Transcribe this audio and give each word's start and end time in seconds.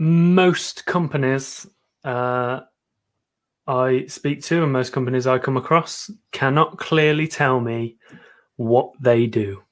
most 0.00 0.86
companies 0.86 1.66
uh, 2.04 2.60
I 3.66 4.06
speak 4.06 4.42
to 4.44 4.62
and 4.62 4.72
most 4.72 4.94
companies 4.94 5.26
I 5.26 5.38
come 5.38 5.58
across 5.58 6.10
cannot 6.32 6.78
clearly 6.78 7.28
tell 7.28 7.60
me 7.60 7.98
what 8.56 8.92
they 8.98 9.26
do. 9.26 9.62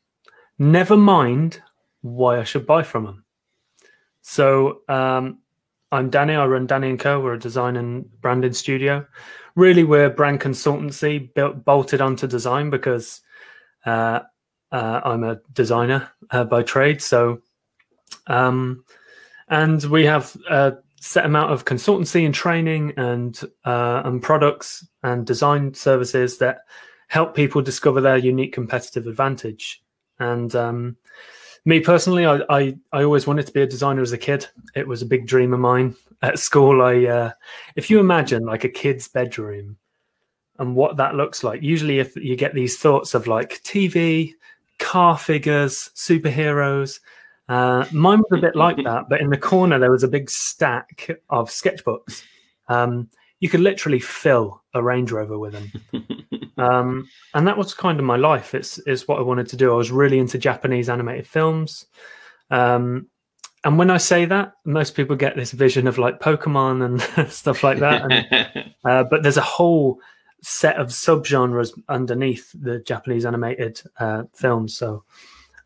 Never 0.59 0.99
mind 0.99 1.63
why 2.03 2.39
I 2.39 2.45
should 2.45 2.67
buy 2.67 2.83
from 2.83 3.05
them. 3.05 3.25
So 4.21 4.83
um, 4.89 5.39
I'm 5.91 6.11
Danny. 6.11 6.35
I 6.35 6.45
run 6.45 6.67
Danny 6.67 6.91
and 6.91 7.01
Co. 7.01 7.21
We're 7.21 7.35
a 7.35 7.39
design 7.39 7.77
and 7.77 8.09
branding 8.21 8.53
studio. 8.53 9.07
Really, 9.55 9.83
we're 9.83 10.11
brand 10.11 10.41
consultancy 10.41 11.33
built 11.33 11.65
bolted 11.65 12.03
onto 12.03 12.27
design 12.27 12.69
because 12.69 13.23
uh, 13.87 14.21
uh, 14.71 15.01
I'm 15.05 15.25
a 15.25 15.41
designer 15.55 16.11
uh, 16.31 16.45
by 16.45 16.63
trade. 16.63 17.01
So, 17.01 17.41
um, 18.27 18.85
and 19.51 19.83
we 19.85 20.05
have 20.05 20.37
a 20.51 20.77
set 21.01 21.25
amount 21.25 21.53
of 21.53 21.65
consultancy 21.65 22.25
and 22.25 22.35
training 22.35 22.93
and 22.97 23.41
uh, 23.65 24.03
and 24.05 24.23
products 24.23 24.87
and 25.03 25.27
design 25.27 25.73
services 25.75 26.39
that 26.39 26.61
help 27.09 27.35
people 27.35 27.63
discover 27.63 28.01
their 28.01 28.19
unique 28.19 28.53
competitive 28.53 29.07
advantage. 29.07 29.83
And 30.19 30.55
um, 30.55 30.97
me 31.65 31.81
personally, 31.81 32.27
I, 32.27 32.41
I, 32.51 32.77
I 32.93 33.03
always 33.03 33.27
wanted 33.27 33.47
to 33.47 33.53
be 33.53 33.63
a 33.63 33.67
designer 33.67 34.03
as 34.03 34.13
a 34.13 34.19
kid. 34.19 34.47
It 34.75 34.87
was 34.87 35.03
a 35.03 35.07
big 35.07 35.27
dream 35.27 35.55
of 35.55 35.61
mine. 35.61 35.97
At 36.21 36.39
school, 36.39 36.83
I 36.83 37.07
uh, 37.07 37.31
if 37.77 37.91
you 37.91 38.01
imagine 38.01 38.45
like 38.45 38.65
a 38.65 38.69
kid's 38.69 39.07
bedroom 39.09 39.77
and 40.59 40.75
what 40.75 40.97
that 40.97 41.15
looks 41.15 41.45
like. 41.45 41.63
Usually, 41.63 42.01
if 42.01 42.17
you 42.17 42.37
get 42.37 42.55
these 42.55 42.79
thoughts 42.79 43.15
of 43.15 43.27
like 43.27 43.63
TV, 43.63 44.33
car 44.79 45.17
figures, 45.17 45.91
superheroes. 45.95 47.01
Uh, 47.49 47.87
mine 47.93 48.23
was 48.29 48.39
a 48.39 48.43
bit 48.43 48.57
like 48.57 48.77
that, 48.85 49.09
but 49.09 49.21
in 49.21 49.31
the 49.31 49.39
corner 49.39 49.79
there 49.79 49.91
was 49.91 50.05
a 50.05 50.09
big 50.09 50.31
stack 50.31 51.11
of 51.31 51.51
sketchbooks. 51.51 52.23
Um, 52.69 53.09
you 53.41 53.49
could 53.49 53.61
literally 53.61 54.01
fill 54.01 54.63
a 54.75 54.83
Range 54.83 55.11
Rover 55.13 55.39
with 55.39 55.53
them. 55.53 55.73
um, 56.59 57.09
and 57.35 57.47
that 57.47 57.57
was 57.57 57.73
kind 57.73 57.99
of 57.99 58.05
my 58.05 58.17
life. 58.17 58.55
It's 58.55 58.79
is 58.81 59.07
what 59.07 59.19
I 59.19 59.23
wanted 59.23 59.49
to 59.49 59.57
do. 59.57 59.73
I 59.73 59.77
was 59.77 59.91
really 59.91 60.19
into 60.19 60.39
Japanese 60.39 60.89
animated 60.89 61.27
films. 61.27 61.87
Um, 62.51 63.09
and 63.65 63.79
when 63.79 63.91
I 63.91 63.97
say 63.99 64.25
that, 64.25 64.55
most 64.65 64.95
people 64.95 65.17
get 65.17 65.37
this 65.37 65.53
vision 65.53 65.87
of 65.87 65.99
like 65.99 66.21
Pokemon 66.21 66.85
and 67.17 67.31
stuff 67.33 67.65
like 67.65 67.79
that. 67.79 68.03
And, 68.11 68.75
uh, 68.85 69.05
but 69.05 69.23
there's 69.23 69.37
a 69.37 69.43
whole 69.43 70.01
set 70.43 70.77
of 70.77 70.89
subgenres 70.89 71.73
underneath 71.89 72.51
the 72.55 72.79
Japanese 72.81 73.27
animated 73.27 73.81
uh, 73.99 74.25
films. 74.35 74.77
So, 74.77 75.05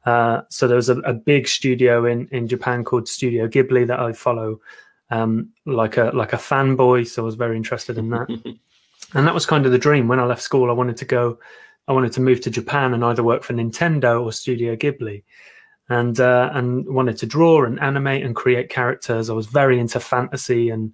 uh, 0.04 0.42
so 0.48 0.66
there 0.66 0.76
was 0.76 0.88
a, 0.88 0.98
a, 1.00 1.14
big 1.14 1.46
studio 1.46 2.04
in 2.04 2.26
in 2.32 2.48
Japan 2.48 2.82
called 2.82 3.08
Studio 3.08 3.46
Ghibli 3.46 3.86
that 3.86 4.00
I 4.00 4.12
follow 4.12 4.60
um, 5.10 5.50
like 5.64 5.96
a 5.96 6.10
like 6.14 6.32
a 6.32 6.38
fanboy. 6.38 7.06
So 7.06 7.22
I 7.22 7.26
was 7.26 7.36
very 7.36 7.56
interested 7.56 7.98
in 7.98 8.10
that. 8.10 8.28
and 9.14 9.26
that 9.26 9.34
was 9.34 9.46
kind 9.46 9.66
of 9.66 9.72
the 9.72 9.78
dream. 9.78 10.08
When 10.08 10.18
I 10.18 10.24
left 10.24 10.42
school, 10.42 10.70
I 10.70 10.74
wanted 10.74 10.96
to 10.98 11.04
go, 11.04 11.38
I 11.86 11.92
wanted 11.92 12.12
to 12.12 12.20
move 12.20 12.40
to 12.42 12.50
Japan 12.50 12.94
and 12.94 13.04
either 13.04 13.22
work 13.22 13.42
for 13.44 13.52
Nintendo 13.52 14.22
or 14.22 14.32
Studio 14.32 14.74
Ghibli, 14.74 15.22
and 15.88 16.18
uh, 16.18 16.50
and 16.52 16.86
wanted 16.92 17.16
to 17.18 17.26
draw 17.26 17.64
and 17.64 17.78
animate 17.80 18.24
and 18.24 18.34
create 18.34 18.70
characters. 18.70 19.30
I 19.30 19.34
was 19.34 19.46
very 19.46 19.78
into 19.78 20.00
fantasy, 20.00 20.70
and 20.70 20.92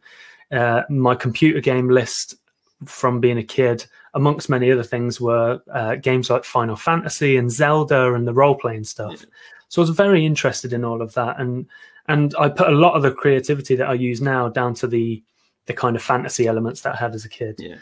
uh, 0.50 0.82
my 0.90 1.14
computer 1.14 1.60
game 1.60 1.88
list 1.88 2.34
from 2.84 3.20
being 3.20 3.38
a 3.38 3.42
kid, 3.42 3.86
amongst 4.18 4.50
many 4.50 4.70
other 4.70 4.82
things, 4.82 5.20
were 5.20 5.60
uh, 5.72 5.96
games 5.96 6.28
like 6.28 6.44
Final 6.44 6.76
Fantasy 6.76 7.36
and 7.36 7.50
Zelda 7.50 8.12
and 8.14 8.26
the 8.26 8.34
role 8.34 8.54
playing 8.54 8.84
stuff. 8.84 9.24
So 9.68 9.80
I 9.80 9.84
was 9.84 9.90
very 9.90 10.26
interested 10.26 10.72
in 10.72 10.84
all 10.84 11.00
of 11.00 11.14
that, 11.14 11.40
and 11.40 11.66
and 12.08 12.34
I 12.38 12.48
put 12.48 12.68
a 12.68 12.76
lot 12.76 12.94
of 12.94 13.02
the 13.02 13.10
creativity 13.10 13.76
that 13.76 13.88
I 13.88 13.94
use 13.94 14.20
now 14.20 14.48
down 14.48 14.74
to 14.74 14.86
the 14.86 15.22
the 15.66 15.74
kind 15.74 15.96
of 15.96 16.02
fantasy 16.02 16.46
elements 16.46 16.82
that 16.82 16.94
I 16.94 16.98
had 16.98 17.14
as 17.14 17.24
a 17.24 17.28
kid. 17.28 17.56
Yeah 17.58 17.76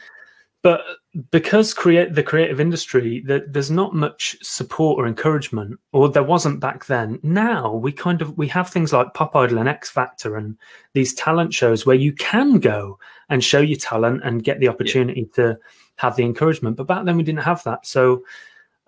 but 0.67 0.83
because 1.31 1.73
create 1.73 2.13
the 2.17 2.25
creative 2.25 2.61
industry 2.61 3.23
that 3.25 3.53
there's 3.53 3.71
not 3.71 3.95
much 3.95 4.37
support 4.43 4.99
or 4.99 5.07
encouragement 5.07 5.79
or 5.93 6.09
there 6.09 6.25
wasn't 6.25 6.59
back 6.59 6.87
then 6.87 7.21
now 7.23 7.73
we 7.73 7.93
kind 7.93 8.21
of 8.21 8.37
we 8.37 8.49
have 8.49 8.69
things 8.69 8.93
like 8.93 9.15
pop 9.15 9.37
idol 9.37 9.59
and 9.59 9.69
x 9.69 9.89
factor 9.89 10.37
and 10.37 10.59
these 10.93 11.15
talent 11.15 11.55
shows 11.55 11.87
where 11.87 11.95
you 11.95 12.13
can 12.13 12.59
go 12.59 12.99
and 13.29 13.45
show 13.45 13.61
your 13.61 13.79
talent 13.79 14.21
and 14.25 14.43
get 14.43 14.59
the 14.59 14.67
opportunity 14.67 15.29
yeah. 15.37 15.45
to 15.45 15.59
have 15.97 16.17
the 16.17 16.25
encouragement 16.25 16.77
but 16.77 16.87
back 16.87 17.05
then 17.05 17.17
we 17.17 17.23
didn't 17.23 17.43
have 17.43 17.63
that 17.65 17.87
so 17.87 18.25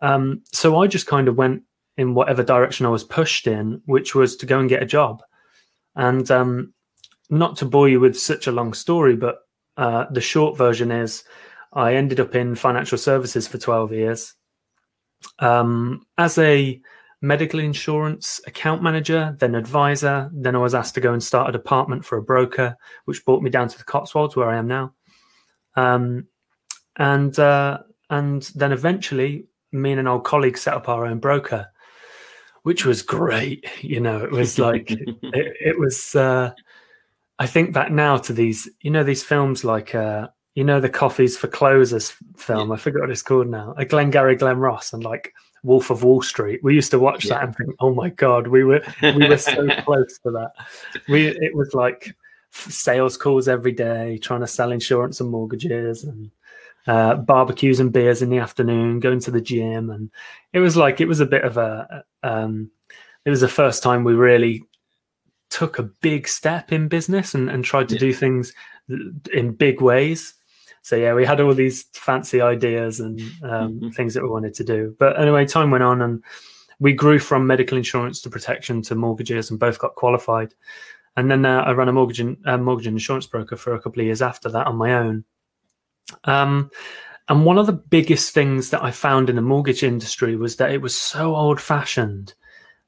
um 0.01 0.43
so 0.53 0.79
i 0.79 0.87
just 0.87 1.07
kind 1.07 1.29
of 1.29 1.37
went 1.37 1.63
in 1.97 2.15
whatever 2.15 2.43
direction 2.43 2.87
i 2.87 2.91
was 2.91 3.05
pushed 3.05 3.47
in 3.47 3.81
which 3.87 4.15
was 4.15 4.37
to 4.37 4.47
go 4.47 4.59
and 4.59 4.69
get 4.69 4.83
a 4.83 4.87
job 4.87 5.23
and 5.97 6.31
um 6.31 6.73
not 7.31 7.57
to 7.57 7.65
bore 7.65 7.89
you 7.89 8.01
with 8.01 8.19
such 8.19 8.47
a 8.47 8.53
long 8.53 8.73
story 8.73 9.17
but 9.17 9.41
uh, 9.79 10.07
the 10.11 10.21
short 10.21 10.59
version 10.59 10.91
is 10.91 11.23
I 11.73 11.95
ended 11.95 12.21
up 12.21 12.35
in 12.35 12.55
financial 12.57 12.99
services 12.99 13.47
for 13.47 13.59
12 13.59 13.93
years. 13.93 14.35
Um, 15.39 16.07
as 16.19 16.37
a 16.39 16.81
medical 17.21 17.61
insurance 17.61 18.41
account 18.47 18.83
manager, 18.83 19.37
then 19.39 19.55
advisor, 19.55 20.31
then 20.33 20.57
I 20.57 20.59
was 20.59 20.75
asked 20.75 20.95
to 20.95 21.01
go 21.01 21.13
and 21.13 21.23
start 21.23 21.49
a 21.49 21.53
department 21.53 22.05
for 22.05 22.19
a 22.19 22.23
broker, 22.23 22.77
which 23.05 23.25
brought 23.25 23.43
me 23.43 23.51
down 23.51 23.69
to 23.69 23.79
the 23.79 23.85
Cotswolds 23.85 24.35
where 24.35 24.49
I 24.49 24.57
am 24.57 24.67
now. 24.67 24.95
Um, 25.77 26.27
and 26.99 27.39
uh, 27.39 27.79
and 28.11 28.43
then 28.55 28.73
eventually, 28.73 29.47
me 29.73 29.93
and 29.93 30.01
an 30.01 30.09
old 30.09 30.25
colleague 30.25 30.59
set 30.59 30.75
up 30.75 30.89
our 30.89 31.07
own 31.07 31.19
broker, 31.19 31.69
which 32.63 32.85
was 32.85 33.03
great. 33.03 33.65
You 33.83 34.01
know, 34.01 34.23
it 34.23 34.31
was 34.31 34.59
like 34.59 34.91
it, 34.91 35.07
it, 35.23 35.79
was. 35.79 36.15
Uh, 36.15 36.53
I 37.39 37.47
think 37.47 37.73
back 37.73 37.93
now 37.93 38.17
to 38.17 38.33
these, 38.33 38.69
you 38.81 38.91
know, 38.91 39.05
these 39.05 39.23
films 39.23 39.65
like 39.65 39.95
uh, 39.95 40.29
you 40.55 40.65
know 40.65 40.81
the 40.81 40.89
coffees 40.89 41.37
for 41.37 41.47
closers 41.47 42.13
film. 42.37 42.69
Yeah. 42.69 42.75
I 42.75 42.77
forget 42.79 43.01
what 43.01 43.11
it's 43.11 43.23
called 43.23 43.49
now. 43.49 43.75
A 43.79 43.85
Glengarry 43.85 44.35
Glen 44.35 44.59
Ross 44.59 44.93
and 44.93 45.05
like 45.05 45.33
Wolf 45.63 45.91
of 45.91 46.03
Wall 46.03 46.23
Street. 46.23 46.61
We 46.65 46.75
used 46.75 46.91
to 46.91 46.99
watch 46.99 47.25
yeah. 47.25 47.35
that 47.35 47.45
and 47.45 47.57
think, 47.57 47.71
oh 47.79 47.95
my 47.95 48.11
god, 48.11 48.49
we 48.49 48.65
were 48.65 48.83
we 49.03 49.29
were 49.29 49.39
so 49.39 49.67
close 49.85 50.19
to 50.25 50.31
that. 50.33 50.53
We 51.09 51.29
it 51.29 51.55
was 51.55 51.75
like 51.75 52.15
sales 52.51 53.17
calls 53.17 53.47
every 53.47 53.73
day, 53.73 54.19
trying 54.19 54.41
to 54.41 54.47
sell 54.47 54.73
insurance 54.73 55.21
and 55.21 55.31
mortgages 55.31 56.05
and 56.05 56.31
uh, 56.89 57.15
barbecues 57.15 57.79
and 57.79 57.93
beers 57.93 58.23
in 58.23 58.31
the 58.31 58.39
afternoon, 58.39 58.99
going 58.99 59.21
to 59.21 59.31
the 59.31 59.41
gym, 59.41 59.91
and 59.91 60.11
it 60.53 60.59
was 60.59 60.77
like 60.77 61.01
it 61.01 61.07
was 61.07 61.21
a 61.21 61.27
bit 61.27 61.45
of 61.45 61.57
a. 61.57 62.05
Um, 62.25 62.71
it 63.25 63.31
was 63.31 63.41
the 63.41 63.49
first 63.49 63.83
time 63.83 64.03
we 64.03 64.15
really 64.15 64.65
took 65.51 65.79
a 65.79 65.83
big 65.83 66.27
step 66.27 66.73
in 66.73 66.89
business 66.89 67.35
and, 67.35 67.49
and 67.49 67.65
tried 67.65 67.89
to 67.91 67.95
yeah. 67.95 68.01
do 68.01 68.13
things 68.13 68.53
in 69.33 69.53
big 69.55 69.81
ways 69.81 70.35
so 70.89 70.97
yeah, 70.97 71.13
we 71.13 71.27
had 71.27 71.39
all 71.39 71.53
these 71.53 71.85
fancy 71.93 72.41
ideas 72.41 72.99
and 72.99 73.21
um, 73.43 73.75
mm-hmm. 73.75 73.89
things 73.91 74.15
that 74.15 74.23
we 74.23 74.31
wanted 74.31 74.55
to 74.55 74.65
do. 74.65 74.97
But 74.99 75.21
anyway, 75.21 75.45
time 75.45 75.71
went 75.71 75.85
on, 75.85 76.01
and 76.01 76.25
we 76.81 76.95
grew 76.95 77.19
from 77.19 77.47
medical 77.47 77.77
insurance 77.77 78.23
to 78.23 78.31
protection 78.31 78.81
to 78.83 78.95
mortgages, 78.95 79.51
and 79.51 79.61
both 79.61 79.79
got 79.79 79.97
qualified. 79.97 80.55
And 81.19 81.31
then 81.31 81.45
uh, 81.45 81.61
I 81.61 81.73
ran 81.73 81.89
a 81.89 81.93
mortgage 81.93 82.21
and, 82.21 82.39
uh, 82.47 82.57
mortgage 82.57 82.87
and 82.87 82.97
insurance 82.97 83.27
broker 83.27 83.55
for 83.55 83.75
a 83.75 83.81
couple 83.81 84.01
of 84.01 84.07
years 84.07 84.23
after 84.23 84.49
that 84.49 84.67
on 84.67 84.77
my 84.77 84.95
own. 84.95 85.25
Um, 86.25 86.71
and 87.29 87.45
one 87.45 87.59
of 87.59 87.67
the 87.67 87.73
biggest 87.73 88.33
things 88.33 88.71
that 88.71 88.83
I 88.83 88.91
found 88.91 89.29
in 89.29 89.37
the 89.37 89.43
mortgage 89.43 89.83
industry 89.83 90.37
was 90.37 90.57
that 90.57 90.71
it 90.71 90.81
was 90.81 90.95
so 90.95 91.37
old 91.37 91.61
fashioned. 91.61 92.35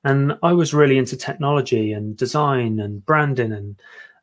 And 0.05 0.33
I 0.43 0.55
was 0.55 0.73
really 0.73 0.97
into 0.97 1.17
technology 1.17 1.93
and 1.93 2.17
design 2.17 2.81
and 2.81 3.05
branding 3.05 3.53
and 3.53 3.77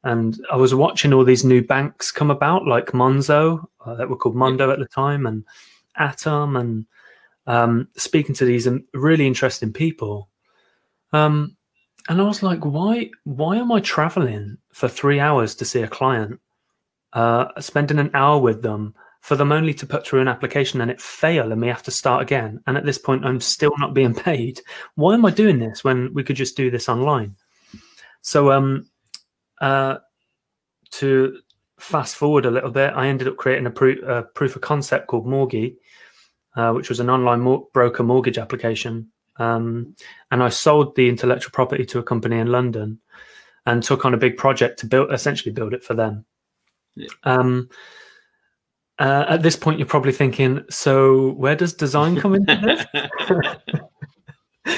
and 0.04 0.40
I 0.52 0.56
was 0.56 0.74
watching 0.74 1.12
all 1.12 1.26
these 1.26 1.44
new 1.44 1.62
banks 1.62 2.12
come 2.12 2.32
about, 2.32 2.66
like 2.66 2.94
Monzo, 2.94 3.66
uh, 3.86 3.96
that 3.96 4.10
were 4.10 4.16
called 4.16 4.36
Mondo 4.36 4.72
at 4.72 4.80
the 4.80 4.86
time, 4.86 5.26
and 5.26 5.44
Atom, 5.98 6.56
and 6.56 6.86
um, 7.46 7.88
speaking 7.98 8.34
to 8.36 8.46
these 8.46 8.68
really 8.94 9.28
interesting 9.28 9.74
people. 9.74 10.30
Um, 11.12 11.58
and 12.08 12.22
I 12.22 12.24
was 12.24 12.42
like, 12.42 12.64
why? 12.64 13.10
Why 13.26 13.58
am 13.58 13.72
I 13.72 13.82
traveling 13.82 14.58
for 14.72 14.88
three 14.88 15.20
hours 15.20 15.56
to 15.56 15.66
see 15.66 15.82
a 15.82 15.88
client, 15.88 16.40
uh, 17.14 17.48
spending 17.60 18.00
an 18.00 18.12
hour 18.14 18.40
with 18.40 18.62
them, 18.62 18.94
for 19.22 19.36
them 19.36 19.52
only 19.52 19.74
to 19.74 19.86
put 19.86 20.06
through 20.06 20.22
an 20.22 20.28
application 20.28 20.82
and 20.82 20.92
it 20.92 21.02
fail, 21.02 21.52
and 21.52 21.62
we 21.62 21.68
have 21.68 21.84
to 21.84 21.92
start 21.92 22.22
again? 22.22 22.62
And 22.68 22.78
at 22.78 22.86
this 22.86 22.98
point, 22.98 23.26
I'm 23.26 23.42
still 23.42 23.74
not 23.78 23.94
being 23.94 24.14
paid. 24.30 24.62
Why 24.96 25.14
am 25.14 25.26
I 25.26 25.32
doing 25.32 25.60
this 25.60 25.84
when 25.84 26.14
we 26.14 26.24
could 26.24 26.36
just 26.36 26.58
do 26.58 26.72
this 26.72 26.90
online? 26.90 27.36
So, 28.22 28.52
um, 28.52 28.90
uh, 29.62 29.98
to 30.92 31.40
fast 31.80 32.16
forward 32.16 32.46
a 32.46 32.52
little 32.52 32.72
bit, 32.72 32.94
I 32.96 33.08
ended 33.08 33.28
up 33.28 33.38
creating 33.38 33.68
a, 33.68 33.72
pro- 33.72 34.02
a 34.06 34.24
proof 34.24 34.56
of 34.56 34.62
concept 34.62 35.08
called 35.08 35.26
Morgie, 35.26 35.76
uh, 36.56 36.72
which 36.72 36.90
was 36.90 37.00
an 37.00 37.10
online 37.10 37.42
mor- 37.42 37.68
broker 37.74 38.04
mortgage 38.04 38.38
application. 38.38 39.12
Um, 39.38 39.96
and 40.32 40.42
I 40.42 40.50
sold 40.50 40.96
the 40.96 41.08
intellectual 41.10 41.52
property 41.52 41.86
to 41.86 42.00
a 42.00 42.04
company 42.04 42.40
in 42.40 42.48
London 42.48 43.00
and 43.66 43.84
took 43.84 44.06
on 44.06 44.14
a 44.14 44.18
big 44.18 44.38
project 44.38 44.80
to 44.80 44.88
build, 44.88 45.12
essentially 45.14 45.54
build 45.54 45.74
it 45.74 45.84
for 45.84 45.94
them. 45.94 46.26
Yeah. 46.98 47.08
Um, 47.24 47.70
uh, 49.00 49.26
at 49.30 49.44
this 49.44 49.56
point, 49.56 49.80
you're 49.80 49.88
probably 49.88 50.12
thinking, 50.12 50.64
so 50.70 51.32
where 51.34 51.56
does 51.56 51.74
design 51.74 52.20
come 52.20 52.36
into 52.36 52.86
this? 53.36 53.46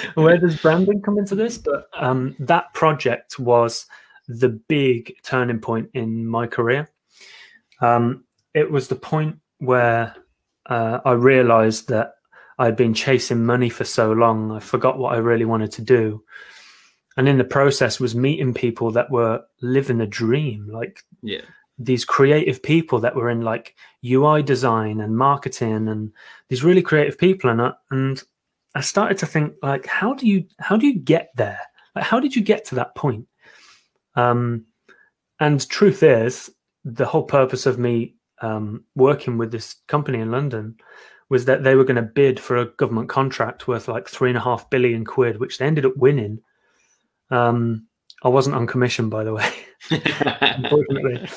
where 0.15 0.37
does 0.37 0.57
branding 0.57 1.01
come 1.01 1.17
into 1.17 1.35
this? 1.35 1.57
But 1.57 1.87
um, 1.97 2.35
that 2.39 2.73
project 2.73 3.39
was 3.39 3.85
the 4.27 4.49
big 4.49 5.13
turning 5.23 5.59
point 5.59 5.89
in 5.93 6.27
my 6.27 6.47
career. 6.47 6.89
Um, 7.81 8.25
it 8.53 8.69
was 8.69 8.87
the 8.89 8.95
point 8.95 9.37
where 9.59 10.15
uh, 10.65 10.99
I 11.05 11.13
realized 11.13 11.87
that 11.89 12.15
I'd 12.59 12.75
been 12.75 12.93
chasing 12.93 13.45
money 13.45 13.69
for 13.69 13.85
so 13.85 14.11
long, 14.11 14.51
I 14.51 14.59
forgot 14.59 14.97
what 14.97 15.13
I 15.13 15.17
really 15.17 15.45
wanted 15.45 15.71
to 15.73 15.81
do. 15.81 16.23
And 17.15 17.27
in 17.27 17.37
the 17.37 17.43
process, 17.43 17.99
was 17.99 18.15
meeting 18.15 18.53
people 18.53 18.91
that 18.91 19.09
were 19.09 19.41
living 19.61 20.01
a 20.01 20.07
dream, 20.07 20.67
like 20.69 21.03
yeah. 21.21 21.41
These 21.79 22.05
creative 22.05 22.61
people 22.61 22.99
that 22.99 23.15
were 23.15 23.29
in 23.29 23.41
like 23.41 23.75
UI 24.05 24.43
design 24.43 24.99
and 24.99 25.17
marketing, 25.17 25.87
and 25.87 26.11
these 26.49 26.63
really 26.63 26.81
creative 26.81 27.17
people. 27.17 27.49
And 27.49 27.61
I, 27.61 27.71
and 27.89 28.23
I 28.75 28.81
started 28.81 29.17
to 29.19 29.25
think, 29.25 29.53
like, 29.63 29.87
how 29.87 30.13
do 30.13 30.27
you 30.27 30.45
how 30.59 30.77
do 30.77 30.85
you 30.85 30.99
get 30.99 31.31
there? 31.35 31.59
Like, 31.95 32.05
how 32.05 32.19
did 32.19 32.35
you 32.35 32.41
get 32.41 32.65
to 32.65 32.75
that 32.75 32.95
point? 32.95 33.27
Um, 34.15 34.65
and 35.39 35.67
truth 35.69 36.03
is, 36.03 36.51
the 36.83 37.05
whole 37.05 37.23
purpose 37.23 37.65
of 37.65 37.79
me 37.79 38.15
um, 38.41 38.83
working 38.95 39.37
with 39.37 39.51
this 39.51 39.75
company 39.87 40.19
in 40.19 40.31
London 40.31 40.75
was 41.29 41.45
that 41.45 41.63
they 41.63 41.75
were 41.75 41.83
going 41.83 41.95
to 41.95 42.01
bid 42.01 42.39
for 42.39 42.57
a 42.57 42.65
government 42.65 43.07
contract 43.07 43.67
worth 43.67 43.87
like 43.87 44.07
three 44.07 44.29
and 44.29 44.37
a 44.37 44.41
half 44.41 44.69
billion 44.69 45.05
quid, 45.05 45.39
which 45.39 45.57
they 45.57 45.65
ended 45.65 45.85
up 45.85 45.95
winning. 45.95 46.39
Um, 47.29 47.87
I 48.23 48.29
wasn't 48.29 48.55
on 48.55 48.67
commission, 48.67 49.09
by 49.09 49.23
the 49.23 49.33
way. 49.33 49.51
Unfortunately, 49.91 51.27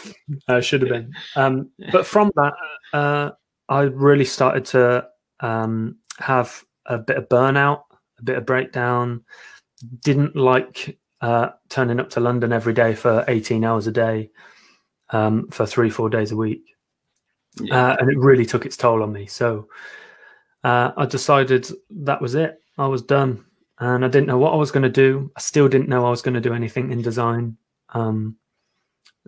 I 0.49 0.61
should 0.61 0.83
have 0.83 0.91
been. 0.91 1.12
Um, 1.37 1.71
but 1.93 2.06
from 2.06 2.31
that, 2.37 2.53
uh, 2.93 3.31
I 3.69 3.83
really 3.83 4.25
started 4.25 4.65
to 4.67 5.06
um, 5.41 5.97
have 6.19 6.65
a 6.87 6.99
bit 6.99 7.17
of 7.17 7.29
burnout, 7.29 7.83
a 8.19 8.23
bit 8.23 8.37
of 8.37 8.47
breakdown. 8.47 9.25
Didn't 10.00 10.37
like 10.37 10.99
uh, 11.21 11.50
turning 11.69 12.00
up 12.00 12.11
to 12.11 12.21
London 12.21 12.53
every 12.53 12.75
day 12.75 12.94
for 12.94 13.25
18 13.29 13.65
hours 13.65 13.87
a 13.87 13.93
day 13.93 14.31
um, 15.11 15.49
for 15.50 15.67
three, 15.67 15.91
four 15.91 16.11
days 16.11 16.33
a 16.33 16.37
week. 16.37 16.65
Yeah. 17.61 17.93
Uh, 17.93 17.97
and 18.00 18.11
it 18.11 18.19
really 18.19 18.47
took 18.47 18.67
its 18.67 18.77
toll 18.77 19.03
on 19.03 19.12
me. 19.12 19.27
So 19.27 19.69
uh, 20.65 20.93
I 20.97 21.06
decided 21.06 21.69
that 21.91 22.21
was 22.21 22.35
it. 22.35 22.61
I 22.79 22.87
was 22.87 23.03
done. 23.03 23.44
And 23.79 24.05
I 24.05 24.09
didn't 24.09 24.29
know 24.29 24.39
what 24.39 24.53
I 24.53 24.56
was 24.56 24.71
going 24.71 24.85
to 24.85 24.89
do. 24.89 25.31
I 25.37 25.41
still 25.41 25.69
didn't 25.69 25.89
know 25.89 26.06
I 26.06 26.11
was 26.11 26.23
going 26.23 26.35
to 26.35 26.41
do 26.41 26.55
anything 26.55 26.93
in 26.93 27.03
design. 27.03 27.56
Um, 27.93 28.37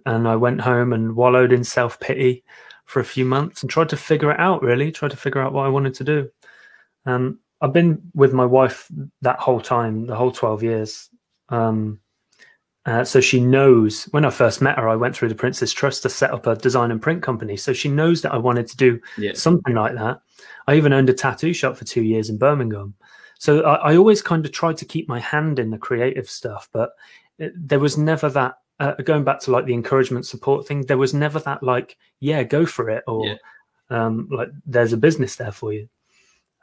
and 0.06 0.26
I 0.26 0.36
went 0.36 0.60
home 0.60 0.92
and 0.92 1.16
wallowed 1.16 1.52
in 1.52 1.64
self 1.64 2.00
pity 2.00 2.44
for 2.84 3.00
a 3.00 3.04
few 3.04 3.24
months 3.24 3.62
and 3.62 3.70
tried 3.70 3.88
to 3.90 3.96
figure 3.96 4.30
it 4.30 4.40
out, 4.40 4.62
really, 4.62 4.92
tried 4.92 5.12
to 5.12 5.16
figure 5.16 5.40
out 5.40 5.52
what 5.52 5.66
I 5.66 5.70
wanted 5.70 5.94
to 5.94 6.04
do. 6.04 6.30
Um, 7.06 7.40
I've 7.60 7.72
been 7.72 8.02
with 8.14 8.32
my 8.32 8.44
wife 8.44 8.90
that 9.22 9.38
whole 9.38 9.60
time, 9.60 10.06
the 10.06 10.16
whole 10.16 10.32
12 10.32 10.62
years. 10.62 11.08
Um, 11.48 12.00
uh, 12.86 13.04
so 13.04 13.20
she 13.20 13.40
knows 13.40 14.04
when 14.10 14.26
I 14.26 14.30
first 14.30 14.60
met 14.60 14.78
her, 14.78 14.88
I 14.88 14.96
went 14.96 15.16
through 15.16 15.30
the 15.30 15.34
Prince's 15.34 15.72
Trust 15.72 16.02
to 16.02 16.10
set 16.10 16.32
up 16.32 16.46
a 16.46 16.56
design 16.56 16.90
and 16.90 17.00
print 17.00 17.22
company. 17.22 17.56
So 17.56 17.72
she 17.72 17.88
knows 17.88 18.20
that 18.22 18.34
I 18.34 18.36
wanted 18.36 18.66
to 18.68 18.76
do 18.76 19.00
yeah. 19.16 19.32
something 19.32 19.74
like 19.74 19.94
that. 19.94 20.20
I 20.66 20.74
even 20.74 20.92
owned 20.92 21.08
a 21.08 21.14
tattoo 21.14 21.54
shop 21.54 21.76
for 21.78 21.86
two 21.86 22.02
years 22.02 22.28
in 22.28 22.36
Birmingham. 22.36 22.94
So 23.38 23.62
I, 23.62 23.92
I 23.92 23.96
always 23.96 24.20
kind 24.20 24.44
of 24.44 24.52
tried 24.52 24.76
to 24.78 24.84
keep 24.84 25.08
my 25.08 25.20
hand 25.20 25.58
in 25.58 25.70
the 25.70 25.78
creative 25.78 26.28
stuff, 26.28 26.68
but 26.72 26.90
there 27.38 27.80
was 27.80 27.98
never 27.98 28.28
that. 28.30 28.58
Uh, 28.80 28.94
going 28.94 29.22
back 29.22 29.38
to 29.38 29.52
like 29.52 29.66
the 29.66 29.74
encouragement 29.74 30.26
support 30.26 30.66
thing, 30.66 30.84
there 30.86 30.98
was 30.98 31.14
never 31.14 31.38
that 31.38 31.62
like, 31.62 31.96
yeah, 32.18 32.42
go 32.42 32.66
for 32.66 32.90
it, 32.90 33.04
or 33.06 33.24
yeah. 33.24 33.36
um, 33.90 34.28
like 34.32 34.48
there's 34.66 34.92
a 34.92 34.96
business 34.96 35.36
there 35.36 35.52
for 35.52 35.72
you. 35.72 35.88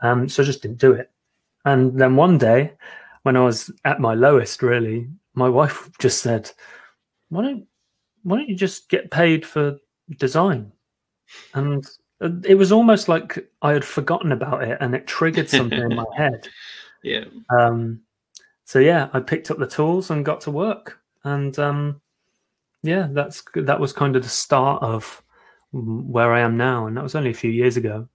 Um, 0.01 0.27
so 0.27 0.43
I 0.43 0.45
just 0.45 0.61
didn't 0.61 0.79
do 0.79 0.91
it. 0.91 1.09
And 1.63 1.97
then 1.99 2.15
one 2.15 2.37
day, 2.37 2.73
when 3.23 3.37
I 3.37 3.41
was 3.41 3.71
at 3.85 4.01
my 4.01 4.13
lowest, 4.13 4.61
really, 4.61 5.07
my 5.35 5.47
wife 5.47 5.89
just 5.99 6.21
said, 6.21 6.51
"Why 7.29 7.43
don't 7.43 7.67
why 8.23 8.37
don't 8.37 8.49
you 8.49 8.55
just 8.55 8.89
get 8.89 9.11
paid 9.11 9.45
for 9.45 9.77
design?" 10.17 10.71
And 11.53 11.85
it 12.45 12.55
was 12.55 12.71
almost 12.71 13.07
like 13.07 13.47
I 13.61 13.73
had 13.73 13.85
forgotten 13.85 14.31
about 14.31 14.63
it, 14.63 14.77
and 14.81 14.95
it 14.95 15.07
triggered 15.07 15.49
something 15.49 15.79
in 15.79 15.95
my 15.95 16.05
head. 16.17 16.47
Yeah. 17.03 17.25
Um. 17.49 18.01
So 18.71 18.79
yeah, 18.79 19.09
I 19.11 19.19
picked 19.19 19.51
up 19.51 19.57
the 19.57 19.67
tools 19.67 20.11
and 20.11 20.23
got 20.23 20.39
to 20.41 20.49
work, 20.49 20.97
and 21.25 21.59
um, 21.59 21.99
yeah, 22.83 23.09
that's 23.11 23.43
that 23.53 23.81
was 23.81 23.91
kind 23.91 24.15
of 24.15 24.23
the 24.23 24.29
start 24.29 24.81
of 24.81 25.21
where 25.73 26.31
I 26.31 26.39
am 26.39 26.55
now, 26.55 26.87
and 26.87 26.95
that 26.95 27.03
was 27.03 27.13
only 27.13 27.31
a 27.31 27.33
few 27.33 27.51
years 27.51 27.75
ago. 27.75 28.07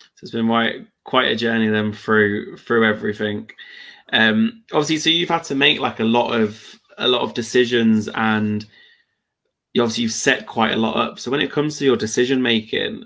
So 0.00 0.20
it's 0.20 0.32
been 0.32 0.46
quite 0.46 0.86
quite 1.04 1.28
a 1.28 1.34
journey 1.34 1.68
then 1.68 1.94
through 1.94 2.58
through 2.58 2.84
everything. 2.86 3.50
Um, 4.12 4.62
obviously, 4.70 4.98
so 4.98 5.08
you've 5.08 5.30
had 5.30 5.44
to 5.44 5.54
make 5.54 5.80
like 5.80 6.00
a 6.00 6.04
lot 6.04 6.38
of 6.38 6.78
a 6.98 7.08
lot 7.08 7.22
of 7.22 7.32
decisions, 7.32 8.08
and 8.08 8.66
you 9.72 9.80
obviously 9.80 10.02
you've 10.02 10.12
set 10.12 10.46
quite 10.46 10.72
a 10.72 10.76
lot 10.76 10.98
up. 10.98 11.18
So 11.18 11.30
when 11.30 11.40
it 11.40 11.50
comes 11.50 11.78
to 11.78 11.86
your 11.86 11.96
decision 11.96 12.42
making, 12.42 13.04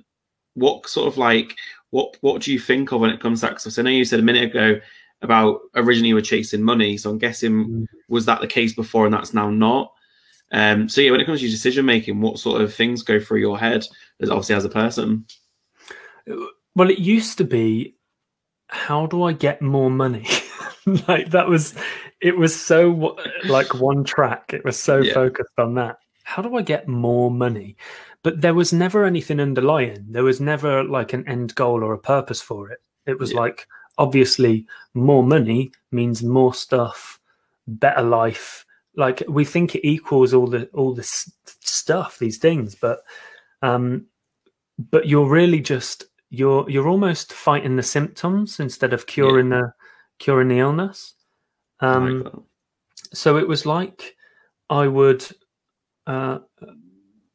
what 0.54 0.88
sort 0.88 1.06
of 1.06 1.18
like 1.18 1.56
what 1.90 2.16
what 2.20 2.42
do 2.42 2.52
you 2.52 2.58
think 2.58 2.90
of 2.90 3.00
when 3.00 3.10
it 3.10 3.20
comes 3.20 3.42
to 3.42 3.46
that? 3.46 3.52
Because 3.52 3.78
I 3.78 3.82
know 3.82 3.90
you 3.90 4.04
said 4.04 4.18
a 4.18 4.24
minute 4.24 4.50
ago 4.50 4.80
about 5.22 5.60
originally 5.74 6.08
you 6.08 6.14
were 6.14 6.20
chasing 6.20 6.62
money, 6.62 6.96
so 6.96 7.10
I'm 7.10 7.18
guessing 7.18 7.52
mm. 7.52 7.86
was 8.08 8.26
that 8.26 8.40
the 8.40 8.46
case 8.46 8.74
before, 8.74 9.04
and 9.04 9.14
that's 9.14 9.34
now 9.34 9.50
not. 9.50 9.92
Um, 10.52 10.88
so 10.88 11.00
yeah, 11.00 11.12
when 11.12 11.20
it 11.20 11.26
comes 11.26 11.40
to 11.40 11.46
your 11.46 11.52
decision 11.52 11.86
making, 11.86 12.20
what 12.20 12.38
sort 12.38 12.60
of 12.60 12.74
things 12.74 13.02
go 13.02 13.20
through 13.20 13.40
your 13.40 13.58
head 13.58 13.86
as 14.20 14.30
obviously 14.30 14.56
as 14.56 14.64
a 14.64 14.70
person? 14.70 15.26
Well, 16.74 16.90
it 16.90 16.98
used 16.98 17.38
to 17.38 17.44
be, 17.44 17.96
how 18.68 19.06
do 19.06 19.22
I 19.22 19.32
get 19.32 19.62
more 19.62 19.90
money? 19.90 20.26
like 21.08 21.30
that 21.30 21.48
was 21.48 21.74
it 22.20 22.36
was 22.36 22.58
so 22.58 23.16
like 23.44 23.74
one 23.74 24.04
track 24.04 24.52
it 24.52 24.64
was 24.64 24.78
so 24.78 24.98
yeah. 24.98 25.12
focused 25.12 25.58
on 25.58 25.74
that 25.74 25.98
how 26.24 26.42
do 26.42 26.56
i 26.56 26.62
get 26.62 26.88
more 26.88 27.30
money 27.30 27.76
but 28.22 28.40
there 28.40 28.54
was 28.54 28.72
never 28.72 29.04
anything 29.04 29.40
underlying 29.40 30.04
there 30.08 30.24
was 30.24 30.40
never 30.40 30.84
like 30.84 31.12
an 31.12 31.26
end 31.28 31.54
goal 31.54 31.84
or 31.84 31.92
a 31.92 31.98
purpose 31.98 32.40
for 32.40 32.70
it 32.70 32.78
it 33.06 33.18
was 33.18 33.32
yeah. 33.32 33.40
like 33.40 33.66
obviously 34.00 34.66
more 34.94 35.22
money 35.22 35.70
means 35.92 36.22
more 36.22 36.52
stuff 36.52 37.20
better 37.66 38.02
life 38.02 38.66
like 38.96 39.22
we 39.28 39.44
think 39.44 39.74
it 39.74 39.86
equals 39.86 40.34
all 40.34 40.48
the 40.48 40.66
all 40.74 40.92
this 40.92 41.30
stuff 41.60 42.18
these 42.18 42.38
things 42.38 42.74
but 42.74 43.02
um 43.62 44.04
but 44.90 45.06
you're 45.06 45.28
really 45.28 45.60
just 45.60 46.06
you're 46.30 46.68
you're 46.70 46.88
almost 46.88 47.32
fighting 47.32 47.76
the 47.76 47.82
symptoms 47.82 48.58
instead 48.60 48.92
of 48.92 49.06
curing 49.06 49.50
yeah. 49.50 49.60
the 49.60 49.72
curing 50.20 50.48
the 50.48 50.58
illness. 50.58 51.14
Um, 51.80 52.44
so 53.12 53.36
it 53.36 53.48
was 53.48 53.66
like 53.66 54.14
I 54.68 54.86
would, 54.86 55.26
uh, 56.06 56.38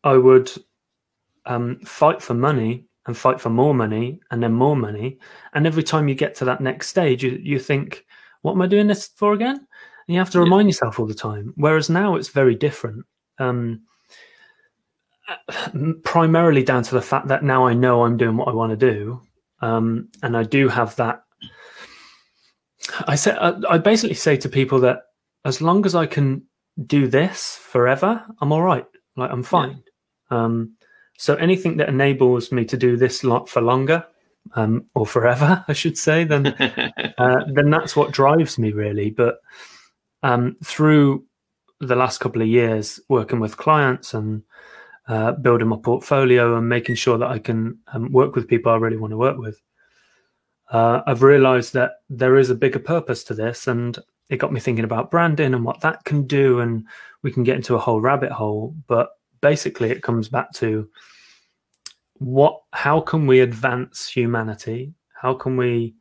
I 0.03 0.13
would 0.13 0.51
um, 1.45 1.79
fight 1.81 2.22
for 2.22 2.34
money 2.34 2.86
and 3.07 3.17
fight 3.17 3.39
for 3.39 3.50
more 3.50 3.74
money 3.74 4.19
and 4.31 4.41
then 4.41 4.53
more 4.53 4.75
money. 4.75 5.19
And 5.53 5.67
every 5.67 5.83
time 5.83 6.07
you 6.07 6.15
get 6.15 6.35
to 6.35 6.45
that 6.45 6.62
next 6.62 6.88
stage, 6.88 7.24
you, 7.24 7.39
you 7.41 7.59
think, 7.59 8.05
what 8.41 8.53
am 8.53 8.62
I 8.62 8.67
doing 8.67 8.88
this 8.88 9.07
for 9.15 9.33
again? 9.33 9.55
And 9.55 10.13
you 10.13 10.17
have 10.17 10.31
to 10.31 10.39
remind 10.39 10.67
yeah. 10.67 10.69
yourself 10.69 11.00
all 11.00 11.05
the 11.05 11.13
time. 11.13 11.53
Whereas 11.55 11.89
now 11.89 12.15
it's 12.15 12.29
very 12.29 12.55
different. 12.55 13.05
Um, 13.39 13.81
primarily 16.03 16.63
down 16.63 16.83
to 16.83 16.95
the 16.95 17.01
fact 17.01 17.27
that 17.27 17.43
now 17.43 17.65
I 17.65 17.74
know 17.74 18.03
I'm 18.03 18.17
doing 18.17 18.38
what 18.38 18.47
I 18.47 18.53
want 18.53 18.71
to 18.71 18.77
do. 18.77 19.21
Um, 19.62 20.09
and 20.21 20.38
I 20.38 20.43
do 20.43 20.67
have 20.67 20.95
that 20.97 21.25
I 23.07 23.15
say 23.15 23.35
I 23.35 23.77
basically 23.77 24.15
say 24.15 24.38
to 24.38 24.50
people 24.50 24.79
that 24.81 25.03
as 25.43 25.62
long 25.62 25.85
as 25.85 25.95
I 25.95 26.05
can 26.05 26.43
do 26.85 27.07
this 27.07 27.55
forever, 27.55 28.24
I'm 28.41 28.51
all 28.51 28.62
right. 28.62 28.85
Like 29.15 29.31
I'm 29.31 29.43
fine. 29.43 29.83
Yeah. 30.31 30.43
Um, 30.43 30.75
so 31.17 31.36
anything 31.36 31.77
that 31.77 31.89
enables 31.89 32.51
me 32.51 32.65
to 32.65 32.77
do 32.77 32.98
this 32.98 33.24
lot 33.24 33.50
for 33.50 33.62
longer 33.62 34.05
um, 34.55 34.86
or 34.95 35.05
forever, 35.05 35.63
I 35.67 35.74
should 35.74 35.98
say, 35.98 36.24
then 36.24 36.48
uh, 37.17 37.45
then 37.53 37.69
that's 37.69 37.95
what 37.95 38.12
drives 38.12 38.57
me 38.57 38.72
really. 38.72 39.10
But 39.10 39.39
um, 40.24 40.57
through 40.63 41.25
the 41.79 41.95
last 41.95 42.19
couple 42.19 42.41
of 42.41 42.48
years 42.48 43.00
working 43.10 43.39
with 43.39 43.57
clients 43.57 44.13
and 44.13 44.43
uh, 45.07 45.34
building 45.34 45.67
my 45.67 45.77
portfolio 45.77 46.57
and 46.57 46.67
making 46.67 46.95
sure 46.95 47.17
that 47.17 47.29
I 47.29 47.39
can 47.39 47.77
um, 47.93 48.12
work 48.12 48.36
with 48.36 48.48
people 48.48 48.72
I 48.72 48.77
really 48.77 48.98
want 48.98 49.12
to 49.12 49.17
work 49.17 49.38
with, 49.38 49.62
uh, 50.72 51.01
I've 51.05 51.22
realized 51.22 51.74
that 51.74 51.91
there 52.10 52.38
is 52.38 52.50
a 52.50 52.55
bigger 52.55 52.79
purpose 52.79 53.24
to 53.25 53.34
this, 53.34 53.67
and 53.67 53.98
it 54.29 54.38
got 54.38 54.51
me 54.51 54.60
thinking 54.60 54.86
about 54.86 55.12
branding 55.12 55.53
and 55.53 55.63
what 55.63 55.81
that 55.81 56.03
can 56.05 56.25
do, 56.25 56.60
and 56.60 56.86
we 57.22 57.31
can 57.31 57.43
get 57.43 57.55
into 57.55 57.75
a 57.75 57.79
whole 57.79 58.01
rabbit 58.01 58.31
hole. 58.31 58.75
But 58.88 59.10
basically, 59.51 59.91
it 59.91 60.01
comes 60.01 60.27
back 60.27 60.51
to 60.53 60.89
what, 62.17 62.61
how 62.71 62.99
can 62.99 63.27
we 63.27 63.41
advance 63.41 64.07
humanity? 64.07 64.95
How 65.21 65.35
can 65.35 65.55
we, 65.55 65.93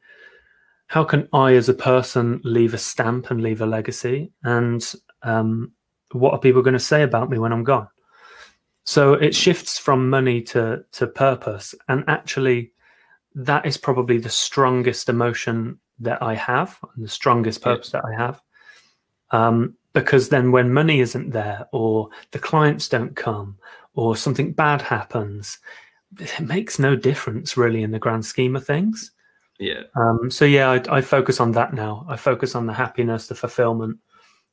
how 0.86 1.04
can 1.04 1.28
I, 1.34 1.52
as 1.54 1.68
a 1.68 1.74
person, 1.74 2.40
leave 2.42 2.72
a 2.72 2.78
stamp 2.78 3.30
and 3.30 3.42
leave 3.42 3.60
a 3.60 3.66
legacy? 3.66 4.32
And 4.44 4.82
um, 5.22 5.72
what 6.12 6.32
are 6.32 6.38
people 6.38 6.62
going 6.62 6.80
to 6.80 6.90
say 6.92 7.02
about 7.02 7.28
me 7.28 7.38
when 7.38 7.52
I'm 7.52 7.64
gone? 7.64 7.88
So 8.84 9.12
it 9.12 9.34
shifts 9.34 9.78
from 9.78 10.10
money 10.10 10.40
to 10.52 10.84
to 10.92 11.06
purpose, 11.06 11.74
and 11.88 12.04
actually 12.06 12.72
that 13.34 13.66
is 13.66 13.76
probably 13.76 14.18
the 14.18 14.36
strongest 14.46 15.08
emotion 15.08 15.78
that 16.00 16.22
I 16.22 16.34
have 16.34 16.78
and 16.94 17.04
the 17.04 17.08
strongest 17.08 17.62
purpose 17.62 17.90
that 17.90 18.04
I 18.04 18.14
have. 18.22 18.40
Um, 19.30 19.76
because 19.94 20.28
then 20.28 20.52
when 20.52 20.72
money 20.72 21.00
isn't 21.00 21.30
there 21.30 21.66
or 21.72 22.08
the 22.32 22.38
clients 22.38 22.88
don't 22.88 23.16
come 23.16 23.56
or 23.94 24.16
something 24.16 24.52
bad 24.52 24.82
happens 24.82 25.58
it 26.18 26.40
makes 26.40 26.78
no 26.78 26.94
difference 26.94 27.56
really 27.56 27.82
in 27.82 27.90
the 27.90 27.98
grand 27.98 28.24
scheme 28.24 28.54
of 28.54 28.66
things 28.66 29.12
yeah 29.58 29.82
um, 29.96 30.30
so 30.30 30.44
yeah 30.44 30.70
I, 30.70 30.96
I, 30.96 31.00
focus 31.00 31.40
on 31.40 31.52
that 31.52 31.72
now 31.72 32.04
i 32.08 32.16
focus 32.16 32.54
on 32.54 32.66
the 32.66 32.72
happiness 32.72 33.26
the 33.26 33.34
fulfillment 33.34 33.98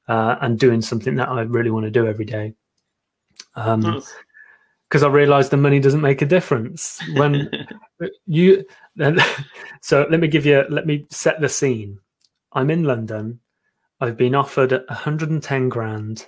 uh, 0.07 0.38
and 0.41 0.57
doing 0.57 0.81
something 0.81 1.15
that 1.15 1.29
i 1.29 1.41
really 1.41 1.71
want 1.71 1.86
to 1.86 1.91
do 1.91 2.07
every 2.07 2.25
day 2.25 2.53
um, 3.55 3.81
nice 3.81 4.13
because 4.91 5.03
I 5.03 5.07
realized 5.07 5.51
the 5.51 5.57
money 5.57 5.79
doesn't 5.79 6.01
make 6.01 6.21
a 6.21 6.25
difference 6.25 7.00
when 7.13 7.50
you. 8.25 8.65
so 9.81 10.05
let 10.12 10.19
me 10.19 10.27
give 10.27 10.45
you. 10.45 10.65
Let 10.69 10.86
me 10.86 11.05
set 11.10 11.39
the 11.39 11.48
scene. 11.48 11.98
I'm 12.51 12.69
in 12.69 12.83
London. 12.83 13.39
I've 14.01 14.17
been 14.17 14.34
offered 14.34 14.72
110 14.72 15.70
grand 15.70 16.27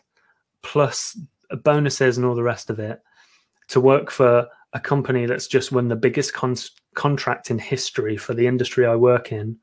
plus 0.62 1.20
bonuses 1.64 2.18
and 2.18 2.26
all 2.26 2.36
the 2.36 2.44
rest 2.44 2.70
of 2.70 2.80
it 2.80 3.02
to 3.70 3.82
work 3.82 4.12
for 4.12 4.48
a 4.74 4.80
company 4.80 5.26
that's 5.26 5.48
just 5.48 5.72
won 5.72 5.88
the 5.88 5.96
biggest 5.96 6.34
con- 6.34 6.56
contract 6.94 7.50
in 7.50 7.58
history 7.58 8.16
for 8.16 8.36
the 8.36 8.46
industry 8.46 8.86
I 8.86 8.96
work 8.96 9.32
in. 9.32 9.58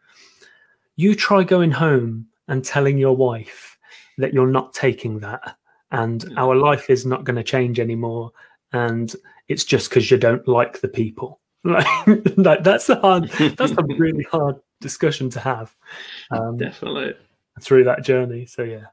You 0.96 1.14
try 1.14 1.44
going 1.44 1.70
home 1.70 2.26
and 2.48 2.64
telling 2.64 2.98
your 2.98 3.16
wife 3.16 3.78
that 4.18 4.34
you're 4.34 4.48
not 4.48 4.74
taking 4.74 5.20
that 5.20 5.56
and 5.92 6.24
hmm. 6.24 6.36
our 6.36 6.56
life 6.56 6.90
is 6.90 7.06
not 7.06 7.24
going 7.24 7.36
to 7.36 7.44
change 7.44 7.78
anymore 7.78 8.32
and 8.72 9.14
it's 9.48 9.64
just 9.64 9.88
because 9.88 10.10
you 10.10 10.16
don't 10.16 10.46
like 10.46 10.80
the 10.80 10.88
people 10.88 11.40
like, 11.64 12.62
that's 12.62 12.88
a 12.88 12.96
hard 12.96 13.28
that's 13.56 13.72
a 13.72 13.82
really 13.98 14.22
hard 14.24 14.56
discussion 14.80 15.28
to 15.28 15.40
have 15.40 15.74
um, 16.30 16.56
definitely 16.56 17.14
through 17.60 17.84
that 17.84 18.04
journey 18.04 18.46
so 18.46 18.62
yeah 18.62 18.86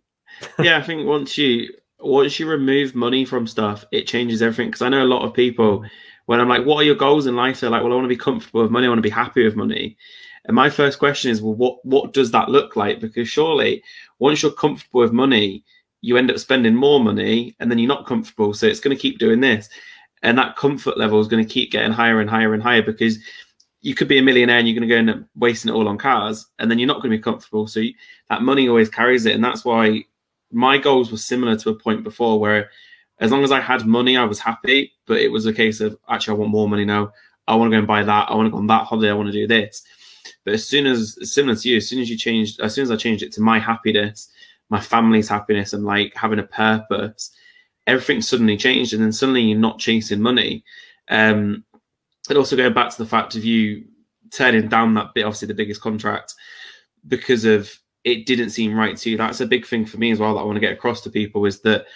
yeah 0.58 0.78
i 0.78 0.82
think 0.82 1.06
once 1.06 1.38
you 1.38 1.68
once 2.00 2.38
you 2.38 2.48
remove 2.48 2.94
money 2.94 3.24
from 3.24 3.46
stuff 3.46 3.84
it 3.92 4.06
changes 4.06 4.42
everything 4.42 4.68
because 4.68 4.82
i 4.82 4.88
know 4.88 5.02
a 5.02 5.04
lot 5.04 5.24
of 5.24 5.34
people 5.34 5.84
when 6.26 6.40
i'm 6.40 6.48
like 6.48 6.64
what 6.64 6.76
are 6.76 6.84
your 6.84 6.94
goals 6.94 7.26
in 7.26 7.36
life 7.36 7.60
they're 7.60 7.70
like 7.70 7.82
well 7.82 7.92
i 7.92 7.94
want 7.94 8.04
to 8.04 8.08
be 8.08 8.16
comfortable 8.16 8.62
with 8.62 8.70
money 8.70 8.86
i 8.86 8.88
want 8.88 8.98
to 8.98 9.02
be 9.02 9.10
happy 9.10 9.44
with 9.44 9.56
money 9.56 9.96
and 10.44 10.54
my 10.54 10.70
first 10.70 10.98
question 10.98 11.30
is 11.30 11.42
well 11.42 11.54
what 11.54 11.84
what 11.84 12.12
does 12.12 12.30
that 12.30 12.48
look 12.48 12.76
like 12.76 13.00
because 13.00 13.28
surely 13.28 13.82
once 14.18 14.42
you're 14.42 14.52
comfortable 14.52 15.00
with 15.00 15.12
money 15.12 15.64
you 16.00 16.16
end 16.16 16.30
up 16.30 16.38
spending 16.38 16.74
more 16.74 17.00
money 17.00 17.56
and 17.58 17.70
then 17.70 17.78
you're 17.78 17.88
not 17.88 18.06
comfortable. 18.06 18.54
So 18.54 18.66
it's 18.66 18.80
going 18.80 18.96
to 18.96 19.00
keep 19.00 19.18
doing 19.18 19.40
this. 19.40 19.68
And 20.22 20.36
that 20.38 20.56
comfort 20.56 20.98
level 20.98 21.20
is 21.20 21.28
going 21.28 21.44
to 21.44 21.52
keep 21.52 21.70
getting 21.70 21.92
higher 21.92 22.20
and 22.20 22.30
higher 22.30 22.54
and 22.54 22.62
higher 22.62 22.82
because 22.82 23.18
you 23.80 23.94
could 23.94 24.08
be 24.08 24.18
a 24.18 24.22
millionaire 24.22 24.58
and 24.58 24.68
you're 24.68 24.78
going 24.78 24.88
to 24.88 25.12
go 25.12 25.12
and 25.12 25.24
wasting 25.36 25.70
it 25.70 25.74
all 25.74 25.88
on 25.88 25.98
cars 25.98 26.46
and 26.58 26.70
then 26.70 26.78
you're 26.78 26.88
not 26.88 27.00
going 27.00 27.10
to 27.10 27.16
be 27.16 27.22
comfortable. 27.22 27.66
So 27.66 27.80
you, 27.80 27.94
that 28.28 28.42
money 28.42 28.68
always 28.68 28.88
carries 28.88 29.26
it. 29.26 29.34
And 29.34 29.44
that's 29.44 29.64
why 29.64 30.04
my 30.50 30.78
goals 30.78 31.12
were 31.12 31.18
similar 31.18 31.56
to 31.56 31.70
a 31.70 31.74
point 31.74 32.02
before 32.02 32.40
where 32.40 32.70
as 33.20 33.30
long 33.30 33.44
as 33.44 33.52
I 33.52 33.60
had 33.60 33.86
money, 33.86 34.16
I 34.16 34.24
was 34.24 34.40
happy. 34.40 34.92
But 35.06 35.20
it 35.20 35.30
was 35.30 35.46
a 35.46 35.52
case 35.52 35.80
of 35.80 35.96
actually, 36.08 36.36
I 36.36 36.38
want 36.38 36.50
more 36.50 36.68
money 36.68 36.84
now. 36.84 37.12
I 37.46 37.54
want 37.54 37.70
to 37.70 37.74
go 37.76 37.78
and 37.78 37.86
buy 37.86 38.02
that. 38.02 38.30
I 38.30 38.34
want 38.34 38.46
to 38.46 38.50
go 38.50 38.58
on 38.58 38.66
that 38.66 38.86
holiday. 38.86 39.10
I 39.10 39.14
want 39.14 39.28
to 39.28 39.32
do 39.32 39.46
this. 39.46 39.82
But 40.44 40.54
as 40.54 40.66
soon 40.66 40.86
as, 40.86 41.16
similar 41.22 41.56
to 41.56 41.68
you, 41.68 41.76
as 41.76 41.88
soon 41.88 42.00
as 42.00 42.10
you 42.10 42.16
changed, 42.16 42.60
as 42.60 42.74
soon 42.74 42.82
as 42.82 42.90
I 42.90 42.96
changed 42.96 43.22
it 43.22 43.32
to 43.32 43.40
my 43.40 43.58
happiness, 43.58 44.28
my 44.70 44.80
family's 44.80 45.28
happiness 45.28 45.72
and 45.72 45.84
like 45.84 46.12
having 46.14 46.38
a 46.38 46.44
purpose, 46.44 47.30
everything 47.86 48.20
suddenly 48.22 48.56
changed. 48.56 48.92
And 48.92 49.02
then 49.02 49.12
suddenly 49.12 49.42
you're 49.42 49.58
not 49.58 49.78
chasing 49.78 50.20
money. 50.20 50.64
Um, 51.08 51.64
and 52.28 52.38
also 52.38 52.56
going 52.56 52.72
back 52.72 52.90
to 52.90 52.98
the 52.98 53.08
fact 53.08 53.34
of 53.36 53.44
you 53.44 53.84
turning 54.32 54.68
down 54.68 54.94
that 54.94 55.14
bit, 55.14 55.24
obviously 55.24 55.48
the 55.48 55.54
biggest 55.54 55.80
contract, 55.80 56.34
because 57.06 57.44
of 57.44 57.72
it 58.04 58.26
didn't 58.26 58.50
seem 58.50 58.74
right 58.74 58.96
to 58.96 59.10
you. 59.10 59.16
That's 59.16 59.40
a 59.40 59.46
big 59.46 59.66
thing 59.66 59.84
for 59.84 59.98
me 59.98 60.10
as 60.10 60.18
well 60.18 60.34
that 60.34 60.40
I 60.40 60.44
want 60.44 60.56
to 60.56 60.60
get 60.60 60.72
across 60.72 61.00
to 61.02 61.10
people 61.10 61.44
is 61.46 61.60
that 61.62 61.86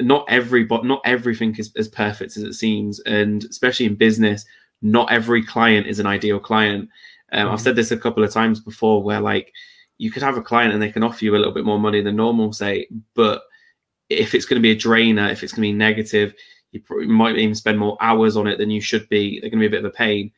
not 0.00 0.24
every 0.28 0.64
but 0.64 0.84
not 0.84 1.02
everything 1.04 1.54
is 1.56 1.72
as 1.76 1.88
perfect 1.88 2.36
as 2.36 2.42
it 2.42 2.54
seems. 2.54 3.00
And 3.00 3.44
especially 3.44 3.86
in 3.86 3.94
business, 3.96 4.44
not 4.82 5.10
every 5.12 5.44
client 5.44 5.86
is 5.86 5.98
an 5.98 6.06
ideal 6.06 6.40
client. 6.40 6.88
Um, 7.32 7.44
mm-hmm. 7.44 7.52
I've 7.52 7.60
said 7.60 7.76
this 7.76 7.90
a 7.90 7.96
couple 7.96 8.24
of 8.24 8.32
times 8.32 8.60
before 8.60 9.02
where 9.02 9.20
like 9.20 9.52
you 9.98 10.10
could 10.10 10.22
have 10.22 10.36
a 10.36 10.42
client 10.42 10.72
and 10.72 10.82
they 10.82 10.90
can 10.90 11.02
offer 11.02 11.24
you 11.24 11.36
a 11.36 11.38
little 11.38 11.52
bit 11.52 11.66
more 11.66 11.78
money 11.78 12.00
than 12.00 12.16
normal, 12.16 12.52
say, 12.52 12.88
but 13.14 13.42
if 14.08 14.34
it's 14.34 14.46
going 14.46 14.60
to 14.60 14.62
be 14.62 14.72
a 14.72 14.76
drainer, 14.76 15.28
if 15.28 15.42
it's 15.42 15.52
going 15.52 15.62
to 15.62 15.72
be 15.72 15.76
negative, 15.76 16.34
you, 16.72 16.82
might 17.08 17.36
even 17.36 17.54
spend 17.54 17.78
more 17.78 17.96
hours 18.00 18.36
on 18.36 18.46
it 18.46 18.58
than 18.58 18.70
you 18.70 18.80
should 18.80 19.08
be. 19.08 19.40
They're 19.40 19.50
going 19.50 19.60
to 19.60 19.68
be 19.68 19.74
a 19.74 19.78
bit 19.78 19.84
of 19.84 19.92
a 19.92 19.96
pain. 19.96 20.30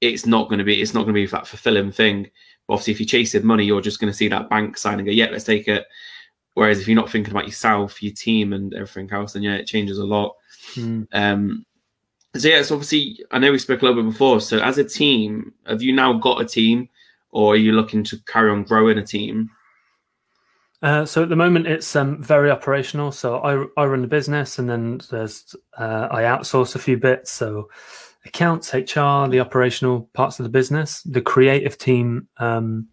It's 0.00 0.26
not 0.26 0.48
going 0.48 0.58
to 0.58 0.64
be. 0.64 0.80
It's 0.80 0.94
not 0.94 1.02
going 1.02 1.14
to 1.14 1.20
be 1.20 1.26
that 1.26 1.46
fulfilling 1.46 1.92
thing. 1.92 2.30
But 2.66 2.74
obviously, 2.74 2.92
if 2.92 3.00
you're 3.00 3.06
chasing 3.06 3.46
money, 3.46 3.64
you're 3.64 3.80
just 3.80 4.00
going 4.00 4.12
to 4.12 4.16
see 4.16 4.28
that 4.28 4.50
bank 4.50 4.76
sign 4.76 4.98
and 4.98 5.06
go, 5.06 5.12
"Yeah, 5.12 5.28
let's 5.30 5.44
take 5.44 5.68
it." 5.68 5.84
Whereas 6.54 6.80
if 6.80 6.86
you're 6.86 6.94
not 6.94 7.10
thinking 7.10 7.32
about 7.32 7.46
yourself, 7.46 8.02
your 8.02 8.12
team, 8.12 8.52
and 8.52 8.74
everything 8.74 9.10
else, 9.12 9.32
then 9.32 9.42
yeah, 9.42 9.54
it 9.54 9.66
changes 9.66 9.98
a 9.98 10.04
lot. 10.04 10.34
Mm. 10.74 11.06
Um, 11.12 11.66
so 12.36 12.48
yeah, 12.48 12.62
so 12.62 12.74
obviously, 12.74 13.24
I 13.30 13.38
know 13.38 13.50
we 13.50 13.58
spoke 13.58 13.82
a 13.82 13.86
little 13.86 14.02
bit 14.02 14.10
before. 14.10 14.40
So 14.40 14.58
as 14.58 14.78
a 14.78 14.84
team, 14.84 15.52
have 15.66 15.82
you 15.82 15.92
now 15.92 16.14
got 16.14 16.40
a 16.40 16.44
team? 16.44 16.88
or 17.34 17.54
are 17.54 17.56
you 17.56 17.72
looking 17.72 18.04
to 18.04 18.16
carry 18.26 18.50
on 18.50 18.62
growing 18.62 18.96
a 18.96 19.02
team? 19.02 19.50
Uh, 20.84 21.06
so 21.06 21.22
at 21.22 21.30
the 21.30 21.36
moment, 21.36 21.66
it's 21.66 21.96
um, 21.96 22.22
very 22.22 22.50
operational. 22.50 23.10
So 23.10 23.38
I, 23.38 23.82
I 23.82 23.86
run 23.86 24.02
the 24.02 24.06
business, 24.06 24.58
and 24.58 24.68
then 24.68 25.00
there's 25.10 25.56
uh, 25.78 26.08
I 26.10 26.24
outsource 26.24 26.74
a 26.74 26.78
few 26.78 26.98
bits. 26.98 27.32
So 27.32 27.70
accounts, 28.26 28.74
HR, 28.74 29.26
the 29.26 29.40
operational 29.40 30.10
parts 30.12 30.38
of 30.38 30.44
the 30.44 30.50
business, 30.50 31.00
the 31.04 31.22
creative 31.22 31.78
team. 31.78 32.28
Um, 32.36 32.88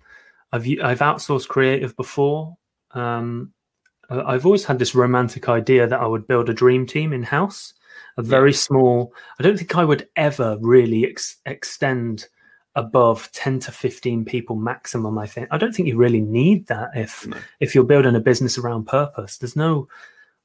I've 0.54 0.66
I've 0.82 1.00
outsourced 1.00 1.50
creative 1.50 1.94
before. 1.98 2.56
Um, 2.92 3.52
I've 4.10 4.46
always 4.46 4.64
had 4.64 4.80
this 4.80 4.96
romantic 4.96 5.50
idea 5.50 5.86
that 5.86 6.00
I 6.00 6.08
would 6.08 6.28
build 6.28 6.50
a 6.50 6.54
dream 6.54 6.86
team 6.86 7.12
in 7.12 7.24
house, 7.24 7.74
a 8.16 8.22
very 8.22 8.54
small. 8.54 9.14
I 9.38 9.44
don't 9.44 9.58
think 9.58 9.76
I 9.76 9.84
would 9.84 10.08
ever 10.16 10.58
really 10.62 11.06
ex- 11.06 11.40
extend 11.46 12.28
above 12.75 13.30
10 13.34 13.60
to 13.60 13.72
15 13.72 14.24
people 14.24 14.56
maximum 14.56 15.18
i 15.18 15.28
think. 15.28 15.48
I 15.51 15.58
don't 15.58 15.74
think 15.75 15.88
you 15.88 15.98
really 15.98 16.22
need 16.22 16.68
that 16.68 16.92
if 16.96 17.28
no. 17.28 17.38
if 17.60 17.75
you're 17.75 17.84
building 17.84 18.16
a 18.16 18.20
business 18.20 18.58
around 18.58 18.86
purpose. 18.86 19.38
There's 19.38 19.56
no 19.56 19.88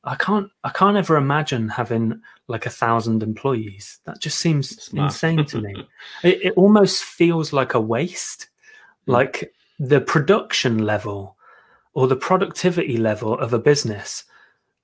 i 0.04 0.14
can't 0.16 0.49
i 0.64 0.71
can't 0.71 0.97
ever 0.97 1.16
imagine 1.16 1.68
having 1.68 2.21
like 2.49 2.66
a 2.66 2.71
thousand 2.71 3.23
employees. 3.23 4.00
That 4.04 4.21
just 4.21 4.38
seems 4.38 4.90
insane 4.92 5.45
to 5.47 5.61
me. 5.61 5.75
It, 6.23 6.40
it, 6.42 6.52
almost 6.56 7.04
feels 7.04 7.52
like 7.52 7.75
a 7.75 7.80
waste. 7.80 8.49
Mm. 9.06 9.12
like 9.12 9.52
the 9.78 10.00
production 10.00 10.78
level 10.78 11.37
or 11.95 12.09
the 12.09 12.16
productivity 12.16 12.97
level 12.97 13.38
of 13.38 13.52
a 13.52 13.59
business 13.59 14.25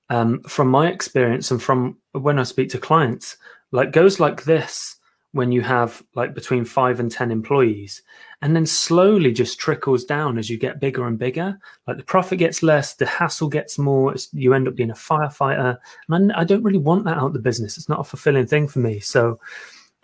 um, 0.09 0.41
from 0.43 0.69
my 0.69 0.87
experience 0.87 1.51
and 1.51 1.61
from 1.61 1.97
when 2.13 2.39
i 2.39 2.43
speak 2.43 2.69
to 2.69 2.77
clients 2.77 3.37
like 3.71 3.91
goes 3.91 4.19
like 4.19 4.43
this 4.43 4.95
when 5.33 5.51
you 5.51 5.61
have 5.61 6.01
like 6.15 6.33
between 6.33 6.63
five 6.63 6.99
and 6.99 7.11
10 7.11 7.31
employees, 7.31 8.01
and 8.41 8.55
then 8.55 8.65
slowly 8.65 9.31
just 9.31 9.59
trickles 9.59 10.05
down 10.05 10.37
as 10.37 10.49
you 10.49 10.57
get 10.57 10.79
bigger 10.79 11.07
and 11.07 11.17
bigger. 11.17 11.59
Like 11.87 11.97
the 11.97 12.03
profit 12.03 12.39
gets 12.39 12.63
less, 12.63 12.93
the 12.93 13.05
hassle 13.05 13.49
gets 13.49 13.77
more, 13.77 14.15
you 14.31 14.53
end 14.53 14.67
up 14.67 14.75
being 14.75 14.91
a 14.91 14.95
firefighter. 14.95 15.77
And 16.07 16.31
I, 16.31 16.41
I, 16.41 16.43
don't 16.43 16.63
really 16.63 16.77
want 16.77 17.05
that 17.05 17.17
out 17.17 17.27
of 17.27 17.33
the 17.33 17.39
business. 17.39 17.77
It's 17.77 17.89
not 17.89 17.99
a 17.99 18.03
fulfilling 18.03 18.45
thing 18.45 18.67
for 18.67 18.79
me. 18.79 18.99
So 18.99 19.39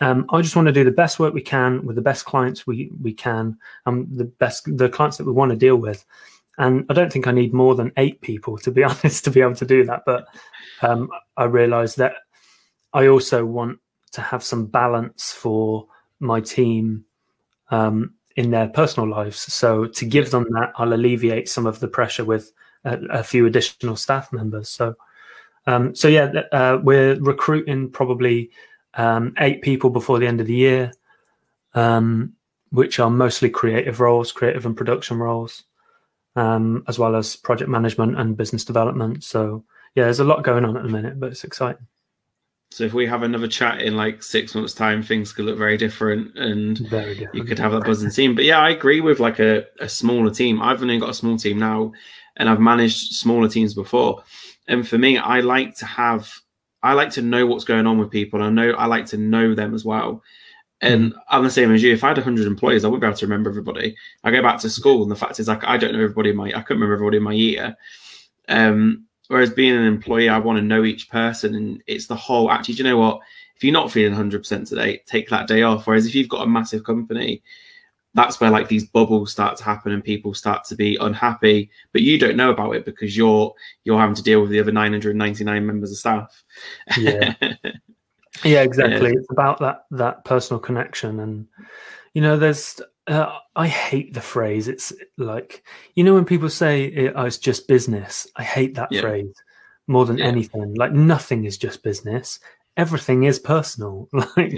um, 0.00 0.26
I 0.30 0.40
just 0.42 0.56
want 0.56 0.66
to 0.66 0.72
do 0.72 0.84
the 0.84 0.90
best 0.90 1.20
work 1.20 1.32
we 1.32 1.42
can 1.42 1.84
with 1.84 1.96
the 1.96 2.02
best 2.02 2.24
clients 2.24 2.66
we, 2.66 2.90
we 3.00 3.12
can, 3.12 3.56
and 3.86 4.08
the 4.16 4.24
best, 4.24 4.64
the 4.76 4.88
clients 4.88 5.18
that 5.18 5.26
we 5.26 5.32
want 5.32 5.50
to 5.50 5.56
deal 5.56 5.76
with. 5.76 6.04
And 6.58 6.84
I 6.90 6.94
don't 6.94 7.12
think 7.12 7.26
I 7.26 7.32
need 7.32 7.54
more 7.54 7.74
than 7.74 7.92
eight 7.98 8.20
people, 8.20 8.58
to 8.58 8.70
be 8.70 8.82
honest, 8.84 9.24
to 9.24 9.30
be 9.30 9.42
able 9.42 9.54
to 9.56 9.66
do 9.66 9.84
that. 9.84 10.02
But 10.06 10.26
um, 10.82 11.10
I 11.36 11.44
realize 11.44 11.94
that 11.96 12.14
I 12.92 13.06
also 13.06 13.44
want 13.44 13.78
to 14.12 14.20
have 14.20 14.42
some 14.42 14.66
balance 14.66 15.32
for 15.32 15.86
my 16.18 16.40
team 16.40 17.04
um, 17.70 18.14
in 18.36 18.50
their 18.50 18.68
personal 18.68 19.08
lives. 19.08 19.40
So 19.52 19.86
to 19.86 20.04
give 20.04 20.30
them 20.30 20.46
that, 20.50 20.72
I'll 20.76 20.92
alleviate 20.92 21.48
some 21.48 21.66
of 21.66 21.80
the 21.80 21.88
pressure 21.88 22.24
with 22.24 22.52
a, 22.84 22.98
a 23.10 23.22
few 23.22 23.46
additional 23.46 23.96
staff 23.96 24.32
members. 24.32 24.68
So, 24.68 24.96
um, 25.66 25.94
so 25.94 26.08
yeah, 26.08 26.32
uh, 26.52 26.78
we're 26.82 27.16
recruiting 27.20 27.90
probably 27.90 28.50
um, 28.94 29.34
eight 29.38 29.62
people 29.62 29.90
before 29.90 30.18
the 30.18 30.26
end 30.26 30.40
of 30.40 30.46
the 30.46 30.54
year, 30.54 30.92
um, 31.74 32.34
which 32.70 32.98
are 32.98 33.10
mostly 33.10 33.50
creative 33.50 34.00
roles, 34.00 34.32
creative 34.32 34.66
and 34.66 34.76
production 34.76 35.18
roles, 35.18 35.64
um, 36.36 36.84
as 36.88 36.98
well 36.98 37.16
as 37.16 37.36
project 37.36 37.70
management 37.70 38.18
and 38.18 38.36
business 38.36 38.64
development. 38.64 39.22
So 39.24 39.64
yeah, 39.94 40.04
there's 40.04 40.20
a 40.20 40.24
lot 40.24 40.44
going 40.44 40.64
on 40.64 40.76
at 40.76 40.82
the 40.82 40.88
minute, 40.88 41.18
but 41.18 41.32
it's 41.32 41.44
exciting. 41.44 41.86
So 42.72 42.84
if 42.84 42.94
we 42.94 43.04
have 43.06 43.24
another 43.24 43.48
chat 43.48 43.82
in 43.82 43.96
like 43.96 44.22
six 44.22 44.54
months' 44.54 44.74
time, 44.74 45.02
things 45.02 45.32
could 45.32 45.44
look 45.44 45.58
very 45.58 45.76
different, 45.76 46.36
and 46.38 46.78
very 46.78 47.14
different. 47.14 47.34
you 47.34 47.44
could 47.44 47.58
have 47.58 47.72
that 47.72 47.84
buzzing 47.84 48.10
team. 48.10 48.34
But 48.36 48.44
yeah, 48.44 48.60
I 48.60 48.70
agree 48.70 49.00
with 49.00 49.18
like 49.18 49.40
a, 49.40 49.64
a 49.80 49.88
smaller 49.88 50.30
team. 50.30 50.62
I've 50.62 50.80
only 50.80 50.98
got 50.98 51.10
a 51.10 51.14
small 51.14 51.36
team 51.36 51.58
now, 51.58 51.92
and 52.36 52.48
I've 52.48 52.60
managed 52.60 53.14
smaller 53.14 53.48
teams 53.48 53.74
before. 53.74 54.22
And 54.68 54.86
for 54.86 54.98
me, 54.98 55.18
I 55.18 55.40
like 55.40 55.74
to 55.76 55.86
have, 55.86 56.32
I 56.82 56.92
like 56.92 57.10
to 57.12 57.22
know 57.22 57.44
what's 57.44 57.64
going 57.64 57.88
on 57.88 57.98
with 57.98 58.10
people. 58.10 58.40
I 58.40 58.50
know 58.50 58.70
I 58.70 58.86
like 58.86 59.06
to 59.06 59.16
know 59.16 59.52
them 59.54 59.74
as 59.74 59.84
well. 59.84 60.22
And 60.80 61.12
mm. 61.12 61.18
I'm 61.28 61.42
the 61.42 61.50
same 61.50 61.74
as 61.74 61.82
you. 61.82 61.92
If 61.92 62.04
I 62.04 62.08
had 62.08 62.18
100 62.18 62.46
employees, 62.46 62.84
I 62.84 62.88
wouldn't 62.88 63.02
be 63.02 63.06
able 63.08 63.16
to 63.16 63.26
remember 63.26 63.50
everybody. 63.50 63.96
I 64.22 64.30
go 64.30 64.42
back 64.42 64.60
to 64.60 64.70
school, 64.70 65.02
and 65.02 65.10
the 65.10 65.16
fact 65.16 65.40
is, 65.40 65.48
like, 65.48 65.64
I 65.64 65.76
don't 65.76 65.92
know 65.92 66.02
everybody 66.02 66.30
in 66.30 66.36
my, 66.36 66.46
I 66.46 66.62
couldn't 66.62 66.80
remember 66.80 66.94
everybody 66.94 67.16
in 67.16 67.24
my 67.24 67.32
year. 67.32 67.76
Um, 68.48 69.06
whereas 69.30 69.50
being 69.50 69.76
an 69.76 69.84
employee, 69.84 70.28
I 70.28 70.38
want 70.38 70.58
to 70.58 70.62
know 70.62 70.84
each 70.84 71.08
person, 71.08 71.54
and 71.54 71.82
it's 71.86 72.06
the 72.06 72.16
whole. 72.16 72.50
Actually, 72.50 72.74
do 72.74 72.82
you 72.82 72.88
know 72.90 72.98
what? 72.98 73.20
If 73.54 73.62
you're 73.62 73.72
not 73.72 73.92
feeling 73.92 74.18
100% 74.18 74.68
today, 74.68 75.02
take 75.06 75.28
that 75.28 75.46
day 75.46 75.62
off. 75.62 75.86
Whereas 75.86 76.06
if 76.06 76.14
you've 76.14 76.28
got 76.28 76.42
a 76.42 76.50
massive 76.50 76.82
company, 76.82 77.42
that's 78.14 78.40
where 78.40 78.50
like 78.50 78.66
these 78.66 78.88
bubbles 78.88 79.30
start 79.30 79.56
to 79.58 79.64
happen 79.64 79.92
and 79.92 80.02
people 80.02 80.34
start 80.34 80.64
to 80.64 80.74
be 80.74 80.96
unhappy 81.00 81.70
but 81.92 82.02
you 82.02 82.18
don't 82.18 82.36
know 82.36 82.50
about 82.50 82.72
it 82.72 82.84
because 82.84 83.16
you're 83.16 83.54
you're 83.84 84.00
having 84.00 84.16
to 84.16 84.22
deal 84.22 84.40
with 84.40 84.50
the 84.50 84.58
other 84.58 84.72
999 84.72 85.64
members 85.64 85.92
of 85.92 85.96
staff 85.96 86.42
yeah 86.98 87.34
yeah 88.44 88.62
exactly 88.62 89.10
yeah. 89.10 89.16
it's 89.16 89.30
about 89.30 89.60
that 89.60 89.84
that 89.92 90.24
personal 90.24 90.58
connection 90.58 91.20
and 91.20 91.46
you 92.14 92.20
know 92.20 92.36
there's 92.36 92.80
uh, 93.10 93.38
i 93.56 93.66
hate 93.66 94.14
the 94.14 94.20
phrase 94.20 94.68
it's 94.68 94.92
like 95.18 95.62
you 95.94 96.04
know 96.04 96.14
when 96.14 96.24
people 96.24 96.48
say 96.48 96.84
it, 96.84 97.12
oh, 97.16 97.24
it's 97.24 97.38
just 97.38 97.68
business 97.68 98.26
i 98.36 98.42
hate 98.42 98.74
that 98.74 98.90
yeah. 98.90 99.02
phrase 99.02 99.34
more 99.86 100.06
than 100.06 100.18
yeah. 100.18 100.24
anything 100.24 100.74
like 100.74 100.92
nothing 100.92 101.44
is 101.44 101.58
just 101.58 101.82
business 101.82 102.40
everything 102.76 103.24
is 103.24 103.38
personal 103.38 104.08
like 104.36 104.54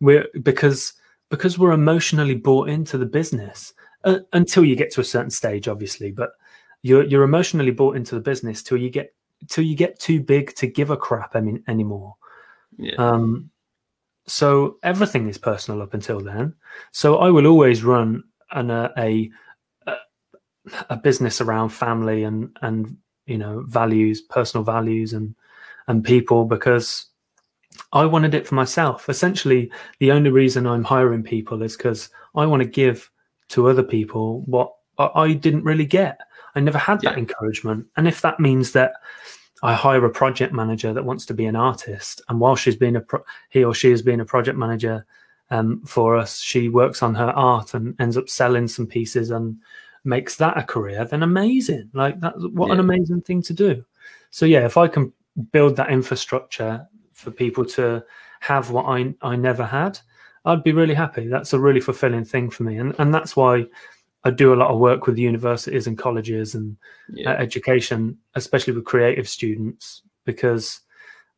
we're 0.00 0.26
because 0.42 0.94
because 1.30 1.58
we're 1.58 1.72
emotionally 1.72 2.34
bought 2.34 2.68
into 2.68 2.98
the 2.98 3.06
business 3.06 3.72
uh, 4.04 4.18
until 4.32 4.64
you 4.64 4.76
get 4.76 4.90
to 4.92 5.00
a 5.00 5.04
certain 5.04 5.30
stage, 5.30 5.68
obviously. 5.68 6.10
But 6.10 6.32
you're 6.82 7.04
you're 7.04 7.22
emotionally 7.22 7.70
bought 7.70 7.96
into 7.96 8.14
the 8.14 8.20
business 8.20 8.62
till 8.62 8.76
you 8.76 8.90
get 8.90 9.14
till 9.48 9.64
you 9.64 9.76
get 9.76 9.98
too 9.98 10.20
big 10.20 10.54
to 10.56 10.66
give 10.66 10.90
a 10.90 10.96
crap 10.96 11.34
I 11.34 11.40
mean, 11.40 11.62
anymore. 11.68 12.16
Yeah. 12.76 12.96
Um, 12.96 13.50
so 14.30 14.78
everything 14.82 15.28
is 15.28 15.38
personal 15.38 15.82
up 15.82 15.92
until 15.92 16.20
then. 16.20 16.54
So 16.92 17.18
I 17.18 17.30
will 17.30 17.46
always 17.46 17.82
run 17.82 18.22
an, 18.52 18.70
uh, 18.70 18.92
a 18.96 19.30
a 19.86 19.96
a 20.90 20.96
business 20.96 21.40
around 21.40 21.70
family 21.70 22.22
and 22.24 22.56
and 22.62 22.96
you 23.26 23.38
know 23.38 23.64
values, 23.66 24.20
personal 24.20 24.64
values, 24.64 25.12
and 25.12 25.34
and 25.88 26.04
people 26.04 26.44
because 26.44 27.06
I 27.92 28.06
wanted 28.06 28.34
it 28.34 28.46
for 28.46 28.54
myself. 28.54 29.08
Essentially, 29.08 29.70
the 29.98 30.12
only 30.12 30.30
reason 30.30 30.66
I'm 30.66 30.84
hiring 30.84 31.22
people 31.22 31.62
is 31.62 31.76
because 31.76 32.10
I 32.34 32.46
want 32.46 32.62
to 32.62 32.68
give 32.68 33.10
to 33.48 33.68
other 33.68 33.82
people 33.82 34.42
what 34.46 34.72
I 34.98 35.32
didn't 35.32 35.64
really 35.64 35.86
get. 35.86 36.20
I 36.54 36.60
never 36.60 36.78
had 36.78 37.00
that 37.00 37.12
yeah. 37.12 37.18
encouragement. 37.18 37.86
And 37.96 38.06
if 38.06 38.20
that 38.20 38.38
means 38.38 38.72
that 38.72 38.92
I 39.62 39.74
hire 39.74 40.04
a 40.04 40.10
project 40.10 40.52
manager 40.52 40.92
that 40.92 41.04
wants 41.04 41.26
to 41.26 41.34
be 41.34 41.46
an 41.46 41.56
artist, 41.56 42.22
and 42.28 42.40
while 42.40 42.56
she's 42.56 42.76
been 42.76 42.96
a 42.96 43.00
pro- 43.00 43.24
he 43.50 43.64
or 43.64 43.74
she 43.74 43.90
has 43.90 44.02
been 44.02 44.20
a 44.20 44.24
project 44.24 44.56
manager 44.56 45.06
um, 45.50 45.82
for 45.84 46.16
us, 46.16 46.40
she 46.40 46.68
works 46.68 47.02
on 47.02 47.14
her 47.14 47.30
art 47.30 47.74
and 47.74 47.94
ends 48.00 48.16
up 48.16 48.28
selling 48.28 48.68
some 48.68 48.86
pieces 48.86 49.30
and 49.30 49.58
makes 50.04 50.36
that 50.36 50.56
a 50.56 50.62
career. 50.62 51.04
Then 51.04 51.22
amazing! 51.22 51.90
Like 51.92 52.20
that, 52.20 52.34
what 52.52 52.68
yeah. 52.68 52.74
an 52.74 52.80
amazing 52.80 53.22
thing 53.22 53.42
to 53.42 53.52
do. 53.52 53.84
So 54.30 54.46
yeah, 54.46 54.64
if 54.64 54.76
I 54.76 54.88
can 54.88 55.12
build 55.52 55.76
that 55.76 55.90
infrastructure 55.90 56.86
for 57.12 57.30
people 57.30 57.64
to 57.66 58.02
have 58.40 58.70
what 58.70 58.86
I 58.86 59.14
I 59.22 59.36
never 59.36 59.64
had, 59.64 59.98
I'd 60.44 60.64
be 60.64 60.72
really 60.72 60.94
happy. 60.94 61.28
That's 61.28 61.52
a 61.52 61.60
really 61.60 61.80
fulfilling 61.80 62.24
thing 62.24 62.48
for 62.48 62.62
me, 62.62 62.78
and 62.78 62.94
and 62.98 63.12
that's 63.12 63.36
why 63.36 63.66
I 64.24 64.30
do 64.30 64.52
a 64.52 64.56
lot 64.56 64.70
of 64.70 64.78
work 64.78 65.06
with 65.06 65.18
universities 65.18 65.86
and 65.86 65.96
colleges 65.96 66.54
and 66.54 66.76
yeah. 67.12 67.30
uh, 67.30 67.36
education, 67.36 68.18
especially 68.34 68.74
with 68.74 68.84
creative 68.84 69.28
students, 69.28 70.02
because 70.26 70.80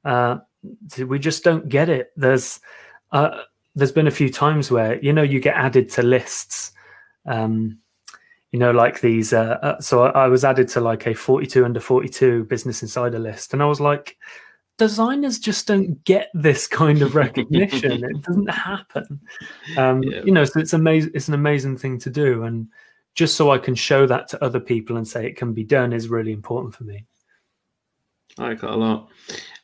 uh, 0.05 0.39
we 1.07 1.19
just 1.19 1.45
don't 1.45 1.69
get 1.69 1.89
it. 1.89 2.13
There's 2.17 2.61
uh, 3.13 3.43
there's 3.75 3.93
been 3.93 4.07
a 4.07 4.13
few 4.13 4.31
times 4.31 4.71
where 4.71 5.01
you 5.01 5.13
know 5.13 5.23
you 5.23 5.41
get 5.41 5.57
added 5.57 5.91
to 5.91 6.03
lists. 6.03 6.73
Um, 7.27 7.79
you 8.51 8.59
know, 8.59 8.73
like 8.73 9.01
these. 9.01 9.33
Uh, 9.33 9.59
uh 9.63 9.81
so 9.81 10.05
I, 10.05 10.25
I 10.25 10.29
was 10.29 10.45
added 10.45 10.69
to 10.69 10.81
like 10.81 11.07
a 11.07 11.15
42 11.15 11.65
under 11.65 11.81
42 11.81 12.45
Business 12.45 12.83
Insider 12.83 13.19
list, 13.19 13.53
and 13.53 13.63
I 13.63 13.67
was 13.67 13.81
like, 13.81 14.17
designers 14.79 15.39
just 15.39 15.67
don't 15.67 16.03
get 16.05 16.31
this 16.35 16.67
kind 16.67 17.03
of 17.03 17.15
recognition. 17.15 18.05
it 18.05 18.23
doesn't 18.23 18.51
happen. 18.51 19.21
Um, 19.77 20.03
yeah. 20.03 20.23
You 20.25 20.33
know, 20.33 20.45
so 20.45 20.61
it's 20.61 20.73
amazing. 20.73 21.13
It's 21.15 21.29
an 21.29 21.35
amazing 21.35 21.79
thing 21.79 21.99
to 22.01 22.11
do, 22.11 22.45
and 22.45 22.69
just 23.15 23.37
so 23.37 23.51
I 23.51 23.59
can 23.59 23.75
show 23.75 24.07
that 24.07 24.29
to 24.29 24.45
other 24.45 24.61
people 24.61 24.97
and 24.97 25.07
say 25.07 25.27
it 25.27 25.37
can 25.37 25.53
be 25.53 25.65
done 25.65 25.93
is 25.93 26.09
really 26.09 26.33
important 26.33 26.75
for 26.75 26.85
me. 26.85 27.05
I 28.39 28.49
like 28.49 28.61
that 28.63 28.71
a 28.71 28.77
lot. 28.77 29.09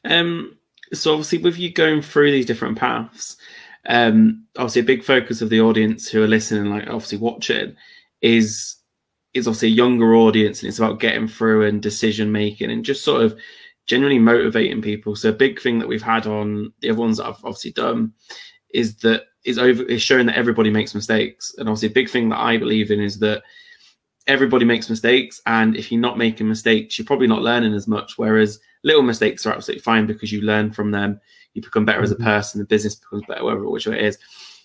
Um, 0.04 0.56
so 0.92 1.12
obviously, 1.12 1.38
with 1.38 1.58
you 1.58 1.72
going 1.72 2.02
through 2.02 2.30
these 2.30 2.46
different 2.46 2.78
paths, 2.78 3.36
um, 3.88 4.44
obviously 4.56 4.82
a 4.82 4.84
big 4.84 5.02
focus 5.02 5.40
of 5.40 5.50
the 5.50 5.60
audience 5.60 6.08
who 6.08 6.22
are 6.22 6.28
listening, 6.28 6.70
like 6.70 6.86
obviously 6.88 7.18
watching, 7.18 7.74
is 8.20 8.76
is 9.34 9.46
obviously 9.46 9.68
a 9.68 9.72
younger 9.72 10.14
audience, 10.14 10.62
and 10.62 10.68
it's 10.68 10.78
about 10.78 11.00
getting 11.00 11.28
through 11.28 11.66
and 11.66 11.82
decision 11.82 12.30
making, 12.30 12.70
and 12.70 12.84
just 12.84 13.04
sort 13.04 13.22
of 13.22 13.38
genuinely 13.88 14.20
motivating 14.20 14.82
people. 14.82 15.16
So 15.16 15.30
a 15.30 15.32
big 15.32 15.60
thing 15.60 15.78
that 15.80 15.88
we've 15.88 16.02
had 16.02 16.26
on 16.26 16.72
the 16.80 16.90
other 16.90 17.00
ones 17.00 17.16
that 17.16 17.26
I've 17.26 17.44
obviously 17.44 17.72
done 17.72 18.12
is 18.72 18.96
that 18.98 19.24
is 19.44 19.58
over 19.58 19.82
is 19.84 20.02
showing 20.02 20.26
that 20.26 20.36
everybody 20.36 20.70
makes 20.70 20.94
mistakes. 20.94 21.54
And 21.58 21.68
obviously 21.68 21.88
a 21.88 21.92
big 21.92 22.10
thing 22.10 22.28
that 22.28 22.38
I 22.38 22.58
believe 22.58 22.90
in 22.90 23.00
is 23.00 23.18
that 23.20 23.42
everybody 24.26 24.66
makes 24.66 24.90
mistakes. 24.90 25.40
And 25.46 25.74
if 25.74 25.90
you're 25.90 26.00
not 26.00 26.18
making 26.18 26.48
mistakes, 26.48 26.98
you're 26.98 27.06
probably 27.06 27.26
not 27.26 27.42
learning 27.42 27.72
as 27.72 27.88
much. 27.88 28.18
Whereas 28.18 28.60
little 28.84 29.02
mistakes 29.02 29.46
are 29.46 29.54
absolutely 29.54 29.82
fine 29.82 30.06
because 30.06 30.30
you 30.30 30.42
learn 30.42 30.70
from 30.70 30.90
them, 30.90 31.18
you 31.54 31.62
become 31.62 31.86
better 31.86 32.02
as 32.02 32.12
a 32.12 32.14
mm-hmm. 32.14 32.24
person, 32.24 32.60
the 32.60 32.66
business 32.66 32.94
becomes 32.94 33.24
better, 33.26 33.42
whatever 33.42 33.68
which 33.70 33.86
way 33.86 33.98
it 33.98 34.04
is. 34.04 34.18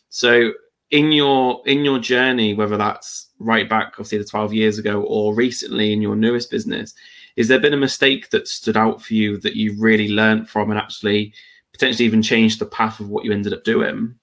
So 0.10 0.52
in 0.92 1.14
your 1.14 1.64
in 1.66 1.86
your 1.86 2.00
journey, 2.00 2.54
whether 2.54 2.76
that's 2.76 3.30
right 3.40 3.70
back 3.70 3.94
obviously 3.94 4.18
the 4.18 4.26
12 4.26 4.54
years 4.54 4.78
ago 4.78 5.02
or 5.04 5.34
recently 5.34 5.94
in 5.94 6.02
your 6.02 6.18
newest 6.18 6.52
business, 6.52 6.94
is 7.36 7.48
there 7.48 7.60
been 7.60 7.74
a 7.74 7.78
mistake 7.78 8.30
that 8.30 8.48
stood 8.48 8.78
out 8.78 9.02
for 9.02 9.14
you 9.14 9.38
that 9.40 9.56
you 9.56 9.76
really 9.80 10.10
learned 10.10 10.50
from 10.50 10.70
and 10.70 10.80
actually 10.80 11.34
potentially 11.72 12.06
even 12.06 12.22
changed 12.22 12.60
the 12.60 12.66
path 12.66 13.00
of 13.00 13.10
what 13.10 13.26
you 13.26 13.32
ended 13.32 13.54
up 13.54 13.64
doing? 13.64 14.16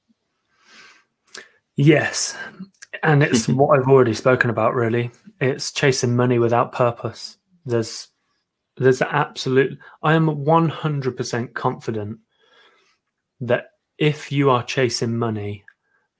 Yes. 1.77 2.37
And 3.03 3.23
it's 3.23 3.49
what 3.49 3.79
I've 3.79 3.88
already 3.88 4.14
spoken 4.14 4.51
about 4.51 4.75
really. 4.75 5.11
It's 5.40 5.73
chasing 5.73 6.14
money 6.14 6.38
without 6.38 6.73
purpose. 6.73 7.37
There's 7.66 8.09
there's 8.77 9.03
absolute 9.03 9.79
I 10.03 10.14
am 10.14 10.27
100% 10.27 11.55
confident 11.55 12.18
that 13.40 13.64
if 13.99 14.33
you 14.33 14.49
are 14.51 14.62
chasing 14.62 15.18
money, 15.18 15.64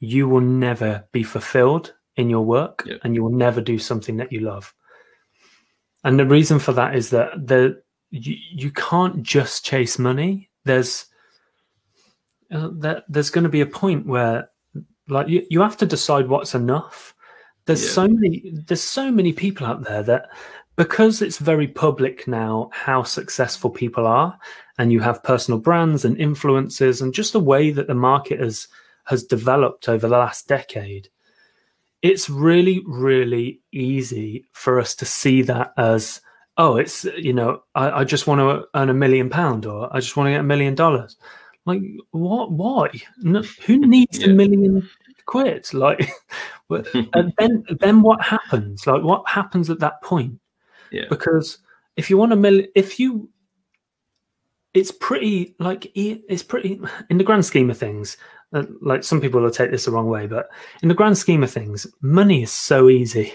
you 0.00 0.29
will 0.29 0.40
never 0.40 1.05
be 1.12 1.22
fulfilled 1.22 1.94
in 2.16 2.29
your 2.29 2.44
work 2.44 2.83
yep. 2.87 3.00
and 3.03 3.14
you 3.14 3.22
will 3.22 3.31
never 3.31 3.61
do 3.61 3.79
something 3.79 4.16
that 4.16 4.33
you 4.33 4.40
love 4.40 4.74
and 6.04 6.18
the 6.18 6.26
reason 6.26 6.58
for 6.58 6.72
that 6.72 6.94
is 6.94 7.10
that 7.10 7.46
the 7.46 7.82
you, 8.10 8.36
you 8.52 8.70
can't 8.72 9.22
just 9.22 9.64
chase 9.64 9.98
money. 9.98 10.50
There's 10.64 11.06
uh, 12.50 12.70
there, 12.72 13.02
there's 13.08 13.30
going 13.30 13.44
to 13.44 13.50
be 13.50 13.60
a 13.60 13.66
point 13.66 14.06
where 14.06 14.50
like 15.08 15.28
you, 15.28 15.46
you 15.50 15.60
have 15.60 15.76
to 15.78 15.86
decide 15.86 16.28
what's 16.28 16.54
enough. 16.54 17.14
There's 17.66 17.84
yeah. 17.84 17.92
so 17.92 18.08
many 18.08 18.52
there's 18.66 18.82
so 18.82 19.10
many 19.10 19.32
people 19.32 19.66
out 19.66 19.82
there 19.82 20.02
that 20.04 20.28
because 20.76 21.20
it's 21.20 21.38
very 21.38 21.68
public 21.68 22.26
now 22.26 22.70
how 22.72 23.02
successful 23.02 23.70
people 23.70 24.06
are, 24.06 24.38
and 24.78 24.90
you 24.90 25.00
have 25.00 25.22
personal 25.22 25.60
brands 25.60 26.04
and 26.04 26.16
influences, 26.18 27.02
and 27.02 27.12
just 27.12 27.32
the 27.32 27.40
way 27.40 27.70
that 27.70 27.86
the 27.86 27.94
market 27.94 28.40
has 28.40 28.68
has 29.04 29.24
developed 29.24 29.88
over 29.88 30.08
the 30.08 30.16
last 30.16 30.48
decade 30.48 31.08
it's 32.02 32.30
really, 32.30 32.82
really 32.86 33.60
easy 33.72 34.46
for 34.52 34.80
us 34.80 34.94
to 34.96 35.04
see 35.04 35.42
that 35.42 35.72
as, 35.76 36.20
oh, 36.56 36.76
it's, 36.76 37.04
you 37.04 37.32
know, 37.32 37.62
I, 37.74 38.00
I 38.00 38.04
just 38.04 38.26
want 38.26 38.40
to 38.40 38.66
earn 38.78 38.88
a 38.88 38.94
million 38.94 39.28
pound 39.28 39.66
or 39.66 39.94
I 39.94 40.00
just 40.00 40.16
want 40.16 40.28
to 40.28 40.32
get 40.32 40.40
a 40.40 40.44
million 40.44 40.74
dollars. 40.74 41.16
Like, 41.66 41.82
what? 42.10 42.52
Why? 42.52 42.90
No, 43.18 43.42
who 43.66 43.78
needs 43.86 44.18
yeah. 44.18 44.28
a 44.28 44.32
million 44.32 44.88
quid? 45.26 45.68
Like, 45.74 46.10
and 47.14 47.32
then, 47.38 47.64
then 47.80 48.02
what 48.02 48.22
happens? 48.22 48.86
Like, 48.86 49.02
what 49.02 49.28
happens 49.28 49.70
at 49.70 49.80
that 49.80 50.00
point? 50.02 50.40
Yeah. 50.92 51.04
Because 51.10 51.58
if 51.96 52.08
you 52.08 52.16
want 52.16 52.32
a 52.32 52.36
million, 52.36 52.68
if 52.74 52.98
you, 53.00 53.28
it's 54.72 54.92
pretty 54.92 55.56
like 55.58 55.90
it's 55.96 56.44
pretty 56.44 56.80
in 57.08 57.18
the 57.18 57.24
grand 57.24 57.44
scheme 57.44 57.70
of 57.70 57.76
things 57.76 58.16
uh, 58.52 58.64
like 58.80 59.04
some 59.04 59.20
people 59.20 59.40
will 59.40 59.50
take 59.50 59.70
this 59.70 59.84
the 59.84 59.90
wrong 59.90 60.08
way, 60.08 60.26
but 60.26 60.48
in 60.82 60.88
the 60.88 60.94
grand 60.94 61.16
scheme 61.16 61.42
of 61.42 61.50
things, 61.50 61.86
money 62.00 62.42
is 62.42 62.52
so 62.52 62.88
easy. 62.88 63.34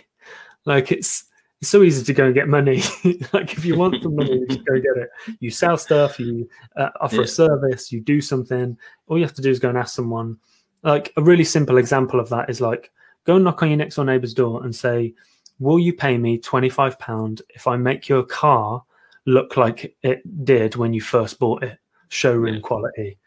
Like 0.65 0.91
it's 0.91 1.25
it's 1.62 1.69
so 1.69 1.84
easy 1.84 2.04
to 2.04 2.13
go 2.13 2.25
and 2.25 2.36
get 2.36 2.49
money. 2.49 2.82
like 3.34 3.54
if 3.54 3.63
you 3.63 3.78
want 3.78 4.01
some 4.04 4.15
money, 4.15 4.34
you 4.34 4.47
just 4.47 4.65
go 4.65 4.75
get 4.75 4.97
it. 4.97 5.10
You 5.39 5.49
sell 5.49 5.78
stuff, 5.78 6.19
you 6.19 6.49
uh, 6.75 6.89
offer 6.99 7.17
yeah. 7.17 7.21
a 7.21 7.28
service, 7.28 7.91
you 7.91 8.01
do 8.01 8.19
something. 8.19 8.78
All 9.08 9.17
you 9.17 9.23
have 9.23 9.34
to 9.36 9.41
do 9.41 9.49
is 9.49 9.60
go 9.60 9.69
and 9.69 9.78
ask 9.78 9.95
someone. 9.95 10.38
Like 10.84 11.13
a 11.17 11.23
really 11.23 11.43
simple 11.43 11.78
example 11.78 12.19
of 12.19 12.30
that 12.30 12.49
is 12.49 12.62
like 12.62 12.91
go 13.25 13.36
and 13.36 13.43
knock 13.43 13.63
on 13.63 13.69
your 13.69 13.78
next 13.78 13.95
door 13.95 14.06
neighbor's 14.06 14.34
door 14.34 14.63
and 14.63 14.75
say, 14.75 15.13
"Will 15.60 15.80
you 15.80 15.93
pay 15.93 16.17
me 16.17 16.38
twenty 16.38 16.69
five 16.69 16.99
pound 16.99 17.41
if 17.49 17.67
I 17.67 17.78
make 17.78 18.10
your 18.10 18.23
car 18.23 18.84
look 19.25 19.58
like 19.58 19.95
it 20.04 20.45
did 20.45 20.75
when 20.75 20.93
you 20.93 21.01
first 21.01 21.39
bought 21.39 21.63
it, 21.63 21.80
showroom 22.10 22.56
yeah. 22.56 22.62
quality?" 22.62 23.17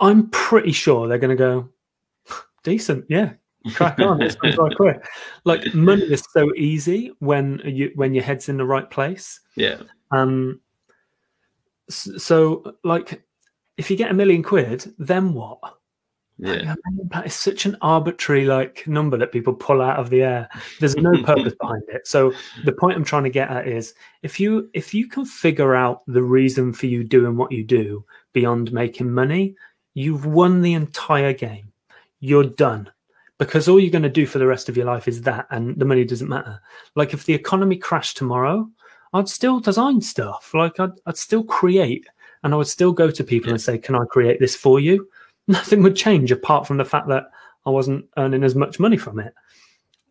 I'm 0.00 0.30
pretty 0.30 0.72
sure 0.72 1.06
they're 1.06 1.18
going 1.18 1.36
to 1.36 1.36
go 1.36 1.68
decent. 2.62 3.04
Yeah, 3.08 3.32
crack 3.74 3.98
on. 3.98 4.22
It's. 4.22 4.36
Like 5.44 5.74
money 5.74 6.02
is 6.02 6.24
so 6.32 6.52
easy 6.56 7.12
when 7.18 7.60
you 7.64 7.92
when 7.94 8.14
your 8.14 8.24
head's 8.24 8.48
in 8.48 8.56
the 8.56 8.64
right 8.64 8.90
place. 8.90 9.40
Yeah. 9.56 9.82
Um. 10.10 10.60
So, 11.88 12.76
like, 12.84 13.22
if 13.76 13.90
you 13.90 13.96
get 13.96 14.10
a 14.10 14.14
million 14.14 14.42
quid, 14.42 14.94
then 14.98 15.34
what? 15.34 15.58
Yeah. 16.42 16.74
That 17.10 17.26
is 17.26 17.34
such 17.34 17.66
an 17.66 17.76
arbitrary 17.82 18.46
like 18.46 18.86
number 18.86 19.18
that 19.18 19.32
people 19.32 19.52
pull 19.52 19.82
out 19.82 19.98
of 19.98 20.08
the 20.08 20.22
air. 20.22 20.48
There's 20.78 20.96
no 20.96 21.22
purpose 21.24 21.54
behind 21.60 21.82
it. 21.88 22.06
So 22.06 22.32
the 22.64 22.72
point 22.72 22.96
I'm 22.96 23.04
trying 23.04 23.24
to 23.24 23.30
get 23.30 23.50
at 23.50 23.68
is 23.68 23.94
if 24.22 24.40
you 24.40 24.70
if 24.72 24.94
you 24.94 25.06
can 25.06 25.26
figure 25.26 25.74
out 25.74 26.02
the 26.06 26.22
reason 26.22 26.72
for 26.72 26.86
you 26.86 27.04
doing 27.04 27.36
what 27.36 27.52
you 27.52 27.62
do 27.62 28.04
beyond 28.32 28.72
making 28.72 29.12
money, 29.12 29.54
you've 29.94 30.26
won 30.26 30.62
the 30.62 30.74
entire 30.74 31.32
game. 31.32 31.72
You're 32.20 32.44
done. 32.44 32.90
Because 33.38 33.68
all 33.68 33.80
you're 33.80 33.90
going 33.90 34.02
to 34.02 34.10
do 34.10 34.26
for 34.26 34.38
the 34.38 34.46
rest 34.46 34.68
of 34.68 34.76
your 34.76 34.84
life 34.84 35.08
is 35.08 35.22
that 35.22 35.46
and 35.50 35.74
the 35.78 35.86
money 35.86 36.04
doesn't 36.04 36.28
matter. 36.28 36.60
Like 36.94 37.14
if 37.14 37.24
the 37.24 37.32
economy 37.32 37.76
crashed 37.76 38.18
tomorrow, 38.18 38.68
I'd 39.14 39.30
still 39.30 39.60
design 39.60 40.02
stuff. 40.02 40.52
Like 40.52 40.78
I'd, 40.78 40.92
I'd 41.06 41.16
still 41.16 41.42
create 41.42 42.06
and 42.42 42.52
I 42.52 42.58
would 42.58 42.66
still 42.66 42.92
go 42.92 43.10
to 43.10 43.24
people 43.24 43.50
and 43.50 43.60
say, 43.60 43.78
Can 43.78 43.94
I 43.94 44.04
create 44.04 44.40
this 44.40 44.54
for 44.54 44.78
you? 44.78 45.08
nothing 45.48 45.82
would 45.82 45.96
change 45.96 46.30
apart 46.30 46.66
from 46.66 46.76
the 46.76 46.84
fact 46.84 47.08
that 47.08 47.30
I 47.66 47.70
wasn't 47.70 48.06
earning 48.16 48.44
as 48.44 48.54
much 48.54 48.78
money 48.78 48.96
from 48.96 49.18
it. 49.18 49.34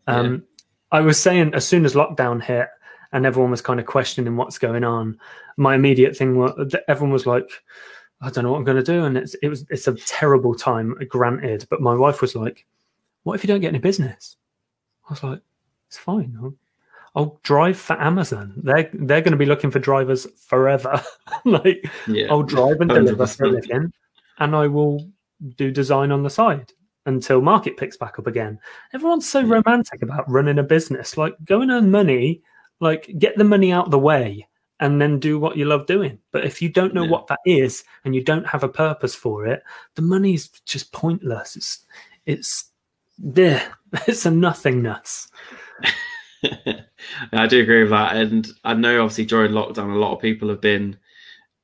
Um, 0.06 0.32
yeah. 0.32 0.98
I 0.98 1.00
was 1.00 1.18
saying 1.18 1.54
as 1.54 1.66
soon 1.66 1.84
as 1.84 1.94
lockdown 1.94 2.42
hit 2.42 2.68
and 3.12 3.24
everyone 3.24 3.50
was 3.50 3.62
kind 3.62 3.80
of 3.80 3.86
questioning 3.86 4.36
what's 4.36 4.58
going 4.58 4.84
on, 4.84 5.18
my 5.56 5.74
immediate 5.74 6.16
thing 6.16 6.36
was 6.36 6.74
everyone 6.88 7.12
was 7.12 7.26
like, 7.26 7.50
I 8.22 8.30
don't 8.30 8.44
know 8.44 8.52
what 8.52 8.58
I'm 8.58 8.64
going 8.64 8.76
to 8.76 8.82
do, 8.82 9.04
and 9.04 9.16
it's 9.16 9.34
it 9.34 9.48
was 9.48 9.64
it's 9.70 9.88
a 9.88 9.94
terrible 9.94 10.54
time, 10.54 10.94
granted. 11.08 11.66
But 11.70 11.80
my 11.80 11.94
wife 11.94 12.20
was 12.20 12.34
like, 12.34 12.66
"What 13.22 13.34
if 13.34 13.42
you 13.42 13.48
don't 13.48 13.60
get 13.60 13.68
any 13.68 13.78
business?" 13.78 14.36
I 15.08 15.12
was 15.12 15.22
like, 15.22 15.40
"It's 15.88 15.96
fine. 15.96 16.36
I'll, 16.40 16.54
I'll 17.16 17.40
drive 17.42 17.78
for 17.78 18.00
Amazon. 18.00 18.52
They're 18.56 18.90
they're 18.92 19.22
going 19.22 19.32
to 19.32 19.38
be 19.38 19.46
looking 19.46 19.70
for 19.70 19.78
drivers 19.78 20.26
forever. 20.38 21.02
like, 21.44 21.90
yeah. 22.06 22.26
I'll 22.30 22.42
drive 22.42 22.80
and 22.80 22.90
deliver 22.90 23.26
for 23.26 23.44
a 23.44 23.50
living, 23.50 23.92
and 24.38 24.54
I 24.54 24.66
will 24.66 25.10
do 25.56 25.70
design 25.70 26.12
on 26.12 26.22
the 26.22 26.30
side 26.30 26.72
until 27.06 27.40
market 27.40 27.78
picks 27.78 27.96
back 27.96 28.18
up 28.18 28.26
again. 28.26 28.58
Everyone's 28.92 29.28
so 29.28 29.42
romantic 29.42 30.02
about 30.02 30.30
running 30.30 30.58
a 30.58 30.62
business. 30.62 31.16
Like 31.16 31.34
go 31.44 31.62
and 31.62 31.70
earn 31.70 31.90
money, 31.90 32.42
like 32.80 33.10
get 33.18 33.38
the 33.38 33.44
money 33.44 33.72
out 33.72 33.90
the 33.90 33.98
way 33.98 34.46
and 34.80 35.00
then 35.00 35.18
do 35.18 35.38
what 35.38 35.56
you 35.56 35.66
love 35.66 35.86
doing. 35.86 36.18
But 36.32 36.44
if 36.44 36.60
you 36.60 36.70
don't 36.70 36.94
know 36.94 37.04
yeah. 37.04 37.10
what 37.10 37.26
that 37.28 37.40
is 37.44 37.84
and 38.04 38.14
you 38.14 38.24
don't 38.24 38.46
have 38.46 38.64
a 38.64 38.68
purpose 38.68 39.14
for 39.14 39.46
it, 39.46 39.62
the 39.94 40.02
money 40.02 40.34
is 40.34 40.48
just 40.64 40.92
pointless. 40.92 41.56
It's 41.56 41.84
it's 42.26 42.70
there. 43.18 43.62
It's 44.06 44.24
a 44.24 44.30
nothingness. 44.30 45.26
I 47.32 47.46
do 47.48 47.60
agree 47.60 47.80
with 47.80 47.90
that. 47.90 48.14
And 48.14 48.46
I 48.62 48.72
know 48.74 49.02
obviously 49.02 49.24
during 49.24 49.50
lockdown 49.50 49.92
a 49.92 49.98
lot 49.98 50.14
of 50.14 50.22
people 50.22 50.48
have 50.48 50.60
been 50.60 50.96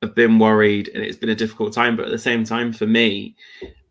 have 0.01 0.13
been 0.13 0.37
worried 0.37 0.89
and 0.89 1.01
it's 1.01 1.15
been 1.15 1.29
a 1.29 1.35
difficult 1.35 1.71
time. 1.71 1.95
But 1.95 2.07
at 2.07 2.11
the 2.11 2.17
same 2.17 2.43
time, 2.43 2.73
for 2.73 2.85
me, 2.85 3.37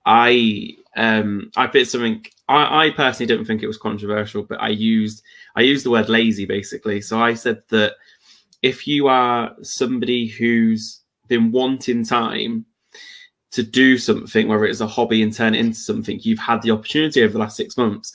I 0.04 0.76
um 0.98 1.50
I 1.56 1.66
put 1.66 1.88
something 1.88 2.26
I, 2.48 2.86
I 2.86 2.90
personally 2.90 3.26
didn't 3.26 3.46
think 3.46 3.62
it 3.62 3.66
was 3.66 3.78
controversial, 3.78 4.42
but 4.42 4.60
I 4.60 4.68
used 4.68 5.22
I 5.56 5.62
used 5.62 5.86
the 5.86 5.90
word 5.90 6.10
lazy 6.10 6.44
basically. 6.44 7.00
So 7.00 7.18
I 7.18 7.32
said 7.32 7.62
that 7.70 7.94
if 8.62 8.86
you 8.86 9.08
are 9.08 9.54
somebody 9.62 10.26
who's 10.26 11.02
been 11.28 11.52
wanting 11.52 12.04
time 12.04 12.64
to 13.52 13.62
do 13.62 13.96
something, 13.98 14.48
whether 14.48 14.64
it's 14.64 14.80
a 14.80 14.86
hobby 14.86 15.22
and 15.22 15.32
turn 15.32 15.54
it 15.54 15.60
into 15.60 15.78
something, 15.78 16.18
you've 16.22 16.38
had 16.38 16.62
the 16.62 16.70
opportunity 16.70 17.22
over 17.22 17.32
the 17.32 17.38
last 17.38 17.56
six 17.56 17.76
months. 17.76 18.14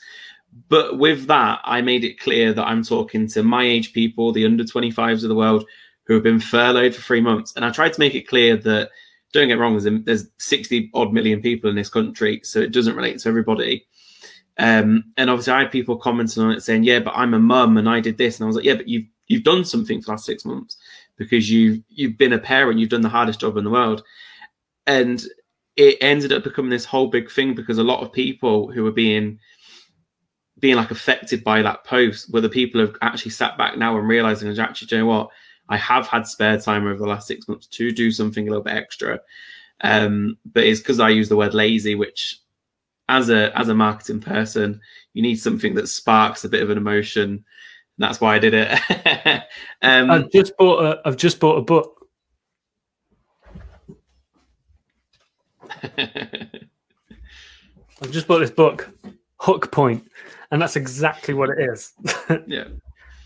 But 0.67 0.99
with 0.99 1.27
that, 1.27 1.59
I 1.63 1.81
made 1.81 2.03
it 2.03 2.19
clear 2.19 2.53
that 2.53 2.67
I'm 2.67 2.83
talking 2.83 3.27
to 3.29 3.43
my 3.43 3.63
age 3.63 3.93
people, 3.93 4.31
the 4.31 4.45
under 4.45 4.63
25s 4.63 5.23
of 5.23 5.29
the 5.29 5.35
world, 5.35 5.65
who 6.05 6.13
have 6.13 6.23
been 6.23 6.39
furloughed 6.39 6.93
for 6.93 7.01
three 7.01 7.21
months. 7.21 7.53
And 7.55 7.63
I 7.63 7.69
tried 7.69 7.93
to 7.93 7.99
make 7.99 8.15
it 8.15 8.27
clear 8.27 8.57
that, 8.57 8.89
don't 9.33 9.47
get 9.47 9.59
wrong, 9.59 9.77
there's, 9.77 10.03
there's 10.03 10.27
60 10.39 10.91
odd 10.93 11.13
million 11.13 11.41
people 11.41 11.69
in 11.69 11.75
this 11.75 11.89
country, 11.89 12.41
so 12.43 12.59
it 12.59 12.73
doesn't 12.73 12.97
relate 12.97 13.19
to 13.19 13.29
everybody. 13.29 13.85
Um, 14.57 15.05
and 15.17 15.29
obviously, 15.29 15.53
I 15.53 15.61
had 15.61 15.71
people 15.71 15.97
commenting 15.97 16.43
on 16.43 16.51
it 16.51 16.61
saying, 16.61 16.83
"Yeah, 16.83 16.99
but 16.99 17.13
I'm 17.15 17.33
a 17.33 17.39
mum 17.39 17.77
and 17.77 17.89
I 17.89 17.99
did 17.99 18.17
this," 18.17 18.37
and 18.37 18.45
I 18.45 18.47
was 18.47 18.55
like, 18.55 18.65
"Yeah, 18.65 18.75
but 18.75 18.87
you've 18.87 19.05
you've 19.31 19.43
done 19.43 19.65
something 19.65 20.01
for 20.01 20.05
the 20.05 20.11
last 20.11 20.25
six 20.25 20.45
months 20.45 20.77
because 21.17 21.49
you've 21.49 21.81
you've 21.89 22.17
been 22.17 22.33
a 22.33 22.39
parent, 22.39 22.79
you've 22.79 22.89
done 22.89 23.01
the 23.01 23.09
hardest 23.09 23.39
job 23.39 23.57
in 23.57 23.63
the 23.63 23.69
world." 23.69 24.03
And 24.87 25.23
it 25.77 25.97
ended 26.01 26.31
up 26.31 26.43
becoming 26.43 26.69
this 26.69 26.85
whole 26.85 27.07
big 27.07 27.31
thing 27.31 27.55
because 27.55 27.77
a 27.77 27.83
lot 27.83 28.01
of 28.01 28.11
people 28.11 28.71
who 28.71 28.83
were 28.83 28.91
being 28.91 29.39
being 30.59 30.75
like 30.75 30.91
affected 30.91 31.43
by 31.43 31.61
that 31.61 31.83
post 31.83 32.31
were 32.31 32.41
the 32.41 32.49
people 32.49 32.79
who've 32.79 32.95
actually 33.01 33.31
sat 33.31 33.57
back 33.57 33.77
now 33.77 33.97
and 33.97 34.07
realizing, 34.07 34.57
actually, 34.59 34.87
you 34.91 34.97
know 34.99 35.07
what? 35.07 35.29
I 35.69 35.77
have 35.77 36.07
had 36.07 36.27
spare 36.27 36.59
time 36.59 36.85
over 36.85 36.99
the 36.99 37.07
last 37.07 37.27
six 37.27 37.47
months 37.47 37.65
to 37.67 37.91
do 37.91 38.11
something 38.11 38.47
a 38.47 38.51
little 38.51 38.63
bit 38.63 38.75
extra. 38.75 39.19
Um, 39.81 40.37
but 40.45 40.63
it's 40.63 40.79
because 40.79 40.99
I 40.99 41.09
use 41.09 41.29
the 41.29 41.37
word 41.37 41.53
lazy, 41.53 41.95
which 41.95 42.37
as 43.09 43.29
a 43.29 43.57
as 43.57 43.69
a 43.69 43.75
marketing 43.75 44.21
person, 44.21 44.79
you 45.13 45.21
need 45.21 45.35
something 45.35 45.73
that 45.75 45.87
sparks 45.87 46.43
a 46.43 46.49
bit 46.49 46.61
of 46.61 46.69
an 46.69 46.77
emotion. 46.77 47.43
That's 47.97 48.21
why 48.21 48.35
I 48.35 48.39
did 48.39 48.53
it. 48.53 49.43
um, 49.81 50.11
I've 50.11 50.31
just 50.31 50.57
bought 50.57 50.83
a 50.83 51.01
I've 51.05 51.17
just 51.17 51.39
bought 51.39 51.57
a 51.57 51.61
book. 51.61 52.07
I've 58.03 58.11
just 58.11 58.27
bought 58.27 58.39
this 58.39 58.51
book, 58.51 58.89
Hook 59.37 59.71
Point, 59.71 60.03
and 60.51 60.61
that's 60.61 60.75
exactly 60.75 61.33
what 61.33 61.49
it 61.49 61.59
is. 61.59 61.93
yeah 62.47 62.65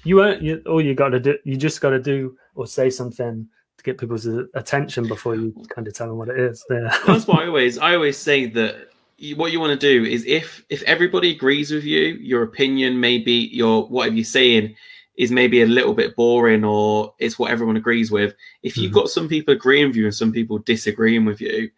you 0.06 0.15
won't. 0.15 0.41
You, 0.41 0.62
all 0.67 0.82
you 0.82 0.95
got 0.95 1.10
to 1.10 1.19
do, 1.19 1.38
you 1.43 1.58
just 1.58 1.82
got 1.82 1.89
to 1.89 1.99
do 1.99 2.38
or 2.54 2.65
say 2.65 2.89
something 2.89 3.45
to 3.78 3.84
get 3.84 3.97
people's 3.97 4.25
attention 4.54 5.08
before 5.08 5.36
you 5.36 5.54
kind 5.67 5.88
of 5.88 5.93
tell 5.93 6.08
them 6.08 6.17
what 6.17 6.30
it 6.30 6.39
is. 6.39 6.63
Yeah. 6.69 6.95
That's 7.06 7.28
why 7.28 7.43
I 7.43 7.47
always, 7.47 7.78
I 7.78 7.95
always 7.95 8.17
say 8.17 8.45
that 8.45 8.89
what 9.36 9.51
you 9.51 9.60
want 9.60 9.80
to 9.80 10.04
do 10.04 10.08
is 10.10 10.25
if 10.25 10.63
if 10.69 10.84
everybody 10.84 11.32
agrees 11.32 11.71
with 11.71 11.84
you, 11.84 12.15
your 12.15 12.43
opinion, 12.43 12.99
maybe 12.99 13.49
your 13.51 13.88
whatever 13.88 14.15
you're 14.15 14.25
saying 14.25 14.75
is 15.17 15.32
maybe 15.32 15.62
a 15.62 15.65
little 15.65 15.93
bit 15.93 16.15
boring 16.15 16.65
or 16.65 17.13
it's 17.19 17.39
what 17.39 17.51
everyone 17.51 17.78
agrees 17.78 18.12
with. 18.12 18.34
If 18.63 18.75
you've 18.75 18.91
mm-hmm. 18.91 18.99
got 18.99 19.10
some 19.10 19.30
people 19.30 19.54
agreeing 19.54 19.88
with 19.88 19.95
you 19.95 20.06
and 20.06 20.13
some 20.13 20.34
people 20.34 20.58
disagreeing 20.60 21.23
with 21.23 21.39
you, 21.39 21.71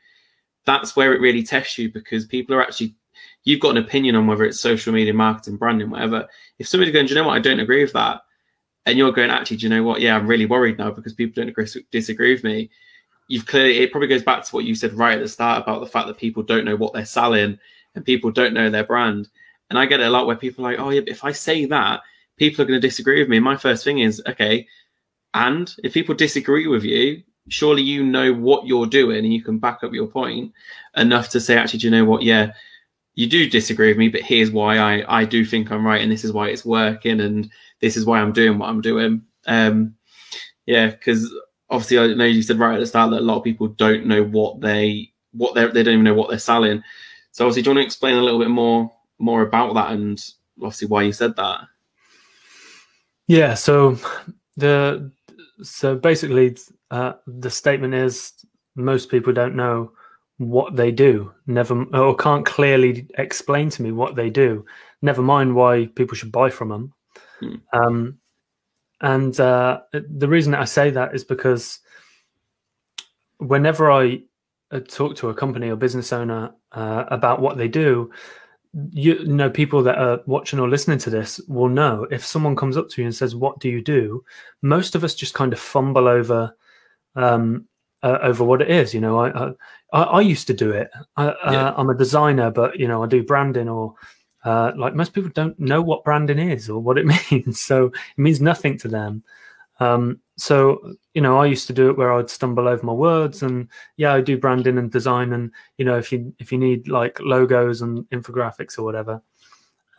that's 0.65 0.95
where 0.95 1.13
it 1.13 1.21
really 1.21 1.43
tests 1.43 1.77
you 1.77 1.91
because 1.91 2.25
people 2.25 2.55
are 2.55 2.63
actually 2.63 2.95
you've 3.43 3.59
got 3.59 3.77
an 3.77 3.83
opinion 3.83 4.15
on 4.15 4.27
whether 4.27 4.43
it's 4.43 4.59
social 4.59 4.93
media 4.93 5.13
marketing, 5.13 5.57
branding, 5.57 5.89
whatever. 5.89 6.27
If 6.59 6.67
somebody's 6.67 6.93
going, 6.93 7.05
do 7.05 7.13
you 7.13 7.21
know 7.21 7.27
what, 7.27 7.37
I 7.37 7.39
don't 7.39 7.59
agree 7.59 7.83
with 7.83 7.93
that, 7.93 8.21
and 8.85 8.97
you're 8.97 9.11
going, 9.11 9.29
actually, 9.29 9.57
do 9.57 9.65
you 9.65 9.69
know 9.69 9.83
what? 9.83 10.01
Yeah, 10.01 10.15
I'm 10.15 10.27
really 10.27 10.45
worried 10.45 10.77
now 10.77 10.91
because 10.91 11.13
people 11.13 11.41
don't 11.41 11.49
agree, 11.49 11.67
disagree 11.91 12.33
with 12.33 12.43
me. 12.43 12.69
You've 13.27 13.45
clearly, 13.45 13.79
it 13.79 13.91
probably 13.91 14.07
goes 14.07 14.23
back 14.23 14.45
to 14.45 14.55
what 14.55 14.65
you 14.65 14.75
said 14.75 14.93
right 14.93 15.17
at 15.17 15.21
the 15.21 15.27
start 15.27 15.61
about 15.61 15.81
the 15.81 15.87
fact 15.87 16.07
that 16.07 16.17
people 16.17 16.43
don't 16.43 16.65
know 16.65 16.75
what 16.75 16.93
they're 16.93 17.05
selling 17.05 17.59
and 17.95 18.05
people 18.05 18.31
don't 18.31 18.53
know 18.53 18.69
their 18.69 18.85
brand. 18.85 19.27
And 19.69 19.77
I 19.77 19.85
get 19.85 19.99
it 19.99 20.07
a 20.07 20.09
lot 20.09 20.27
where 20.27 20.35
people 20.35 20.65
are 20.65 20.71
like, 20.71 20.79
oh, 20.79 20.89
yeah, 20.89 21.01
but 21.01 21.09
if 21.09 21.23
I 21.23 21.31
say 21.33 21.65
that, 21.65 22.01
people 22.37 22.61
are 22.61 22.67
going 22.67 22.79
to 22.79 22.87
disagree 22.87 23.19
with 23.19 23.29
me. 23.29 23.39
My 23.39 23.57
first 23.57 23.83
thing 23.83 23.99
is, 23.99 24.21
okay, 24.27 24.65
and 25.33 25.73
if 25.83 25.93
people 25.93 26.15
disagree 26.15 26.67
with 26.67 26.83
you, 26.83 27.21
surely 27.49 27.81
you 27.81 28.03
know 28.03 28.33
what 28.33 28.67
you're 28.67 28.85
doing 28.85 29.19
and 29.19 29.33
you 29.33 29.43
can 29.43 29.57
back 29.57 29.83
up 29.83 29.93
your 29.93 30.07
point 30.07 30.53
enough 30.95 31.29
to 31.29 31.39
say, 31.39 31.57
actually, 31.57 31.79
do 31.79 31.87
you 31.87 31.91
know 31.91 32.05
what? 32.05 32.21
Yeah, 32.21 32.53
you 33.15 33.27
do 33.27 33.49
disagree 33.49 33.89
with 33.89 33.97
me, 33.97 34.09
but 34.09 34.21
here's 34.21 34.51
why 34.51 34.77
I 34.77 35.21
I 35.21 35.25
do 35.25 35.43
think 35.43 35.71
I'm 35.71 35.85
right, 35.85 36.01
and 36.01 36.11
this 36.11 36.23
is 36.23 36.31
why 36.31 36.49
it's 36.49 36.65
working, 36.65 37.19
and 37.19 37.49
this 37.81 37.97
is 37.97 38.05
why 38.05 38.19
I'm 38.19 38.31
doing 38.31 38.57
what 38.57 38.69
I'm 38.69 38.81
doing. 38.81 39.23
Um, 39.47 39.95
yeah, 40.65 40.87
because 40.87 41.33
obviously 41.69 41.99
I 41.99 42.13
know 42.13 42.25
you 42.25 42.41
said 42.41 42.59
right 42.59 42.75
at 42.75 42.79
the 42.79 42.87
start 42.87 43.11
that 43.11 43.19
a 43.19 43.21
lot 43.21 43.37
of 43.37 43.43
people 43.43 43.67
don't 43.67 44.05
know 44.05 44.23
what 44.23 44.61
they 44.61 45.11
what 45.31 45.55
they 45.55 45.65
they 45.67 45.83
don't 45.83 45.93
even 45.93 46.03
know 46.03 46.13
what 46.13 46.29
they're 46.29 46.39
selling. 46.39 46.83
So 47.31 47.45
obviously, 47.45 47.63
do 47.63 47.69
you 47.69 47.75
want 47.75 47.83
to 47.83 47.87
explain 47.87 48.15
a 48.15 48.21
little 48.21 48.39
bit 48.39 48.49
more 48.49 48.91
more 49.19 49.41
about 49.41 49.73
that 49.75 49.91
and 49.91 50.23
obviously 50.61 50.87
why 50.87 51.03
you 51.03 51.13
said 51.13 51.35
that? 51.35 51.61
Yeah. 53.27 53.53
So 53.53 53.97
the 54.55 55.11
so 55.61 55.95
basically 55.95 56.57
uh, 56.91 57.13
the 57.25 57.49
statement 57.49 57.93
is 57.93 58.33
most 58.75 59.09
people 59.09 59.33
don't 59.33 59.55
know 59.55 59.91
what 60.37 60.75
they 60.75 60.91
do 60.91 61.33
never 61.47 61.83
or 61.95 62.15
can't 62.15 62.45
clearly 62.45 63.07
explain 63.17 63.69
to 63.71 63.81
me 63.81 63.91
what 63.91 64.15
they 64.15 64.29
do 64.29 64.63
never 65.01 65.23
mind 65.23 65.55
why 65.55 65.87
people 65.95 66.15
should 66.15 66.31
buy 66.31 66.47
from 66.47 66.69
them 66.69 66.93
hmm. 67.39 67.55
um, 67.73 68.19
and 69.01 69.39
uh, 69.39 69.81
the 69.91 70.27
reason 70.27 70.53
i 70.53 70.65
say 70.65 70.89
that 70.89 71.13
is 71.15 71.23
because 71.23 71.79
whenever 73.37 73.91
i 73.91 74.21
uh, 74.71 74.79
talk 74.79 75.15
to 75.15 75.29
a 75.29 75.33
company 75.33 75.69
or 75.69 75.75
business 75.75 76.11
owner 76.11 76.51
uh, 76.73 77.05
about 77.09 77.41
what 77.41 77.57
they 77.57 77.67
do 77.67 78.09
you 78.91 79.23
know 79.25 79.49
people 79.49 79.81
that 79.81 79.97
are 79.97 80.19
watching 80.25 80.59
or 80.59 80.69
listening 80.69 80.97
to 80.97 81.09
this 81.09 81.39
will 81.47 81.69
know 81.69 82.05
if 82.11 82.25
someone 82.25 82.55
comes 82.55 82.77
up 82.77 82.89
to 82.89 83.01
you 83.01 83.07
and 83.07 83.15
says 83.15 83.35
what 83.35 83.59
do 83.59 83.69
you 83.69 83.81
do 83.81 84.23
most 84.61 84.93
of 84.93 85.03
us 85.03 85.15
just 85.15 85.33
kind 85.33 85.53
of 85.53 85.59
fumble 85.59 86.07
over 86.07 86.53
um, 87.15 87.65
uh, 88.03 88.19
over 88.21 88.43
what 88.43 88.61
it 88.61 88.69
is. 88.69 88.93
You 88.93 89.01
know, 89.01 89.19
I 89.19 89.51
I, 89.93 90.01
I 90.01 90.21
used 90.21 90.47
to 90.47 90.53
do 90.53 90.71
it. 90.71 90.89
I, 91.15 91.75
am 91.77 91.89
uh, 91.89 91.93
a 91.93 91.97
designer, 91.97 92.51
but 92.51 92.79
you 92.79 92.87
know, 92.87 93.03
I 93.03 93.07
do 93.07 93.23
branding 93.23 93.69
or 93.69 93.95
Uh, 94.47 94.71
like 94.77 94.95
most 94.95 95.13
people 95.13 95.29
don't 95.33 95.59
know 95.59 95.81
what 95.81 96.05
branding 96.05 96.39
is 96.39 96.69
or 96.69 96.79
what 96.79 96.97
it 96.97 97.05
means, 97.31 97.59
so 97.59 97.87
it 97.87 98.17
means 98.17 98.39
nothing 98.39 98.77
to 98.77 98.87
them. 98.87 99.21
Um, 99.81 100.21
so 100.37 100.93
you 101.13 101.21
know, 101.21 101.37
I 101.37 101.47
used 101.47 101.67
to 101.67 101.73
do 101.73 101.89
it 101.89 101.97
where 101.97 102.13
I'd 102.13 102.29
stumble 102.29 102.69
over 102.69 102.85
my 102.85 102.93
words, 102.93 103.43
and 103.43 103.67
yeah, 103.97 104.13
I 104.13 104.21
do 104.21 104.37
branding 104.37 104.77
and 104.77 104.89
design, 104.89 105.33
and 105.33 105.51
you 105.77 105.83
know, 105.83 105.97
if 105.97 106.13
you 106.13 106.33
if 106.39 106.53
you 106.53 106.57
need 106.57 106.87
like 106.87 107.19
logos 107.19 107.81
and 107.81 108.05
infographics 108.09 108.79
or 108.79 108.83
whatever, 108.83 109.21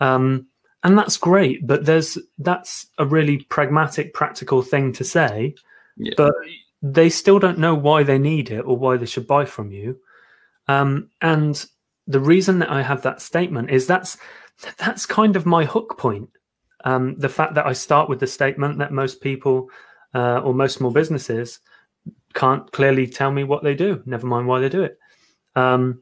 um, 0.01 0.47
and 0.83 0.97
that's 0.97 1.19
great. 1.19 1.67
But 1.67 1.85
there's 1.85 2.17
that's 2.39 2.87
a 2.97 3.05
really 3.05 3.39
pragmatic, 3.51 4.15
practical 4.15 4.63
thing 4.63 4.95
to 4.95 5.05
say, 5.05 5.55
Yeah. 5.99 6.15
but 6.17 6.33
they 6.81 7.11
still 7.11 7.39
don't 7.39 7.59
know 7.59 7.75
why 7.75 8.03
they 8.03 8.19
need 8.19 8.51
it 8.51 8.65
or 8.65 8.79
why 8.79 8.97
they 8.97 9.07
should 9.07 9.27
buy 9.27 9.45
from 9.45 9.73
you. 9.73 9.99
Um, 10.69 11.11
and 11.21 11.67
the 12.09 12.21
reason 12.21 12.59
that 12.59 12.71
I 12.71 12.83
have 12.83 13.03
that 13.03 13.21
statement 13.21 13.71
is 13.71 13.87
that's 13.87 14.17
that's 14.79 15.07
kind 15.07 15.37
of 15.37 15.47
my 15.47 15.65
hook 15.65 15.99
point. 15.99 16.31
Um, 16.85 17.17
the 17.17 17.29
fact 17.29 17.55
that 17.55 17.67
I 17.67 17.73
start 17.73 18.09
with 18.09 18.19
the 18.19 18.27
statement 18.27 18.79
that 18.79 18.93
most 18.93 19.21
people 19.21 19.69
uh, 20.15 20.41
or 20.41 20.55
most 20.55 20.79
small 20.79 20.91
businesses 20.91 21.61
can't 22.35 22.71
clearly 22.73 23.07
tell 23.07 23.31
me 23.31 23.45
what 23.45 23.63
they 23.63 23.75
do, 23.75 24.03
never 24.07 24.27
mind 24.27 24.47
why 24.47 24.59
they 24.59 24.69
do 24.69 24.83
it, 24.83 24.99
um, 25.55 26.01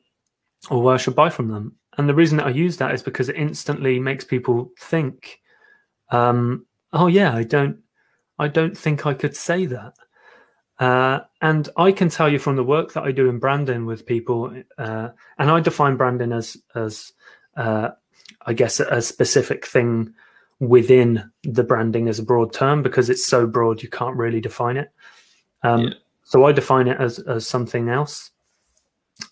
or 0.71 0.81
why 0.81 0.95
I 0.95 0.97
should 0.97 1.17
buy 1.17 1.29
from 1.29 1.49
them. 1.49 1.75
And 1.99 2.09
the 2.09 2.15
reason 2.15 2.39
that 2.39 2.47
I 2.47 2.51
use 2.51 2.77
that 2.77 2.95
is 2.95 3.03
because 3.03 3.29
it 3.29 3.37
instantly 3.37 3.99
makes 3.99 4.25
people 4.25 4.71
think, 4.79 5.41
um, 6.11 6.67
"Oh 6.93 7.09
yeah, 7.09 7.35
I 7.35 7.43
don't, 7.43 7.79
I 8.39 8.49
don't 8.49 8.79
think 8.79 9.07
I 9.07 9.15
could 9.15 9.35
say 9.35 9.67
that." 9.67 9.95
Uh, 10.79 11.21
and 11.41 11.69
I 11.77 11.93
can 11.93 12.09
tell 12.09 12.31
you 12.31 12.39
from 12.39 12.57
the 12.57 12.65
work 12.65 12.93
that 12.93 13.05
I 13.05 13.13
do 13.13 13.29
in 13.29 13.39
branding 13.39 13.87
with 13.87 14.05
people, 14.05 14.63
uh, 14.77 15.09
and 15.39 15.51
I 15.51 15.61
define 15.61 15.97
branding 15.97 16.33
as 16.33 16.57
as 16.75 17.13
uh, 17.57 17.91
I 18.45 18.53
guess 18.53 18.81
a 18.81 19.01
specific 19.01 19.67
thing 19.67 20.13
within 20.61 21.31
the 21.45 21.65
branding 21.65 22.09
as 22.09 22.19
a 22.19 22.23
broad 22.23 22.53
term 22.53 22.83
because 22.83 23.11
it's 23.11 23.27
so 23.27 23.47
broad 23.47 23.83
you 23.83 23.89
can't 23.89 24.17
really 24.17 24.41
define 24.41 24.77
it. 24.77 24.91
Um, 25.63 25.81
Yeah. 25.81 25.95
So 26.25 26.45
I 26.45 26.53
define 26.53 26.89
it 26.89 27.01
as 27.01 27.21
as 27.21 27.47
something 27.47 27.89
else. 27.89 28.31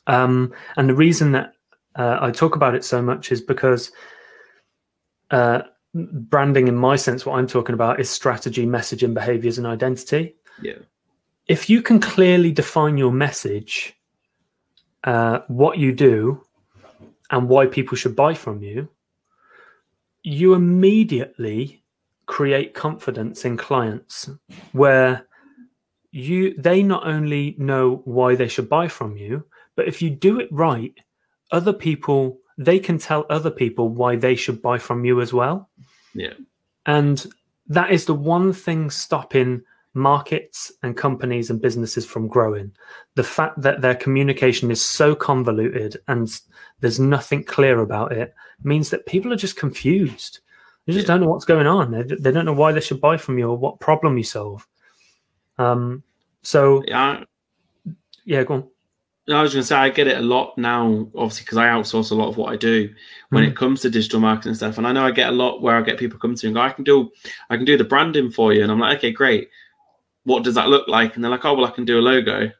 Um, 0.06 0.54
and 0.76 0.88
the 0.88 0.94
reason 0.94 1.32
that 1.32 1.52
uh, 1.96 2.18
I 2.20 2.30
talk 2.30 2.56
about 2.56 2.74
it 2.74 2.84
so 2.84 3.02
much 3.02 3.30
is 3.30 3.42
because 3.42 3.92
uh, 5.30 5.62
branding, 5.94 6.68
in 6.68 6.76
my 6.76 6.96
sense, 6.96 7.26
what 7.26 7.38
I'm 7.38 7.46
talking 7.46 7.74
about 7.74 8.00
is 8.00 8.08
strategy, 8.08 8.66
messaging, 8.66 9.12
behaviors, 9.12 9.58
and 9.58 9.66
identity 9.66 10.36
Yeah. 10.62 10.78
If 11.46 11.68
you 11.68 11.82
can 11.82 12.00
clearly 12.00 12.52
define 12.52 12.96
your 12.96 13.12
message, 13.12 13.94
uh, 15.04 15.40
what 15.48 15.78
you 15.78 15.92
do, 15.92 16.42
and 17.30 17.48
why 17.48 17.66
people 17.66 17.96
should 17.96 18.16
buy 18.16 18.34
from 18.34 18.62
you, 18.62 18.88
you 20.22 20.54
immediately 20.54 21.82
create 22.26 22.72
confidence 22.74 23.44
in 23.44 23.56
clients 23.56 24.30
where 24.72 25.26
you 26.10 26.54
they 26.56 26.82
not 26.82 27.06
only 27.06 27.54
know 27.58 28.00
why 28.06 28.34
they 28.34 28.48
should 28.48 28.68
buy 28.68 28.88
from 28.88 29.14
you 29.16 29.44
but 29.76 29.86
if 29.86 30.00
you 30.00 30.08
do 30.08 30.40
it 30.40 30.48
right 30.50 30.94
other 31.52 31.72
people 31.72 32.38
they 32.56 32.78
can 32.78 32.96
tell 32.96 33.26
other 33.28 33.50
people 33.50 33.90
why 33.90 34.16
they 34.16 34.34
should 34.34 34.62
buy 34.62 34.78
from 34.78 35.04
you 35.04 35.20
as 35.20 35.34
well 35.34 35.68
Yeah. 36.14 36.32
and 36.86 37.26
that 37.66 37.90
is 37.90 38.06
the 38.06 38.14
one 38.14 38.54
thing 38.54 38.88
stopping 38.88 39.62
markets 39.94 40.72
and 40.82 40.96
companies 40.96 41.50
and 41.50 41.62
businesses 41.62 42.04
from 42.04 42.26
growing. 42.28 42.72
The 43.14 43.22
fact 43.24 43.60
that 43.62 43.80
their 43.80 43.94
communication 43.94 44.70
is 44.70 44.84
so 44.84 45.14
convoluted 45.14 45.96
and 46.08 46.28
there's 46.80 46.98
nothing 47.00 47.44
clear 47.44 47.78
about 47.80 48.12
it 48.12 48.34
means 48.62 48.90
that 48.90 49.06
people 49.06 49.32
are 49.32 49.36
just 49.36 49.56
confused. 49.56 50.40
They 50.86 50.92
just 50.92 51.06
Yeah. 51.06 51.14
don't 51.14 51.20
know 51.22 51.30
what's 51.30 51.44
going 51.44 51.66
on. 51.66 51.92
They, 51.92 52.02
they 52.02 52.32
don't 52.32 52.44
know 52.44 52.52
why 52.52 52.72
they 52.72 52.80
should 52.80 53.00
buy 53.00 53.16
from 53.16 53.38
you 53.38 53.48
or 53.48 53.56
what 53.56 53.80
problem 53.80 54.18
you 54.18 54.24
solve. 54.24 54.66
Um, 55.58 56.02
so, 56.42 56.82
Yeah. 56.86 57.22
yeah, 58.24 58.42
go 58.42 58.54
on. 58.54 58.68
I 59.26 59.40
was 59.40 59.54
going 59.54 59.62
to 59.62 59.66
say 59.66 59.76
I 59.76 59.88
get 59.88 60.06
it 60.06 60.18
a 60.18 60.22
lot 60.22 60.58
now, 60.58 61.08
obviously, 61.14 61.44
because 61.44 61.56
I 61.56 61.68
outsource 61.68 62.10
a 62.10 62.14
lot 62.14 62.28
of 62.28 62.36
what 62.36 62.52
I 62.52 62.56
do 62.56 62.92
when 63.30 63.42
Mm. 63.42 63.48
it 63.48 63.56
comes 63.56 63.80
to 63.80 63.88
digital 63.88 64.20
marketing 64.20 64.50
and 64.50 64.56
stuff. 64.58 64.76
And 64.76 64.86
I 64.86 64.92
know 64.92 65.06
I 65.06 65.12
get 65.12 65.30
a 65.30 65.32
lot 65.32 65.62
where 65.62 65.76
I 65.76 65.80
get 65.80 65.98
people 65.98 66.18
come 66.18 66.34
to 66.34 66.46
me 66.46 66.48
and 66.48 66.54
go, 66.56 66.60
"I 66.60 66.68
can 66.68 66.84
do, 66.84 67.10
I 67.48 67.56
can 67.56 67.64
do 67.64 67.78
the 67.78 67.84
branding 67.84 68.30
for 68.30 68.52
you," 68.52 68.62
and 68.62 68.70
I'm 68.70 68.80
like, 68.80 68.98
"Okay, 68.98 69.12
great. 69.12 69.48
What 70.24 70.44
does 70.44 70.54
that 70.54 70.68
look 70.68 70.88
like?" 70.88 71.14
And 71.14 71.24
they're 71.24 71.30
like, 71.30 71.44
"Oh, 71.44 71.54
well, 71.54 71.66
I 71.66 71.70
can 71.70 71.84
do 71.84 71.98
a 71.98 72.00
logo." 72.00 72.50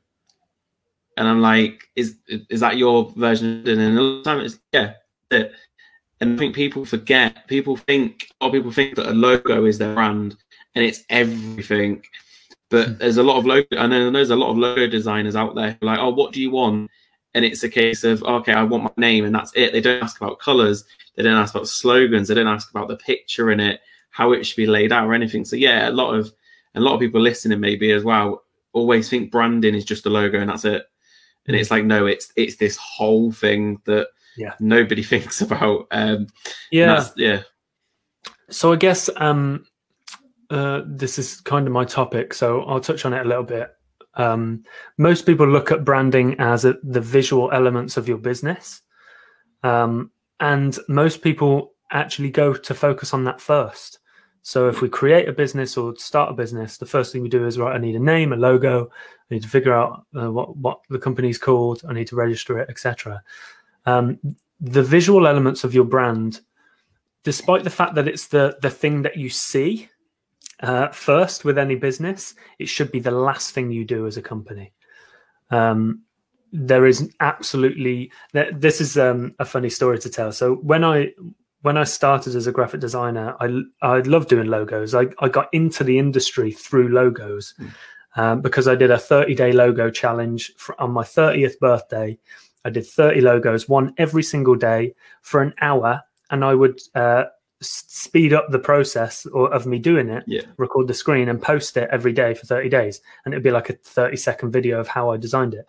And 1.17 1.29
I'm 1.29 1.41
like, 1.41 1.89
"Is 1.97 2.17
is 2.27 2.61
that 2.61 2.77
your 2.77 3.13
version?" 3.17 3.67
And 3.67 3.99
a 3.99 4.03
lot 4.03 4.19
of 4.19 4.25
the 4.25 4.31
time, 4.31 4.41
it's 4.41 4.59
yeah, 4.73 4.95
that's 5.31 5.45
it. 5.45 5.53
And 6.21 6.35
I 6.35 6.37
think 6.39 6.55
people 6.55 6.85
forget. 6.85 7.47
People 7.49 7.77
think, 7.77 8.29
or 8.41 8.51
people 8.51 8.73
think 8.73 8.97
that 8.97 9.11
a 9.11 9.13
logo 9.13 9.65
is 9.65 9.79
their 9.79 9.95
brand, 9.95 10.37
and 10.75 10.85
it's 10.85 11.05
everything. 11.11 12.03
But 12.71 12.89
hmm. 12.89 12.95
there's 12.95 13.19
a 13.19 13.23
lot 13.23 13.37
of 13.37 13.47
logo. 13.47 13.77
I 13.77 13.87
know 13.87 14.11
there's 14.11 14.31
a 14.31 14.37
lot 14.37 14.51
of 14.51 14.59
logo 14.59 14.87
designers 14.87 15.37
out 15.37 15.55
there 15.55 15.77
who 15.81 15.87
are 15.87 15.91
like, 15.93 15.99
oh, 15.99 16.11
what 16.11 16.33
do 16.33 16.41
you 16.41 16.51
want? 16.51 16.91
And 17.35 17.45
it's 17.45 17.65
a 17.65 17.69
case 17.69 18.05
of, 18.05 18.23
okay, 18.23 18.53
I 18.53 18.63
want 18.63 18.85
my 18.85 18.91
name, 18.97 19.25
and 19.25 19.35
that's 19.35 19.53
it. 19.57 19.73
They 19.73 19.81
don't 19.81 20.03
ask 20.03 20.21
about 20.21 20.39
colors. 20.39 20.85
They 21.17 21.23
don't 21.23 21.37
ask 21.37 21.55
about 21.55 21.69
slogans. 21.69 22.29
They 22.29 22.35
don't 22.35 22.47
ask 22.47 22.71
about 22.71 22.89
the 22.89 22.97
picture 22.97 23.51
in 23.51 23.61
it, 23.61 23.81
how 24.11 24.33
it 24.33 24.45
should 24.45 24.57
be 24.57 24.67
laid 24.67 24.93
out, 24.93 25.07
or 25.07 25.15
anything. 25.15 25.45
So 25.45 25.57
yeah, 25.57 25.89
a 25.89 25.91
lot 25.91 26.15
of 26.15 26.33
a 26.75 26.81
lot 26.81 26.95
of 26.95 27.01
people 27.01 27.21
listening 27.21 27.61
maybe 27.61 27.93
as 27.93 28.05
well 28.05 28.43
always 28.73 29.09
think 29.09 29.31
branding 29.31 29.75
is 29.75 29.85
just 29.85 30.07
a 30.07 30.11
logo 30.11 30.41
and 30.41 30.51
that's 30.51 30.65
it. 30.65 30.85
And 31.47 31.57
it's 31.57 31.71
like, 31.71 31.85
no, 31.85 32.07
it's 32.07 32.33
it's 32.37 32.57
this 32.57 32.77
whole 32.77 33.31
thing 33.33 33.81
that 33.85 34.09
Yeah. 34.37 34.55
nobody 34.61 35.03
thinks 35.13 35.41
about. 35.41 35.87
Um, 35.91 36.27
Yeah. 36.71 37.07
yeah, 37.17 37.43
So 38.51 38.73
I 38.73 38.77
guess 38.77 39.09
um, 39.17 39.65
uh, 40.51 40.83
this 40.87 41.19
is 41.19 41.41
kind 41.41 41.67
of 41.67 41.73
my 41.73 41.85
topic, 41.85 42.35
so 42.35 42.63
I'll 42.63 42.81
touch 42.81 43.05
on 43.05 43.15
it 43.15 43.25
a 43.25 43.29
little 43.29 43.45
bit. 43.45 43.71
Um, 44.15 44.65
most 44.97 45.27
people 45.27 45.47
look 45.49 45.73
at 45.73 45.85
branding 45.85 46.37
as 46.39 46.65
a, 46.65 46.75
the 46.83 47.01
visual 47.01 47.51
elements 47.53 47.97
of 47.97 48.09
your 48.09 48.19
business, 48.19 48.83
um, 49.63 50.11
and 50.41 50.79
most 50.89 51.23
people 51.23 51.75
actually 51.91 52.31
go 52.31 52.55
to 52.55 52.75
focus 52.75 53.13
on 53.15 53.25
that 53.25 53.41
first. 53.41 53.99
So 54.45 54.69
if 54.69 54.81
we 54.81 54.89
create 54.89 55.29
a 55.29 55.33
business 55.33 55.77
or 55.77 55.97
start 55.97 56.31
a 56.31 56.35
business, 56.35 56.77
the 56.77 56.87
first 56.87 57.13
thing 57.13 57.23
we 57.23 57.29
do 57.29 57.47
is 57.47 57.59
right. 57.59 57.75
I 57.75 57.79
need 57.79 57.97
a 57.97 57.99
name, 57.99 58.33
a 58.33 58.37
logo. 58.37 58.91
I 59.31 59.35
need 59.35 59.43
to 59.43 59.49
figure 59.49 59.73
out 59.73 60.07
uh, 60.15 60.31
what 60.31 60.57
what 60.57 60.81
the 60.91 60.99
company's 60.99 61.39
called. 61.39 61.83
I 61.89 61.95
need 61.95 62.09
to 62.09 62.17
register 62.17 62.59
it, 62.59 62.69
etc. 62.71 63.23
Um, 63.87 64.21
the 64.61 64.83
visual 64.83 65.27
elements 65.27 65.65
of 65.65 65.75
your 65.75 65.85
brand 65.85 66.41
despite 67.25 67.65
the 67.65 67.71
fact 67.71 67.97
that 67.97 68.07
it's 68.07 68.29
the 68.29 68.57
the 68.63 68.71
thing 68.71 69.03
that 69.03 69.17
you 69.17 69.29
see 69.29 69.89
uh, 70.61 70.89
first 70.91 71.45
with 71.45 71.59
any 71.59 71.75
business, 71.75 72.35
it 72.59 72.69
should 72.69 72.93
be 72.93 73.01
the 73.01 73.11
last 73.11 73.53
thing 73.53 73.71
you 73.71 73.85
do 73.85 74.07
as 74.07 74.17
a 74.17 74.23
company. 74.23 74.73
Um, 75.51 76.03
there 76.53 76.87
is 76.87 77.13
absolutely 77.19 78.13
this 78.33 78.81
is 78.81 78.97
um, 78.97 79.35
a 79.41 79.45
funny 79.45 79.71
story 79.71 79.99
to 79.99 80.09
tell. 80.09 80.31
So 80.31 80.55
when 80.57 80.85
I 80.85 81.13
when 81.65 81.79
I 81.79 81.85
started 81.85 82.35
as 82.37 82.47
a 82.47 82.53
graphic 82.53 82.81
designer, 82.81 83.35
I 83.41 83.47
I 83.81 84.01
love 84.01 84.27
doing 84.29 84.49
logos. 84.49 84.95
I, 84.95 85.07
I 85.19 85.29
got 85.29 85.49
into 85.53 85.83
the 85.83 85.99
industry 85.99 86.53
through 86.53 86.89
logos 86.89 87.55
um, 88.17 88.43
because 88.43 88.69
I 88.69 88.75
did 88.75 88.91
a 88.91 88.99
30 88.99 89.35
day 89.35 89.53
logo 89.53 89.91
challenge 89.91 90.53
for, 90.57 90.79
on 90.81 90.91
my 90.93 91.03
30th 91.03 91.59
birthday. 91.59 92.19
I 92.67 92.71
did 92.71 92.87
30 92.87 93.21
logos, 93.23 93.69
one 93.69 93.95
every 93.97 94.23
single 94.23 94.55
day 94.57 94.95
for 95.23 95.41
an 95.43 95.55
hour, 95.61 96.03
and 96.31 96.45
I 96.45 96.55
would 96.55 96.81
uh, 96.95 97.25
speed 97.61 98.33
up 98.35 98.47
the 98.51 98.59
process 98.59 99.25
or, 99.27 99.53
of 99.53 99.65
me 99.67 99.79
doing 99.79 100.09
it, 100.11 100.25
Yeah. 100.27 100.43
record 100.59 100.87
the 100.87 100.95
screen, 100.95 101.29
and 101.31 101.41
post 101.41 101.77
it 101.79 101.89
every 101.91 102.13
day 102.13 102.35
for 102.35 102.45
30 102.47 102.69
days. 102.69 103.01
And 103.25 103.33
it'd 103.33 103.43
be 103.45 103.51
like 103.51 103.71
a 103.71 103.75
30 103.85 104.17
second 104.17 104.51
video 104.53 104.81
of 104.81 104.89
how 104.89 105.11
I 105.11 105.17
designed 105.17 105.55
it. 105.55 105.67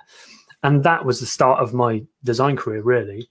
And 0.62 0.84
that 0.84 1.06
was 1.06 1.20
the 1.20 1.26
start 1.26 1.62
of 1.62 1.74
my 1.74 2.04
design 2.24 2.58
career, 2.58 2.82
really. 2.82 3.30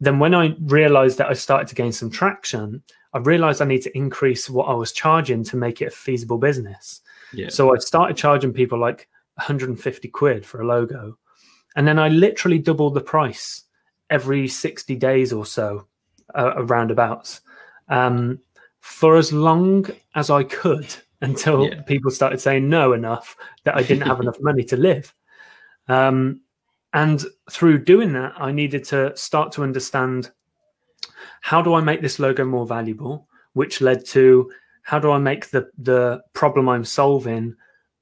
Then, 0.00 0.18
when 0.18 0.34
I 0.34 0.54
realized 0.62 1.18
that 1.18 1.28
I 1.28 1.34
started 1.34 1.68
to 1.68 1.74
gain 1.74 1.92
some 1.92 2.10
traction, 2.10 2.82
I 3.12 3.18
realized 3.18 3.60
I 3.60 3.66
need 3.66 3.82
to 3.82 3.96
increase 3.96 4.48
what 4.48 4.64
I 4.68 4.74
was 4.74 4.92
charging 4.92 5.44
to 5.44 5.56
make 5.56 5.82
it 5.82 5.86
a 5.86 5.90
feasible 5.90 6.38
business. 6.38 7.02
yeah, 7.32 7.48
So 7.48 7.74
I 7.74 7.78
started 7.78 8.16
charging 8.16 8.52
people 8.52 8.78
like 8.78 9.08
150 9.34 10.08
quid 10.08 10.46
for 10.46 10.60
a 10.62 10.66
logo. 10.66 11.18
And 11.76 11.86
then 11.86 11.98
I 11.98 12.08
literally 12.08 12.58
doubled 12.58 12.94
the 12.94 13.00
price 13.00 13.64
every 14.10 14.48
60 14.48 14.96
days 14.96 15.32
or 15.32 15.44
so, 15.46 15.86
uh, 16.34 16.52
around 16.56 16.96
um, 17.88 18.38
for 18.80 19.16
as 19.16 19.32
long 19.32 19.86
as 20.14 20.30
I 20.30 20.44
could 20.44 20.86
until 21.20 21.66
Yeah. 21.66 21.82
people 21.82 22.10
started 22.10 22.40
saying 22.40 22.68
no 22.68 22.92
enough 22.92 23.36
that 23.64 23.76
I 23.76 23.82
didn't 23.82 24.06
have 24.06 24.20
enough 24.24 24.40
money 24.40 24.64
to 24.64 24.76
live. 24.76 25.14
Um, 25.88 26.40
and 26.92 27.24
through 27.50 27.84
doing 27.84 28.12
that, 28.14 28.32
I 28.36 28.52
needed 28.52 28.84
to 28.84 29.16
start 29.16 29.52
to 29.52 29.62
understand 29.62 30.30
how 31.40 31.62
do 31.62 31.74
I 31.74 31.80
make 31.80 32.02
this 32.02 32.18
logo 32.18 32.44
more 32.44 32.66
valuable, 32.66 33.28
which 33.52 33.80
led 33.80 34.04
to 34.06 34.50
how 34.82 34.98
do 34.98 35.10
I 35.10 35.18
make 35.18 35.50
the 35.50 35.70
the 35.78 36.22
problem 36.32 36.68
I'm 36.68 36.84
solving 36.84 37.54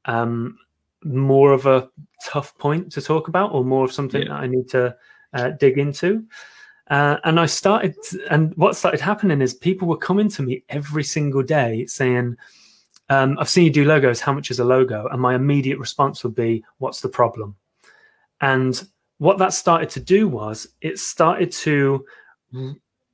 um, 0.06 0.58
more 1.04 1.52
of 1.52 1.66
a 1.66 1.88
tough 2.24 2.56
point 2.58 2.90
to 2.92 3.02
talk 3.02 3.28
about, 3.28 3.52
or 3.52 3.64
more 3.64 3.84
of 3.84 3.92
something 3.92 4.22
Yeah. 4.22 4.28
that 4.28 4.40
I 4.40 4.46
need 4.46 4.68
to 4.70 4.96
uh, 5.34 5.50
dig 5.50 5.78
into. 5.78 6.24
Uh, 6.90 7.18
and 7.24 7.38
I 7.38 7.44
started, 7.46 7.94
and 8.30 8.54
what 8.56 8.74
started 8.74 9.00
happening 9.00 9.42
is 9.42 9.52
people 9.52 9.86
were 9.86 9.98
coming 9.98 10.30
to 10.30 10.42
me 10.42 10.64
every 10.70 11.04
single 11.04 11.42
day 11.42 11.84
saying, 11.84 12.36
um, 13.10 13.36
I've 13.38 13.48
seen 13.50 13.64
you 13.64 13.70
do 13.70 13.84
logos. 13.84 14.20
How 14.20 14.32
much 14.32 14.50
is 14.50 14.58
a 14.58 14.64
logo? 14.64 15.06
And 15.08 15.20
my 15.20 15.34
immediate 15.34 15.78
response 15.78 16.24
would 16.24 16.34
be, 16.34 16.64
What's 16.78 17.00
the 17.02 17.08
problem? 17.10 17.56
And 18.40 18.88
what 19.18 19.38
that 19.38 19.52
started 19.52 19.90
to 19.90 20.00
do 20.00 20.28
was 20.28 20.68
it 20.80 20.98
started 20.98 21.50
to 21.52 22.04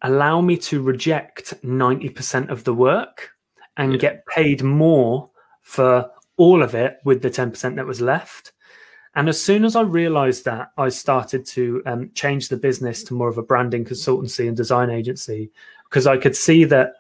allow 0.03 0.41
me 0.41 0.57
to 0.57 0.83
reject 0.83 1.55
90% 1.63 2.51
of 2.51 2.65
the 2.65 2.75
work 2.75 3.31
and 3.77 3.93
yeah. 3.93 3.99
get 3.99 4.27
paid 4.27 4.63
more 4.63 5.31
for 5.63 6.11
all 6.37 6.63
of 6.63 6.75
it 6.75 6.99
with 7.05 7.23
the 7.23 7.31
10% 7.31 7.77
that 7.77 7.87
was 7.87 8.01
left. 8.01 8.53
And 9.17 9.29
as 9.29 9.41
soon 9.41 9.65
as 9.65 9.77
I 9.77 9.83
realized 9.83 10.45
that, 10.45 10.73
I 10.77 10.89
started 10.89 11.47
to 11.47 11.83
um, 11.87 12.11
change 12.15 12.49
the 12.49 12.57
business 12.57 13.05
to 13.05 13.15
more 13.15 13.29
of 13.29 13.39
a 13.39 13.43
branding 13.43 13.85
consultancy 13.85 14.49
and 14.49 14.57
design 14.57 14.91
agency 14.91 15.51
because 15.89 16.07
I 16.07 16.17
could 16.17 16.35
see 16.35 16.65
that 16.65 16.95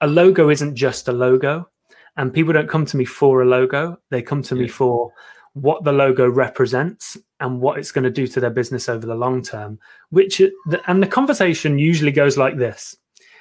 a 0.00 0.06
logo 0.06 0.50
isn't 0.50 0.74
just 0.74 1.08
a 1.08 1.12
logo. 1.12 1.68
And 2.16 2.34
people 2.34 2.52
don't 2.52 2.68
come 2.68 2.84
to 2.86 2.96
me 2.96 3.04
for 3.04 3.42
a 3.42 3.46
logo, 3.46 3.98
they 4.10 4.20
come 4.20 4.42
to 4.42 4.56
yeah. 4.56 4.62
me 4.62 4.68
for 4.68 5.12
what 5.54 5.84
the 5.84 5.92
logo 5.92 6.28
represents 6.28 7.16
and 7.40 7.60
what 7.60 7.78
it's 7.78 7.92
going 7.92 8.04
to 8.04 8.10
do 8.10 8.26
to 8.26 8.40
their 8.40 8.50
business 8.50 8.88
over 8.88 9.06
the 9.06 9.14
long 9.14 9.42
term. 9.42 9.78
Which 10.10 10.40
and 10.86 11.02
the 11.02 11.06
conversation 11.06 11.78
usually 11.78 12.12
goes 12.12 12.38
like 12.38 12.56
this: 12.56 12.96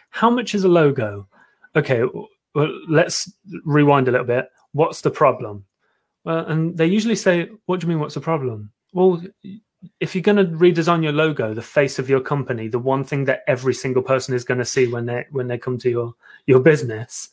How 0.09 0.29
much 0.29 0.55
is 0.55 0.63
a 0.63 0.69
logo? 0.69 1.27
Okay, 1.75 2.03
well, 2.53 2.79
let's 2.89 3.31
rewind 3.63 4.07
a 4.07 4.11
little 4.11 4.27
bit. 4.27 4.49
What's 4.73 5.01
the 5.01 5.11
problem? 5.11 5.65
Well, 6.23 6.45
and 6.45 6.77
they 6.77 6.85
usually 6.85 7.15
say, 7.15 7.49
"What 7.65 7.79
do 7.79 7.85
you 7.85 7.89
mean? 7.89 7.99
What's 7.99 8.15
the 8.15 8.21
problem?" 8.21 8.71
Well, 8.93 9.21
if 9.99 10.13
you're 10.13 10.21
going 10.21 10.37
to 10.37 10.45
redesign 10.45 11.01
your 11.01 11.13
logo, 11.13 11.53
the 11.53 11.61
face 11.61 11.97
of 11.97 12.09
your 12.09 12.19
company, 12.19 12.67
the 12.67 12.77
one 12.77 13.03
thing 13.03 13.25
that 13.25 13.43
every 13.47 13.73
single 13.73 14.03
person 14.03 14.35
is 14.35 14.43
going 14.43 14.59
to 14.59 14.65
see 14.65 14.87
when 14.87 15.05
they 15.05 15.25
when 15.31 15.47
they 15.47 15.57
come 15.57 15.77
to 15.79 15.89
your 15.89 16.13
your 16.45 16.59
business, 16.59 17.29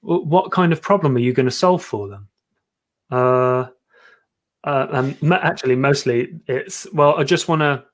what 0.00 0.52
kind 0.52 0.72
of 0.72 0.80
problem 0.80 1.16
are 1.16 1.20
you 1.20 1.32
going 1.32 1.46
to 1.46 1.52
solve 1.52 1.84
for 1.84 2.08
them? 2.08 2.28
Uh, 3.10 3.66
uh, 4.66 4.88
and 4.90 5.32
actually, 5.32 5.76
mostly 5.76 6.40
it's 6.46 6.92
well, 6.92 7.14
I 7.16 7.24
just 7.24 7.48
want 7.48 7.60
to 7.60 7.84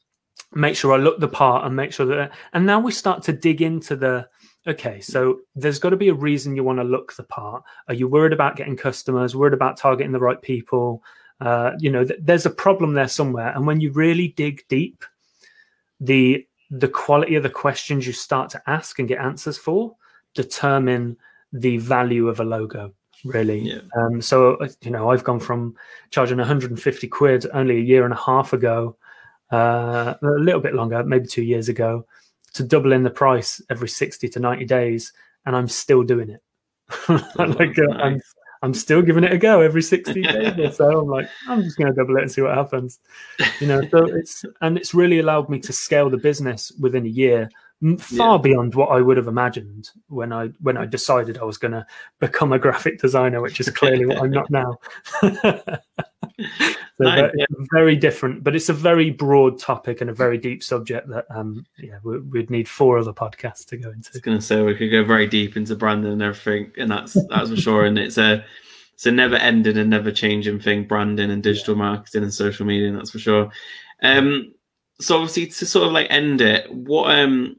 make 0.54 0.74
sure 0.74 0.92
I 0.92 0.96
look 0.96 1.20
the 1.20 1.28
part 1.28 1.66
and 1.66 1.76
make 1.76 1.92
sure 1.92 2.06
that. 2.06 2.32
And 2.54 2.66
now 2.66 2.80
we 2.80 2.92
start 2.92 3.22
to 3.24 3.32
dig 3.32 3.62
into 3.62 3.94
the. 3.94 4.28
Okay, 4.66 5.00
so 5.00 5.40
there's 5.54 5.78
got 5.78 5.90
to 5.90 5.96
be 5.96 6.08
a 6.08 6.14
reason 6.14 6.56
you 6.56 6.64
want 6.64 6.78
to 6.78 6.84
look 6.84 7.14
the 7.14 7.24
part. 7.24 7.62
Are 7.88 7.94
you 7.94 8.08
worried 8.08 8.32
about 8.32 8.56
getting 8.56 8.76
customers? 8.76 9.36
Worried 9.36 9.54
about 9.54 9.76
targeting 9.76 10.12
the 10.12 10.20
right 10.20 10.40
people? 10.40 11.02
Uh, 11.40 11.72
you 11.78 11.90
know, 11.90 12.04
th- 12.04 12.20
there's 12.22 12.46
a 12.46 12.50
problem 12.50 12.94
there 12.94 13.08
somewhere. 13.08 13.52
And 13.54 13.66
when 13.66 13.80
you 13.80 13.90
really 13.92 14.28
dig 14.28 14.62
deep, 14.68 15.04
the 16.00 16.46
the 16.70 16.88
quality 16.88 17.34
of 17.34 17.42
the 17.42 17.50
questions 17.50 18.06
you 18.06 18.14
start 18.14 18.48
to 18.50 18.62
ask 18.66 18.98
and 18.98 19.08
get 19.08 19.20
answers 19.20 19.58
for 19.58 19.94
determine 20.34 21.18
the 21.52 21.76
value 21.76 22.28
of 22.28 22.40
a 22.40 22.44
logo 22.44 22.94
really. 23.24 23.60
Yeah. 23.60 23.80
Um, 23.96 24.20
so 24.20 24.58
you 24.82 24.90
know, 24.90 25.10
I've 25.10 25.24
gone 25.24 25.40
from 25.40 25.74
charging 26.10 26.38
150 26.38 27.08
quid 27.08 27.46
only 27.52 27.76
a 27.76 27.80
year 27.80 28.04
and 28.04 28.14
a 28.14 28.16
half 28.16 28.52
ago, 28.52 28.96
uh, 29.52 30.14
a 30.22 30.26
little 30.26 30.60
bit 30.60 30.74
longer, 30.74 31.02
maybe 31.04 31.26
two 31.26 31.42
years 31.42 31.68
ago, 31.68 32.06
to 32.54 32.62
doubling 32.62 33.02
the 33.02 33.10
price 33.10 33.60
every 33.70 33.88
60 33.88 34.28
to 34.28 34.40
90 34.40 34.64
days, 34.64 35.12
and 35.46 35.56
I'm 35.56 35.68
still 35.68 36.02
doing 36.02 36.30
it. 36.30 36.42
like 37.58 37.78
uh. 37.78 37.92
I'm, 37.92 38.20
I'm 38.62 38.74
still 38.74 39.02
giving 39.02 39.24
it 39.24 39.32
a 39.32 39.38
go 39.38 39.60
every 39.60 39.82
60 39.82 40.22
days 40.22 40.58
or 40.58 40.70
so. 40.70 41.00
I'm 41.00 41.08
like, 41.08 41.28
I'm 41.48 41.62
just 41.62 41.76
going 41.76 41.92
to 41.92 41.96
double 41.96 42.16
it 42.16 42.22
and 42.22 42.32
see 42.32 42.42
what 42.42 42.54
happens. 42.54 43.00
You 43.60 43.66
know, 43.66 43.82
so 43.90 44.04
it's 44.16 44.44
and 44.60 44.78
it's 44.78 44.94
really 44.94 45.18
allowed 45.18 45.48
me 45.48 45.58
to 45.60 45.72
scale 45.72 46.08
the 46.08 46.16
business 46.16 46.70
within 46.80 47.04
a 47.04 47.08
year 47.08 47.50
far 47.98 48.36
yeah. 48.36 48.42
beyond 48.42 48.74
what 48.74 48.90
I 48.90 49.00
would 49.00 49.16
have 49.16 49.26
imagined 49.26 49.90
when 50.08 50.32
I 50.32 50.48
when 50.60 50.76
I 50.76 50.86
decided 50.86 51.38
I 51.38 51.44
was 51.44 51.58
going 51.58 51.72
to 51.72 51.86
become 52.20 52.52
a 52.52 52.58
graphic 52.58 53.00
designer, 53.00 53.40
which 53.40 53.58
is 53.58 53.68
clearly 53.70 54.06
what 54.06 54.18
I'm 54.18 54.30
not 54.30 54.50
now. 54.50 54.78
so 55.20 55.80
nice, 57.00 57.30
very 57.72 57.96
different, 57.96 58.44
but 58.44 58.54
it's 58.54 58.68
a 58.68 58.74
very 58.74 59.10
broad 59.10 59.58
topic 59.58 60.00
and 60.00 60.10
a 60.10 60.14
very 60.14 60.38
deep 60.38 60.62
subject 60.62 61.08
that 61.08 61.26
um 61.30 61.66
yeah 61.78 61.98
we, 62.04 62.20
would 62.20 62.50
need 62.50 62.68
four 62.68 62.98
other 62.98 63.12
podcasts 63.12 63.66
to 63.66 63.76
go 63.76 63.90
into. 63.90 64.10
I 64.10 64.14
was 64.14 64.22
going 64.22 64.38
to 64.38 64.44
say 64.44 64.62
we 64.62 64.76
could 64.76 64.90
go 64.90 65.04
very 65.04 65.26
deep 65.26 65.56
into 65.56 65.74
branding 65.74 66.12
and 66.12 66.22
everything, 66.22 66.72
and 66.78 66.90
that's 66.90 67.16
that's 67.30 67.50
for 67.50 67.56
sure. 67.56 67.84
And 67.84 67.98
it's 67.98 68.18
a 68.18 68.44
it's 68.94 69.06
a 69.06 69.10
never 69.10 69.36
ending 69.36 69.76
and 69.76 69.90
never 69.90 70.12
changing 70.12 70.60
thing, 70.60 70.84
branding 70.84 71.32
and 71.32 71.42
digital 71.42 71.74
marketing 71.74 72.22
and 72.22 72.32
social 72.32 72.64
media. 72.64 72.88
and 72.88 72.98
That's 72.98 73.10
for 73.10 73.18
sure. 73.18 73.50
Um, 74.02 74.54
so 75.00 75.16
obviously 75.16 75.46
to 75.46 75.66
sort 75.66 75.86
of 75.86 75.92
like 75.92 76.06
end 76.10 76.40
it, 76.40 76.72
what 76.72 77.10
um 77.18 77.56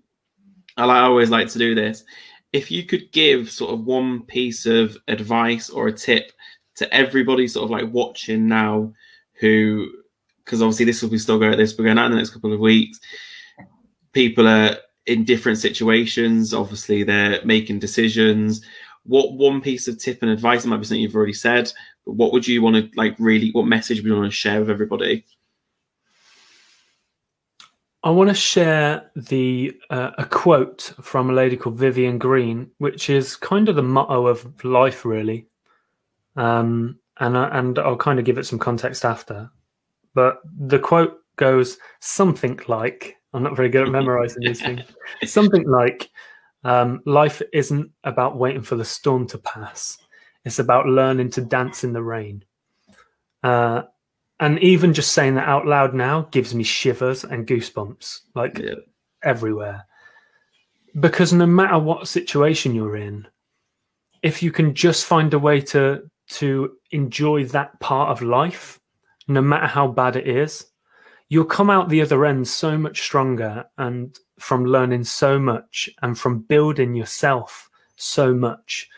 I 0.77 1.01
always 1.01 1.29
like 1.29 1.47
to 1.49 1.59
do 1.59 1.75
this. 1.75 2.03
If 2.51 2.69
you 2.69 2.83
could 2.83 3.11
give 3.11 3.49
sort 3.49 3.73
of 3.73 3.85
one 3.85 4.23
piece 4.23 4.65
of 4.65 4.97
advice 5.07 5.69
or 5.69 5.87
a 5.87 5.93
tip 5.93 6.31
to 6.75 6.93
everybody 6.93 7.47
sort 7.47 7.65
of 7.65 7.69
like 7.69 7.91
watching 7.93 8.47
now 8.47 8.93
who 9.39 9.89
because 10.43 10.61
obviously 10.61 10.85
this 10.85 11.01
will 11.01 11.09
be 11.09 11.17
still 11.17 11.39
going 11.39 11.57
this 11.57 11.77
we're 11.77 11.85
going 11.85 11.97
out 11.97 12.05
in 12.05 12.11
the 12.11 12.17
next 12.17 12.31
couple 12.31 12.53
of 12.53 12.59
weeks 12.59 12.99
people 14.11 14.47
are 14.47 14.77
in 15.05 15.23
different 15.23 15.57
situations 15.57 16.53
obviously 16.53 17.03
they're 17.03 17.43
making 17.45 17.79
decisions 17.79 18.65
what 19.05 19.33
one 19.33 19.61
piece 19.61 19.87
of 19.87 19.99
tip 19.99 20.21
and 20.21 20.31
advice 20.31 20.65
it 20.65 20.67
might 20.67 20.77
be 20.77 20.85
something 20.85 21.01
you've 21.01 21.15
already 21.15 21.33
said 21.33 21.71
but 22.05 22.13
what 22.13 22.31
would 22.31 22.47
you 22.47 22.61
want 22.61 22.75
to 22.75 22.89
like 22.95 23.15
really 23.19 23.51
what 23.51 23.65
message 23.65 23.99
would 23.99 24.07
you 24.07 24.15
want 24.15 24.25
to 24.25 24.35
share 24.35 24.59
with 24.59 24.69
everybody 24.69 25.25
I 28.03 28.09
want 28.09 28.29
to 28.29 28.35
share 28.35 29.09
the 29.15 29.73
uh, 29.89 30.11
a 30.17 30.25
quote 30.25 30.93
from 31.01 31.29
a 31.29 31.33
lady 31.33 31.55
called 31.55 31.77
Vivian 31.77 32.17
Green, 32.17 32.69
which 32.79 33.09
is 33.09 33.35
kind 33.35 33.69
of 33.69 33.75
the 33.75 33.83
motto 33.83 34.27
of 34.27 34.63
life, 34.65 35.05
really. 35.05 35.47
Um, 36.35 36.99
and 37.19 37.37
I, 37.37 37.47
and 37.57 37.79
I'll 37.79 37.95
kind 37.95 38.19
of 38.19 38.25
give 38.25 38.37
it 38.37 38.45
some 38.45 38.59
context 38.59 39.05
after. 39.05 39.49
But 40.13 40.41
the 40.59 40.79
quote 40.79 41.19
goes 41.37 41.77
something 42.01 42.59
like 42.67 43.17
I'm 43.33 43.43
not 43.43 43.55
very 43.55 43.69
good 43.69 43.87
at 43.87 43.91
memorizing 43.91 44.43
these 44.43 44.61
things. 44.61 44.81
Something 45.25 45.67
like 45.67 46.11
um, 46.63 47.01
life 47.05 47.41
isn't 47.51 47.91
about 48.03 48.37
waiting 48.37 48.61
for 48.61 48.75
the 48.75 48.85
storm 48.85 49.27
to 49.27 49.39
pass. 49.39 49.97
It's 50.45 50.59
about 50.59 50.85
learning 50.85 51.31
to 51.31 51.41
dance 51.41 51.83
in 51.83 51.93
the 51.93 52.03
rain. 52.03 52.45
Uh, 53.41 53.83
and 54.43 54.59
even 54.59 54.93
just 54.93 55.13
saying 55.13 55.35
that 55.35 55.47
out 55.47 55.65
loud 55.65 55.93
now 55.93 56.27
gives 56.31 56.53
me 56.53 56.63
shivers 56.63 57.23
and 57.23 57.47
goosebumps 57.47 58.19
like 58.35 58.59
yeah. 58.59 58.75
everywhere 59.23 59.85
because 60.99 61.31
no 61.31 61.45
matter 61.45 61.79
what 61.79 62.07
situation 62.09 62.75
you're 62.75 62.97
in 62.97 63.25
if 64.21 64.43
you 64.43 64.51
can 64.51 64.75
just 64.75 65.05
find 65.05 65.33
a 65.33 65.39
way 65.39 65.61
to 65.61 66.03
to 66.27 66.73
enjoy 66.91 67.45
that 67.45 67.79
part 67.79 68.09
of 68.09 68.21
life 68.21 68.81
no 69.29 69.41
matter 69.41 69.65
how 69.65 69.87
bad 69.87 70.17
it 70.17 70.27
is 70.27 70.65
you'll 71.29 71.45
come 71.45 71.69
out 71.69 71.87
the 71.87 72.01
other 72.01 72.25
end 72.25 72.45
so 72.45 72.77
much 72.77 73.01
stronger 73.01 73.63
and 73.77 74.19
from 74.39 74.65
learning 74.65 75.05
so 75.05 75.39
much 75.39 75.89
and 76.01 76.19
from 76.19 76.39
building 76.39 76.93
yourself 76.93 77.69
so 77.95 78.33
much 78.33 78.89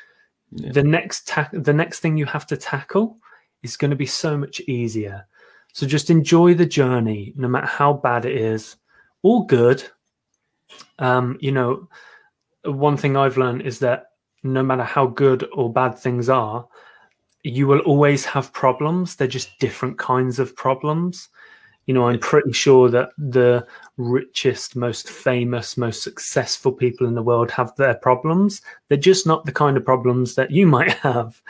yeah. 0.51 0.71
the 0.71 0.83
next 0.83 1.27
ta- 1.27 1.49
the 1.53 1.73
next 1.73 1.99
thing 1.99 2.17
you 2.17 2.25
have 2.25 2.47
to 2.47 2.57
tackle 2.57 3.19
is 3.61 3.77
going 3.77 3.91
to 3.91 3.97
be 3.97 4.07
so 4.07 4.35
much 4.35 4.59
easier 4.61 5.27
so 5.75 5.85
just 5.85 6.09
enjoy 6.09 6.53
the 6.53 6.65
journey, 6.65 7.33
no 7.35 7.49
matter 7.49 7.67
how 7.67 7.91
bad 7.91 8.23
it 8.23 8.37
is. 8.37 8.77
All 9.23 9.43
good. 9.43 9.83
Um, 10.99 11.37
you 11.41 11.51
know, 11.51 11.89
one 12.63 12.95
thing 12.95 13.17
I've 13.17 13.35
learned 13.35 13.63
is 13.63 13.79
that 13.79 14.11
no 14.41 14.63
matter 14.63 14.85
how 14.85 15.07
good 15.07 15.45
or 15.51 15.73
bad 15.73 15.99
things 15.99 16.29
are, 16.29 16.65
you 17.43 17.67
will 17.67 17.79
always 17.79 18.23
have 18.23 18.53
problems. 18.53 19.17
They're 19.17 19.27
just 19.27 19.59
different 19.59 19.97
kinds 19.97 20.39
of 20.39 20.55
problems. 20.55 21.27
You 21.87 21.93
know, 21.93 22.07
I'm 22.07 22.19
pretty 22.19 22.53
sure 22.53 22.87
that 22.91 23.09
the 23.17 23.67
richest, 23.97 24.77
most 24.77 25.09
famous, 25.09 25.75
most 25.75 26.03
successful 26.03 26.71
people 26.71 27.05
in 27.05 27.15
the 27.15 27.21
world 27.21 27.51
have 27.51 27.75
their 27.75 27.95
problems. 27.95 28.61
They're 28.87 28.97
just 28.97 29.27
not 29.27 29.43
the 29.43 29.51
kind 29.51 29.75
of 29.75 29.83
problems 29.83 30.35
that 30.35 30.51
you 30.51 30.67
might 30.67 30.93
have. 31.03 31.41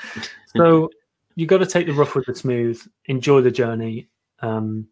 So 0.57 0.89
you've 1.35 1.49
got 1.49 1.59
to 1.59 1.67
take 1.67 1.85
the 1.85 1.93
rough 1.93 2.15
with 2.15 2.25
the 2.25 2.33
smooth, 2.33 2.81
enjoy 3.05 3.41
the 3.41 3.51
journey, 3.51 4.09
um, 4.41 4.87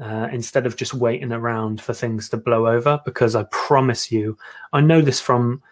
uh, 0.00 0.28
instead 0.32 0.66
of 0.66 0.76
just 0.76 0.94
waiting 0.94 1.32
around 1.32 1.80
for 1.80 1.92
things 1.92 2.28
to 2.28 2.36
blow 2.36 2.66
over. 2.66 3.00
Because 3.04 3.34
I 3.34 3.44
promise 3.50 4.12
you, 4.12 4.36
I 4.72 4.80
know 4.80 5.00
this 5.00 5.20
from 5.20 5.62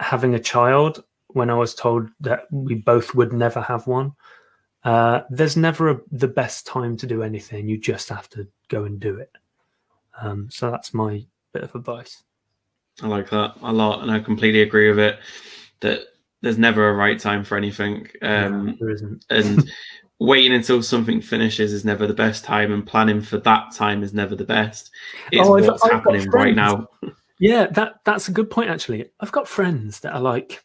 having 0.00 0.34
a 0.34 0.40
child 0.40 1.04
when 1.28 1.50
I 1.50 1.54
was 1.54 1.74
told 1.74 2.08
that 2.20 2.46
we 2.50 2.74
both 2.74 3.14
would 3.14 3.32
never 3.32 3.60
have 3.60 3.86
one. 3.86 4.12
Uh, 4.84 5.22
there's 5.30 5.56
never 5.56 5.90
a, 5.90 6.00
the 6.12 6.28
best 6.28 6.66
time 6.66 6.96
to 6.96 7.06
do 7.06 7.22
anything. 7.22 7.68
You 7.68 7.78
just 7.78 8.08
have 8.08 8.28
to 8.30 8.46
go 8.68 8.84
and 8.84 8.98
do 8.98 9.18
it. 9.18 9.30
Um, 10.20 10.48
so 10.50 10.70
that's 10.70 10.94
my 10.94 11.24
bit 11.52 11.64
of 11.64 11.74
advice. 11.74 12.22
I 13.02 13.06
like 13.06 13.30
that 13.30 13.54
a 13.62 13.72
lot, 13.72 14.02
and 14.02 14.10
I 14.10 14.18
completely 14.18 14.62
agree 14.62 14.88
with 14.88 14.98
it. 14.98 15.18
That 15.80 16.00
there's 16.40 16.58
never 16.58 16.88
a 16.88 16.94
right 16.94 17.18
time 17.18 17.44
for 17.44 17.56
anything. 17.56 18.08
Um, 18.22 18.76
there 18.80 18.90
isn't. 18.90 19.24
and 19.30 19.70
waiting 20.20 20.52
until 20.52 20.82
something 20.82 21.20
finishes 21.20 21.72
is 21.72 21.84
never 21.84 22.06
the 22.06 22.14
best 22.14 22.44
time, 22.44 22.72
and 22.72 22.86
planning 22.86 23.20
for 23.20 23.38
that 23.38 23.72
time 23.74 24.02
is 24.02 24.12
never 24.12 24.34
the 24.34 24.44
best. 24.44 24.90
It's 25.32 25.46
Oh, 25.46 25.52
what's 25.52 25.82
I've 25.84 25.92
happening 25.92 26.28
right 26.30 26.54
now. 26.54 26.88
Yeah, 27.38 27.66
that 27.68 28.00
that's 28.04 28.28
a 28.28 28.32
good 28.32 28.50
point 28.50 28.70
actually. 28.70 29.10
I've 29.20 29.32
got 29.32 29.48
friends 29.48 30.00
that 30.00 30.14
are 30.14 30.20
like 30.20 30.62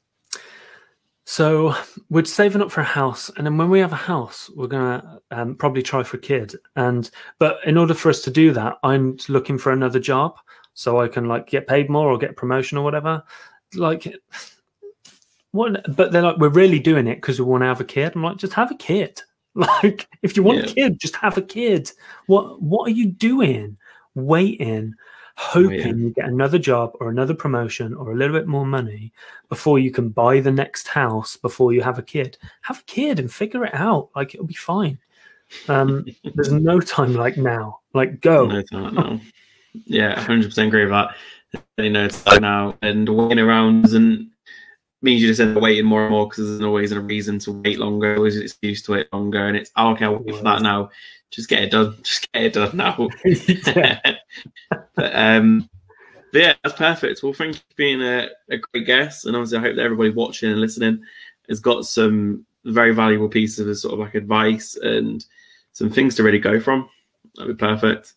so 1.26 1.74
we're 2.10 2.26
saving 2.26 2.62
up 2.62 2.72
for 2.72 2.82
a 2.82 2.86
house 2.86 3.32
and 3.38 3.45
then 3.45 3.58
when 3.58 3.70
we 3.70 3.80
have 3.80 3.93
a 3.93 3.97
house 3.97 4.49
we're 4.56 4.68
gonna 4.68 5.22
um, 5.32 5.56
probably 5.56 5.82
try 5.82 6.04
for 6.04 6.18
a 6.18 6.20
kid 6.20 6.54
and 6.76 7.10
but 7.39 7.58
in 7.66 7.78
order 7.78 7.93
for 7.93 8.10
us 8.10 8.22
to 8.22 8.30
do 8.32 8.51
that 8.51 8.78
i'm 8.84 9.18
looking 9.30 9.58
for 9.58 9.72
another 9.72 9.99
job 9.99 10.38
so 10.74 10.99
i 10.99 11.08
can 11.08 11.28
like 11.28 11.47
get 11.47 11.68
paid 11.68 11.89
more 11.89 12.10
or 12.10 12.18
get 12.18 12.32
a 12.32 12.34
promotion 12.34 12.78
or 12.78 12.84
whatever 12.84 13.24
like 13.76 14.14
what 15.51 15.86
but 15.95 16.12
they're 16.12 16.22
like 16.22 16.38
we're 16.38 16.49
really 16.49 16.80
doing 16.80 17.08
it 17.08 17.16
because 17.16 17.39
we 17.39 17.45
want 17.45 17.62
to 17.62 17.68
have 17.68 17.80
a 17.80 17.86
kid 17.86 18.12
i'm 18.16 18.24
like 18.24 18.38
just 18.38 18.54
have 18.54 18.72
a 18.72 18.76
kid 18.76 19.22
like 19.56 20.08
if 20.22 20.36
you 20.36 20.43
want 20.43 20.60
a 20.60 20.74
kid 20.74 20.99
just 20.99 21.16
have 21.16 21.38
a 21.38 21.41
kid. 21.41 21.91
What 22.26 22.62
what 22.62 22.88
are 22.88 22.93
you 22.93 23.08
doing? 23.08 23.78
Waiting 24.16 24.95
hoping 25.36 25.70
Waiting. 25.70 25.99
you 25.99 26.10
get 26.12 26.26
another 26.26 26.60
job 26.60 26.95
or 26.99 27.10
another 27.10 27.34
promotion 27.34 27.93
or 27.95 28.12
a 28.12 28.16
little 28.16 28.38
bit 28.38 28.47
more 28.47 28.66
money 28.66 29.12
before 29.49 29.80
you 29.80 29.91
can 29.91 30.10
buy 30.10 30.39
the 30.39 30.51
next 30.51 30.88
house 30.88 31.38
before 31.38 31.74
you 31.74 31.82
have 31.82 31.97
a 31.97 32.04
kid. 32.04 32.38
Have 32.62 32.80
a 32.80 32.84
kid 32.84 33.20
and 33.20 33.32
figure 33.32 33.66
it 33.66 33.74
out. 33.74 34.10
Like 34.16 34.34
it'll 34.34 34.45
be 34.45 34.54
fine. 34.54 34.99
Um 35.68 36.06
there's 36.36 36.51
no 36.51 36.80
time 36.80 37.14
like 37.14 37.38
now. 37.38 37.80
Like 37.93 38.22
go. 38.22 38.45
No 38.45 38.62
time 38.62 38.95
now. 38.95 39.20
Yeah, 39.86 40.20
hundred 40.20 40.45
percent 40.45 40.68
agree 40.68 40.86
with 40.86 40.91
that. 40.91 41.16
You 41.78 41.89
know, 41.89 42.06
it's 42.06 42.26
like 42.26 42.41
now. 42.41 42.78
And 42.82 43.10
waiting 43.10 43.39
around 43.39 43.84
doesn't 43.84 44.32
means 45.04 45.22
you 45.22 45.28
just 45.28 45.41
end 45.41 45.56
up 45.56 45.62
waiting 45.62 45.86
more 45.86 46.04
and 46.04 46.12
more 46.12 46.28
because 46.28 46.47
there's 46.47 46.62
always 46.62 46.91
a 46.91 46.99
reason 46.99 47.39
to 47.39 47.51
wait 47.51 47.80
longer. 47.80 48.16
Always 48.16 48.38
an 48.38 48.43
excuse 48.43 48.82
to 48.84 48.93
wait 48.93 49.14
longer, 49.14 49.47
and 49.47 49.58
it's 49.58 49.72
oh, 49.76 49.91
okay. 49.91 50.06
I'll 50.06 50.18
wait 50.18 50.36
for 50.36 50.43
that 50.43 50.62
now. 50.62 50.89
Just 51.30 51.49
get 51.49 51.64
it 51.64 51.72
done. 51.72 51.97
Just 52.04 52.32
get 52.32 52.43
it 52.43 52.54
done 52.54 52.78
now. 52.78 53.10
But 54.95 55.16
um, 55.16 55.70
but 56.32 56.41
yeah, 56.41 56.54
that's 56.64 56.76
perfect. 56.76 57.22
Well, 57.22 57.34
thank 57.34 57.56
you 57.56 57.60
for 57.60 57.76
being 57.76 58.01
a, 58.01 58.28
a 58.49 58.58
great 58.58 58.86
guest, 58.86 59.26
and 59.26 59.36
obviously, 59.36 59.58
I 59.60 59.62
hope 59.62 59.76
that 59.76 59.84
everybody 59.84 60.10
watching 60.10 60.51
and 60.51 60.60
listening 60.60 61.01
has 61.47 61.60
got 61.60 61.86
some 61.86 62.45
very 62.66 62.93
valuable 62.93 63.30
pieces 63.30 63.68
of 63.68 63.78
sort 63.78 63.93
of 63.93 63.99
like 63.99 64.16
advice 64.16 64.76
and 64.82 65.26
some 65.74 65.89
things 65.89 66.16
to 66.16 66.24
really 66.24 66.39
go 66.39 66.60
from. 66.60 66.89
That'd 67.36 67.58
be 67.58 67.66
perfect. 67.66 68.12